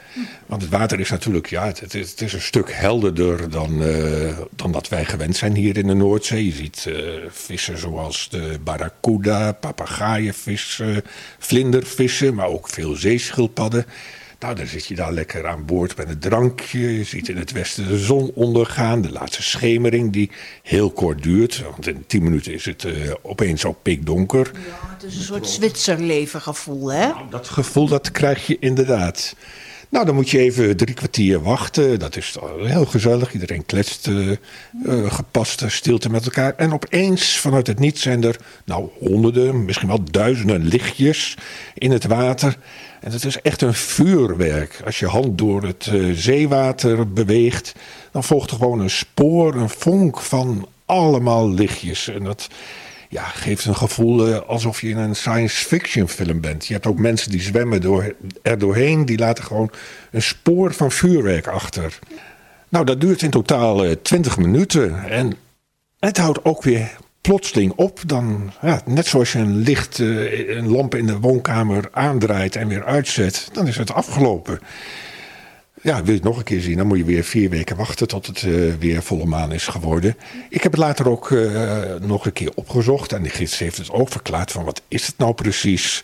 want 0.47 0.63
het 0.63 0.71
water 0.71 1.01
is 1.01 1.11
natuurlijk 1.11 1.47
ja, 1.47 1.67
het, 1.67 1.95
is, 1.95 2.11
het 2.11 2.21
is 2.21 2.33
een 2.33 2.41
stuk 2.41 2.73
helderder 2.73 3.51
dan, 3.51 3.83
uh, 3.83 4.39
dan 4.51 4.73
dat 4.73 4.89
wij 4.89 5.05
gewend 5.05 5.37
zijn 5.37 5.55
hier 5.55 5.77
in 5.77 5.87
de 5.87 5.95
Noordzee. 5.95 6.47
Je 6.47 6.53
ziet 6.53 6.85
uh, 6.89 6.97
vissen 7.29 7.79
zoals 7.79 8.29
de 8.31 8.59
barracuda, 8.65 9.53
papegaaien, 9.53 10.35
vlindervissen, 11.39 12.35
maar 12.35 12.49
ook 12.49 12.69
veel 12.69 12.95
zeeschildpadden. 12.95 13.87
Nou, 14.41 14.55
dan 14.55 14.67
zit 14.67 14.87
je 14.87 14.95
daar 14.95 15.13
lekker 15.13 15.47
aan 15.47 15.65
boord 15.65 15.97
met 15.97 16.09
een 16.09 16.19
drankje. 16.19 16.97
Je 16.99 17.05
ziet 17.05 17.29
in 17.29 17.37
het 17.37 17.53
westen 17.53 17.89
de 17.89 17.99
zon 17.99 18.31
ondergaan. 18.35 19.03
De 19.03 19.13
laatste 19.13 19.43
schemering 19.43 20.13
die 20.13 20.31
heel 20.63 20.91
kort 20.91 21.23
duurt. 21.23 21.63
Want 21.63 21.87
in 21.87 22.05
tien 22.07 22.23
minuten 22.23 22.53
is 22.53 22.65
het 22.65 22.85
uh, 22.85 23.15
opeens 23.23 23.65
al 23.65 23.73
pikdonker. 23.83 24.51
Ja, 24.55 24.93
het 24.95 25.03
is 25.03 25.17
een 25.17 25.23
soort 25.23 25.49
Zwitserleven 25.49 26.41
gevoel, 26.41 26.93
hè? 26.93 27.07
Nou, 27.07 27.31
dat 27.31 27.49
gevoel 27.49 27.89
dat 27.89 28.11
krijg 28.11 28.47
je 28.47 28.57
inderdaad. 28.61 29.35
Nou, 29.91 30.07
dan 30.07 30.15
moet 30.15 30.31
je 30.31 30.39
even 30.39 30.77
drie 30.77 30.95
kwartier 30.95 31.43
wachten. 31.43 31.99
Dat 31.99 32.17
is 32.17 32.37
heel 32.61 32.85
gezellig. 32.85 33.33
Iedereen 33.33 33.67
kletst 33.67 34.07
uh, 34.07 34.37
uh, 34.87 35.13
gepaste 35.13 35.69
stilte 35.69 36.11
met 36.11 36.25
elkaar. 36.25 36.55
En 36.57 36.73
opeens, 36.73 37.39
vanuit 37.39 37.67
het 37.67 37.79
niets, 37.79 38.03
zijn 38.03 38.25
er 38.25 38.37
nou 38.65 38.89
honderden, 38.99 39.65
misschien 39.65 39.89
wel 39.89 40.05
duizenden 40.11 40.63
lichtjes 40.63 41.37
in 41.75 41.91
het 41.91 42.05
water. 42.05 42.57
En 43.01 43.13
het 43.13 43.25
is 43.25 43.41
echt 43.41 43.63
een 43.63 43.75
vuurwerk. 43.75 44.81
Als 44.85 44.99
je 44.99 45.07
hand 45.07 45.39
door 45.39 45.63
het 45.63 45.87
uh, 45.93 46.17
zeewater 46.17 47.13
beweegt, 47.13 47.75
dan 48.13 48.25
volgt 48.25 48.51
er 48.51 48.57
gewoon 48.57 48.81
een 48.81 48.91
spoor, 48.91 49.55
een 49.55 49.71
vonk 49.71 50.21
van 50.21 50.69
allemaal 50.85 51.51
lichtjes. 51.51 52.09
En 52.09 52.25
dat, 52.25 52.49
ja, 53.11 53.23
geeft 53.23 53.65
een 53.65 53.77
gevoel 53.77 54.27
eh, 54.27 54.41
alsof 54.41 54.81
je 54.81 54.89
in 54.89 54.97
een 54.97 55.17
science 55.17 55.65
fiction 55.65 56.09
film 56.09 56.41
bent. 56.41 56.67
Je 56.67 56.73
hebt 56.73 56.87
ook 56.87 56.99
mensen 56.99 57.31
die 57.31 57.41
zwemmen 57.41 57.81
door, 57.81 58.15
er 58.43 58.59
doorheen, 58.59 59.05
die 59.05 59.19
laten 59.19 59.45
gewoon 59.45 59.71
een 60.11 60.23
spoor 60.23 60.75
van 60.75 60.91
vuurwerk 60.91 61.47
achter. 61.47 61.99
Nou, 62.69 62.85
dat 62.85 63.01
duurt 63.01 63.23
in 63.23 63.31
totaal 63.31 63.85
uh, 63.85 63.93
20 64.03 64.37
minuten. 64.37 65.05
En 65.09 65.37
het 65.99 66.17
houdt 66.17 66.45
ook 66.45 66.63
weer 66.63 66.97
plotseling 67.21 67.73
op. 67.77 68.01
Dan, 68.07 68.53
ja, 68.61 68.83
net 68.85 69.07
zoals 69.07 69.33
je 69.33 69.39
een 69.39 69.57
licht, 69.57 69.99
uh, 69.99 70.57
een 70.57 70.69
lamp 70.69 70.95
in 70.95 71.07
de 71.07 71.19
woonkamer 71.19 71.89
aandraait 71.93 72.57
en 72.57 72.69
weer 72.69 72.85
uitzet, 72.85 73.49
dan 73.53 73.67
is 73.67 73.77
het 73.77 73.93
afgelopen. 73.93 74.61
Ja, 75.83 75.97
wil 75.97 76.07
je 76.07 76.13
het 76.13 76.23
nog 76.23 76.37
een 76.37 76.45
keer 76.45 76.61
zien, 76.61 76.77
dan 76.77 76.87
moet 76.87 76.99
je 76.99 77.05
weer 77.05 77.25
vier 77.25 77.51
weken 77.51 77.77
wachten 77.77 78.09
tot 78.09 78.27
het 78.27 78.43
uh, 78.43 78.75
weer 78.75 79.03
volle 79.03 79.25
maan 79.25 79.53
is 79.53 79.67
geworden. 79.67 80.17
Ik 80.49 80.63
heb 80.63 80.73
het 80.73 80.81
later 80.81 81.09
ook 81.09 81.31
uh, 81.31 81.95
nog 82.01 82.27
een 82.27 82.33
keer 82.33 82.53
opgezocht 82.55 83.13
en 83.13 83.23
de 83.23 83.29
gids 83.29 83.59
heeft 83.59 83.77
het 83.77 83.91
ook 83.91 84.09
verklaard 84.09 84.53
van 84.53 84.65
wat 84.65 84.83
is 84.89 85.07
het 85.07 85.19
nou 85.19 85.35
precies. 85.35 86.03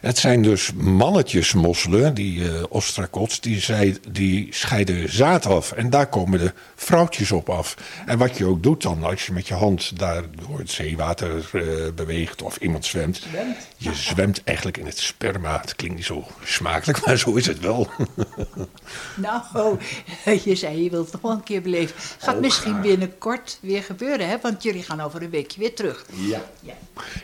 Het 0.00 0.18
zijn 0.18 0.42
dus 0.42 0.72
mannetjesmosselen, 0.72 2.14
die 2.14 2.38
uh, 2.38 2.62
ostrakots, 2.68 3.40
die, 3.40 3.60
zij, 3.60 3.96
die 4.10 4.46
scheiden 4.50 5.12
zaad 5.12 5.46
af. 5.46 5.72
En 5.72 5.90
daar 5.90 6.06
komen 6.06 6.38
de 6.38 6.52
vrouwtjes 6.74 7.32
op 7.32 7.48
af. 7.48 7.76
En 8.06 8.18
wat 8.18 8.38
je 8.38 8.46
ook 8.46 8.62
doet 8.62 8.82
dan, 8.82 9.02
als 9.02 9.26
je 9.26 9.32
met 9.32 9.48
je 9.48 9.54
hand 9.54 9.98
daar 9.98 10.22
door 10.46 10.58
het 10.58 10.70
zeewater 10.70 11.50
uh, 11.52 11.62
beweegt 11.94 12.42
of 12.42 12.56
iemand 12.56 12.84
zwemt. 12.84 13.16
Zwemt? 13.16 13.56
Je 13.76 13.94
zwemt 13.94 14.44
eigenlijk 14.44 14.76
in 14.76 14.86
het 14.86 14.98
sperma. 14.98 15.60
Het 15.60 15.76
klinkt 15.76 15.96
niet 15.96 16.06
zo 16.06 16.26
smakelijk, 16.44 17.00
maar 17.06 17.16
zo 17.18 17.34
is 17.34 17.46
het 17.46 17.60
wel. 17.60 17.88
nou, 19.26 19.78
je 20.44 20.54
zei 20.54 20.82
je 20.82 20.90
wilt 20.90 21.04
het 21.04 21.12
nog 21.12 21.22
wel 21.22 21.30
een 21.30 21.42
keer 21.42 21.62
beleven. 21.62 21.94
Gaat 22.18 22.34
oh, 22.34 22.40
misschien 22.40 22.72
graag. 22.72 22.82
binnenkort 22.82 23.58
weer 23.60 23.82
gebeuren, 23.82 24.28
hè? 24.28 24.36
Want 24.42 24.62
jullie 24.62 24.82
gaan 24.82 25.00
over 25.00 25.22
een 25.22 25.30
weekje 25.30 25.60
weer 25.60 25.74
terug. 25.74 26.06
Ja. 26.12 26.42
Ja, 26.60 26.74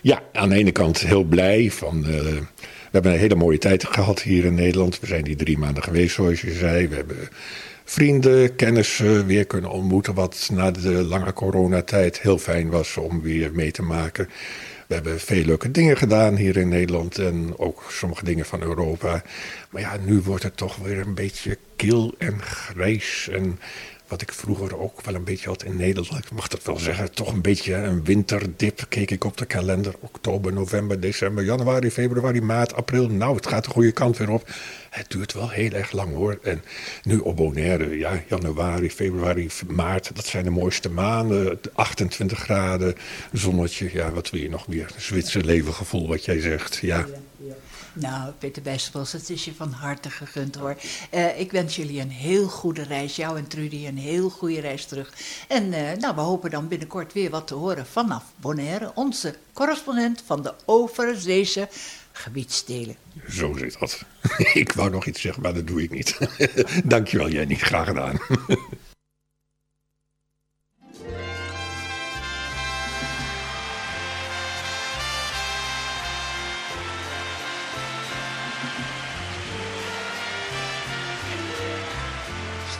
ja 0.03 0.23
aan 0.33 0.49
de 0.49 0.55
ene 0.55 0.73
kant 0.73 0.99
heel 0.99 1.25
blij 1.25 1.71
van... 1.71 2.05
Uh, 2.09 2.41
we 2.93 2.99
hebben 2.99 3.17
een 3.17 3.23
hele 3.23 3.35
mooie 3.35 3.59
tijd 3.59 3.87
gehad 3.87 4.23
hier 4.23 4.45
in 4.45 4.55
Nederland. 4.55 5.01
We 5.01 5.07
zijn 5.07 5.25
die 5.25 5.37
drie 5.37 5.59
maanden 5.59 5.83
geweest, 5.83 6.15
zoals 6.15 6.41
je 6.41 6.53
zei. 6.53 6.89
We 6.89 6.95
hebben 6.95 7.29
vrienden, 7.85 8.57
kennissen 8.57 9.27
weer 9.27 9.47
kunnen 9.47 9.71
ontmoeten. 9.71 10.15
Wat 10.15 10.49
na 10.53 10.71
de 10.71 10.91
lange 10.91 11.33
coronatijd 11.33 12.21
heel 12.21 12.39
fijn 12.39 12.71
was 12.71 12.97
om 12.97 13.21
weer 13.21 13.51
mee 13.55 13.71
te 13.71 13.83
maken. 13.83 14.29
We 14.93 14.99
hebben 14.99 15.21
veel 15.21 15.45
leuke 15.45 15.71
dingen 15.71 15.97
gedaan 15.97 16.37
hier 16.37 16.57
in 16.57 16.69
Nederland 16.69 17.19
en 17.19 17.55
ook 17.57 17.85
sommige 17.89 18.25
dingen 18.25 18.45
van 18.45 18.63
Europa. 18.63 19.23
Maar 19.71 19.81
ja, 19.83 19.97
nu 20.05 20.21
wordt 20.21 20.43
het 20.43 20.57
toch 20.57 20.77
weer 20.77 20.99
een 20.99 21.15
beetje 21.15 21.59
kil 21.77 22.15
en 22.19 22.43
grijs. 22.43 23.29
En 23.31 23.59
wat 24.13 24.23
ik 24.23 24.33
vroeger 24.33 24.79
ook 24.79 25.01
wel 25.01 25.15
een 25.15 25.25
beetje 25.25 25.49
had 25.49 25.65
in 25.65 25.77
Nederland, 25.77 26.25
ik 26.25 26.31
mag 26.31 26.49
dat 26.49 26.63
wel 26.63 26.79
zeggen, 26.79 27.13
toch 27.13 27.33
een 27.33 27.41
beetje 27.41 27.75
een 27.75 28.05
winterdip. 28.05 28.87
Keek 28.89 29.11
ik 29.11 29.25
op 29.25 29.37
de 29.37 29.45
kalender, 29.45 29.95
oktober, 30.01 30.53
november, 30.53 31.01
december, 31.01 31.45
januari, 31.45 31.91
februari, 31.91 32.41
maart, 32.41 32.75
april. 32.75 33.09
Nou, 33.09 33.37
het 33.37 33.47
gaat 33.47 33.65
de 33.65 33.71
goede 33.71 33.93
kant 33.93 34.17
weer 34.17 34.31
op. 34.31 34.49
Het 34.91 35.11
duurt 35.11 35.33
wel 35.33 35.51
heel 35.51 35.71
erg 35.71 35.93
lang 35.93 36.15
hoor. 36.15 36.39
En 36.43 36.63
nu 37.03 37.19
op 37.19 37.37
Bonaire, 37.37 37.99
ja, 37.99 38.23
januari, 38.29 38.91
februari, 38.91 39.49
maart, 39.67 40.11
dat 40.15 40.27
zijn 40.27 40.45
de 40.45 40.51
mooiste 40.51 40.91
maanden. 40.91 41.61
28 41.73 42.39
graden, 42.39 42.95
zonnetje, 43.33 43.91
ja, 43.93 44.11
wat 44.11 44.31
wil 44.31 44.41
je 44.41 44.51
nog 44.51 44.69
meer? 44.69 44.91
Zwitser 44.97 45.45
levengevoel, 45.45 46.09
wat 46.09 46.25
jij 46.25 46.41
zegt, 46.41 46.77
ja. 46.77 47.07
Nou, 47.95 48.33
Peter 48.39 48.63
Bijsterbos, 48.63 49.13
het 49.13 49.31
is 49.31 49.45
je 49.45 49.55
van 49.55 49.73
harte 49.73 50.11
gegund 50.11 50.55
hoor. 50.55 50.77
Uh, 51.15 51.41
ik 51.41 51.53
wens 51.53 51.77
jullie 51.77 52.01
een 52.01 52.11
heel 52.11 52.49
goede 52.49 52.83
reis. 52.83 53.17
Jou 53.17 53.39
en 53.39 53.49
Trudy 53.49 53.87
een 53.87 53.99
heel 53.99 54.31
goede 54.31 54.61
reis 54.61 54.87
terug. 54.87 55.13
En 55.49 55.73
uh, 55.73 55.93
nou, 55.93 56.15
we 56.15 56.21
hopen 56.21 56.51
dan 56.51 56.69
binnenkort 56.69 57.13
weer 57.13 57.31
wat 57.31 57.47
te 57.47 57.55
horen 57.55 57.87
vanaf 57.87 58.25
Bonaire. 58.37 58.93
Onze 58.95 59.35
correspondent 59.53 60.23
van 60.27 60.43
de 60.43 60.55
overzeese 60.65 61.69
gebiedsdelen. 62.13 62.97
Zo 63.29 63.55
zit 63.59 63.79
dat. 63.79 64.03
ik 64.55 64.73
wou 64.73 64.91
nog 64.91 65.07
iets 65.07 65.21
zeggen, 65.21 65.43
maar 65.43 65.55
dat 65.55 65.67
doe 65.67 65.83
ik 65.83 65.91
niet. 65.91 66.19
Dankjewel 66.85 67.29
Jenny, 67.29 67.55
graag 67.55 67.87
gedaan. 67.87 68.21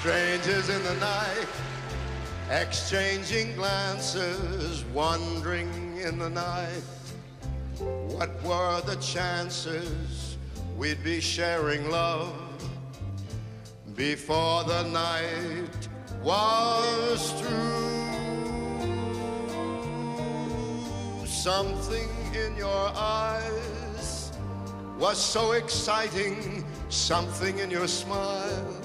Strangers 0.03 0.69
in 0.69 0.83
the 0.83 0.95
night, 0.97 1.47
exchanging 2.51 3.55
glances, 3.55 4.85
wandering 4.93 5.97
in 5.99 6.19
the 6.19 6.29
night. 6.29 6.83
What 7.79 8.31
were 8.43 8.81
the 8.81 8.97
chances 8.97 10.39
we'd 10.77 11.05
be 11.05 11.21
sharing 11.21 11.89
love 11.89 12.35
before 13.95 14.65
the 14.65 14.83
night 14.89 15.89
was 16.21 17.31
through? 17.41 17.87
Something 21.25 22.09
in 22.35 22.57
your 22.57 22.91
eyes 22.97 24.33
was 24.99 25.17
so 25.17 25.53
exciting, 25.53 26.65
something 26.89 27.61
in 27.61 27.71
your 27.71 27.87
smile 27.87 28.83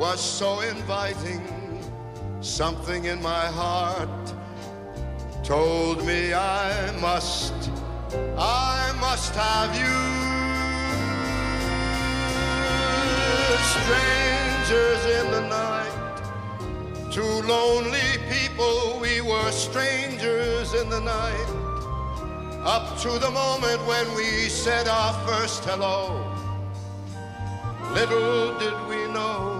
was 0.00 0.18
so 0.18 0.60
inviting. 0.60 1.42
Something 2.40 3.04
in 3.04 3.20
my 3.22 3.44
heart 3.60 4.34
told 5.44 6.06
me 6.06 6.32
I 6.32 6.90
must, 7.02 7.52
I 8.38 8.92
must 8.98 9.34
have 9.34 9.72
you. 9.76 9.98
Strangers 13.76 15.02
in 15.18 15.30
the 15.36 15.44
night, 15.50 17.12
two 17.12 17.34
lonely 17.46 18.10
people, 18.32 18.98
we 19.02 19.20
were 19.20 19.50
strangers 19.52 20.72
in 20.72 20.88
the 20.88 21.00
night. 21.00 21.50
Up 22.64 22.98
to 23.00 23.18
the 23.18 23.30
moment 23.30 23.86
when 23.86 24.06
we 24.14 24.48
said 24.48 24.88
our 24.88 25.12
first 25.28 25.62
hello, 25.66 26.24
little 27.92 28.58
did 28.58 28.74
we 28.88 29.12
know 29.12 29.59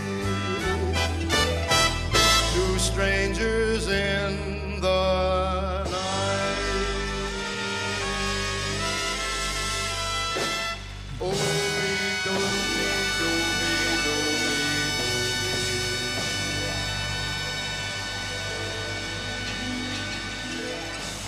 strangers 2.91 3.87
in 3.87 4.81
the 4.81 5.30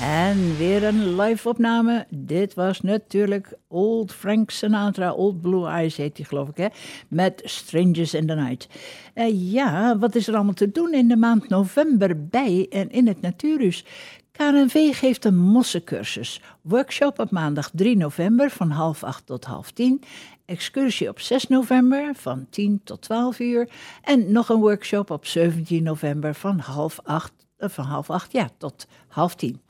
En 0.03 0.57
weer 0.57 0.83
een 0.83 1.15
live 1.15 1.49
opname. 1.49 2.05
Dit 2.09 2.53
was 2.53 2.81
natuurlijk 2.81 3.53
Old 3.67 4.13
Frank 4.13 4.49
Sinatra, 4.49 5.13
Old 5.13 5.41
Blue 5.41 5.67
Eyes 5.67 5.97
heet 5.97 6.15
die 6.15 6.25
geloof 6.25 6.49
ik, 6.49 6.57
hè? 6.57 6.67
met 7.07 7.41
Strangers 7.45 8.13
in 8.13 8.27
the 8.27 8.33
Night. 8.33 8.67
Uh, 9.15 9.51
ja, 9.51 9.97
wat 9.97 10.15
is 10.15 10.27
er 10.27 10.35
allemaal 10.35 10.53
te 10.53 10.71
doen 10.71 10.93
in 10.93 11.07
de 11.07 11.15
maand 11.15 11.49
november 11.49 12.27
bij 12.27 12.67
en 12.69 12.89
in 12.89 13.07
het 13.07 13.21
Natuurhuis? 13.21 13.85
KNV 14.31 14.97
geeft 14.97 15.25
een 15.25 15.37
mossencursus. 15.37 16.41
Workshop 16.61 17.19
op 17.19 17.31
maandag 17.31 17.69
3 17.73 17.97
november 17.97 18.49
van 18.49 18.69
half 18.69 19.03
acht 19.03 19.25
tot 19.25 19.45
half 19.45 19.71
tien. 19.71 20.03
Excursie 20.45 21.09
op 21.09 21.19
6 21.19 21.47
november 21.47 22.15
van 22.15 22.47
10 22.49 22.81
tot 22.83 23.01
12 23.01 23.39
uur. 23.39 23.69
En 24.01 24.31
nog 24.31 24.49
een 24.49 24.59
workshop 24.59 25.11
op 25.11 25.25
17 25.25 25.83
november 25.83 26.35
van 26.35 26.59
half 26.59 26.99
acht 27.03 27.43
eh, 27.63 27.69
van 27.69 27.85
half 27.85 28.09
acht 28.09 28.31
ja, 28.31 28.49
tot 28.57 28.87
half 29.13 29.35
tien. 29.35 29.61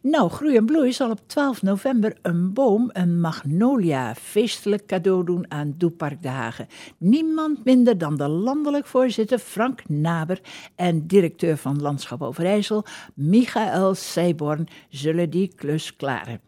Nou, 0.00 0.30
Groei 0.30 0.56
en 0.56 0.66
Bloei 0.66 0.92
zal 0.92 1.10
op 1.10 1.20
12 1.26 1.62
november 1.62 2.16
een 2.22 2.52
boom, 2.52 2.90
een 2.92 3.20
magnolia, 3.20 4.14
feestelijk 4.14 4.86
cadeau 4.86 5.24
doen 5.24 5.50
aan 5.50 5.74
Doepark 5.76 6.22
De 6.22 6.28
Hagen. 6.28 6.66
Niemand 6.98 7.64
minder 7.64 7.98
dan 7.98 8.16
de 8.16 8.28
landelijk 8.28 8.86
voorzitter 8.86 9.38
Frank 9.38 9.88
Naber 9.88 10.40
en 10.74 11.06
directeur 11.06 11.56
van 11.56 11.80
Landschap 11.80 12.22
Overijssel, 12.22 12.84
Michael 13.14 13.94
Seiborn, 13.94 14.68
zullen 14.88 15.30
die 15.30 15.52
klus 15.56 15.96
klaren. 15.96 16.40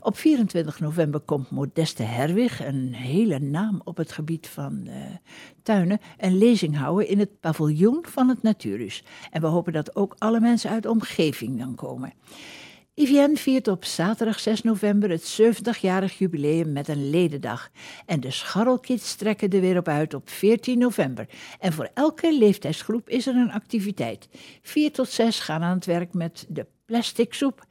Op 0.00 0.16
24 0.16 0.80
november 0.80 1.20
komt 1.20 1.50
Modeste 1.50 2.02
Herwig, 2.02 2.66
een 2.66 2.94
hele 2.94 3.38
naam 3.38 3.80
op 3.84 3.96
het 3.96 4.12
gebied 4.12 4.48
van 4.48 4.82
uh, 4.86 4.94
tuinen, 5.62 6.00
een 6.18 6.38
lezing 6.38 6.76
houden 6.76 7.08
in 7.08 7.18
het 7.18 7.40
paviljoen 7.40 8.04
van 8.08 8.28
het 8.28 8.42
Natuurhuis. 8.42 9.04
En 9.30 9.40
we 9.40 9.46
hopen 9.46 9.72
dat 9.72 9.96
ook 9.96 10.14
alle 10.18 10.40
mensen 10.40 10.70
uit 10.70 10.82
de 10.82 10.90
omgeving 10.90 11.58
dan 11.58 11.74
komen. 11.74 11.85
IVN 12.94 13.36
viert 13.36 13.68
op 13.68 13.84
zaterdag 13.84 14.40
6 14.40 14.62
november 14.62 15.10
het 15.10 15.40
70-jarig 15.42 16.18
jubileum 16.18 16.72
met 16.72 16.88
een 16.88 17.10
ledendag. 17.10 17.70
En 18.06 18.20
de 18.20 18.30
scharrelkids 18.30 19.14
trekken 19.14 19.50
er 19.50 19.60
weer 19.60 19.78
op 19.78 19.88
uit 19.88 20.14
op 20.14 20.30
14 20.30 20.78
november. 20.78 21.28
En 21.60 21.72
voor 21.72 21.90
elke 21.94 22.38
leeftijdsgroep 22.38 23.08
is 23.08 23.26
er 23.26 23.36
een 23.36 23.52
activiteit. 23.52 24.28
4 24.62 24.92
tot 24.92 25.08
6 25.08 25.40
gaan 25.40 25.62
aan 25.62 25.74
het 25.74 25.86
werk 25.86 26.14
met 26.14 26.46
de 26.48 26.66
plastic 26.84 27.34
soep. 27.34 27.66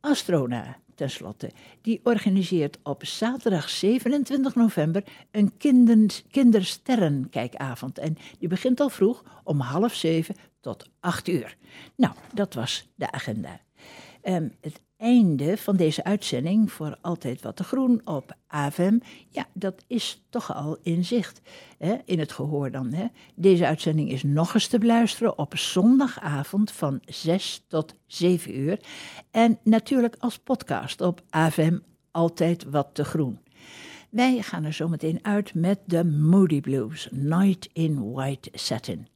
Astrona, 0.00 0.76
tenslotte, 0.98 1.50
die 1.82 2.00
organiseert 2.02 2.78
op 2.82 3.04
zaterdag 3.04 3.68
27 3.70 4.54
november 4.54 5.04
een 5.30 5.56
kinder, 5.56 6.22
kindersterrenkijkavond. 6.30 7.98
En 7.98 8.16
die 8.38 8.48
begint 8.48 8.80
al 8.80 8.88
vroeg 8.88 9.24
om 9.44 9.60
half 9.60 9.94
zeven 9.94 10.34
tot 10.60 10.90
acht 11.00 11.28
uur. 11.28 11.56
Nou, 11.96 12.14
dat 12.34 12.54
was 12.54 12.88
de 12.94 13.10
agenda. 13.10 13.60
Um, 14.22 14.52
het 14.60 14.80
einde 14.98 15.56
van 15.56 15.76
deze 15.76 16.04
uitzending 16.04 16.72
voor 16.72 16.98
Altijd 17.00 17.42
Wat 17.42 17.56
te 17.56 17.64
Groen 17.64 18.00
op 18.04 18.36
AVM, 18.46 18.98
ja, 19.28 19.46
dat 19.52 19.84
is 19.86 20.24
toch 20.30 20.54
al 20.54 20.78
in 20.82 21.04
zicht, 21.04 21.40
hè, 21.78 21.96
in 22.04 22.18
het 22.18 22.32
gehoor 22.32 22.70
dan. 22.70 22.92
Hè. 22.92 23.06
Deze 23.34 23.66
uitzending 23.66 24.10
is 24.10 24.22
nog 24.22 24.54
eens 24.54 24.66
te 24.66 24.78
beluisteren 24.78 25.38
op 25.38 25.56
zondagavond 25.56 26.70
van 26.70 27.00
6 27.06 27.64
tot 27.68 27.94
7 28.06 28.58
uur. 28.58 28.80
En 29.30 29.58
natuurlijk 29.62 30.16
als 30.18 30.38
podcast 30.38 31.00
op 31.00 31.22
AVM 31.30 31.78
Altijd 32.10 32.64
Wat 32.64 32.88
te 32.92 33.04
Groen. 33.04 33.38
Wij 34.10 34.42
gaan 34.42 34.64
er 34.64 34.72
zometeen 34.72 35.18
uit 35.22 35.54
met 35.54 35.78
de 35.84 36.04
Moody 36.04 36.60
Blues, 36.60 37.08
Night 37.10 37.68
in 37.72 38.12
White 38.12 38.50
Satin. 38.52 39.08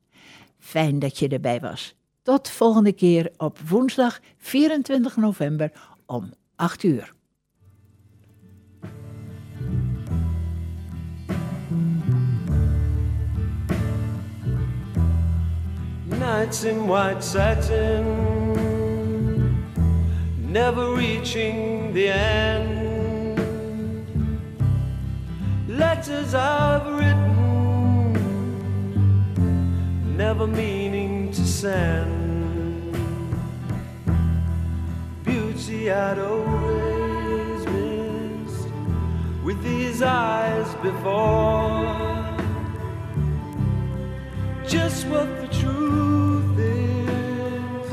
Fijn 0.58 0.98
dat 0.98 1.18
je 1.18 1.28
erbij 1.28 1.60
was. 1.60 1.94
Tot 2.22 2.48
volgende 2.48 2.92
keer 2.92 3.32
op 3.36 3.58
woensdag 3.58 4.20
24 4.36 5.16
november 5.16 5.72
om 6.06 6.32
8 6.56 6.82
uur. 6.82 7.12
Nights 16.04 16.64
in 16.64 16.86
white 16.86 17.26
satin, 17.26 18.04
never 20.36 20.94
reaching 20.94 21.92
the 21.92 22.12
end. 22.12 23.38
Letters 25.66 26.34
I've 26.34 26.96
written, 26.96 28.12
never 30.16 30.48
meaning 30.48 31.21
to 31.62 31.68
send. 31.68 32.92
Beauty 35.24 35.90
I'd 35.90 36.18
always 36.18 37.66
missed 37.66 38.68
with 39.44 39.62
these 39.62 40.02
eyes 40.02 40.74
before. 40.82 42.36
Just 44.66 45.06
what 45.06 45.28
the 45.40 45.48
truth 45.60 46.58
is, 46.58 47.92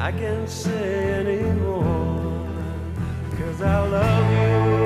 I 0.00 0.10
can't 0.12 0.48
say 0.48 1.14
anymore. 1.20 2.48
Cause 3.38 3.62
I 3.62 3.88
love 3.88 4.78
you. 4.78 4.81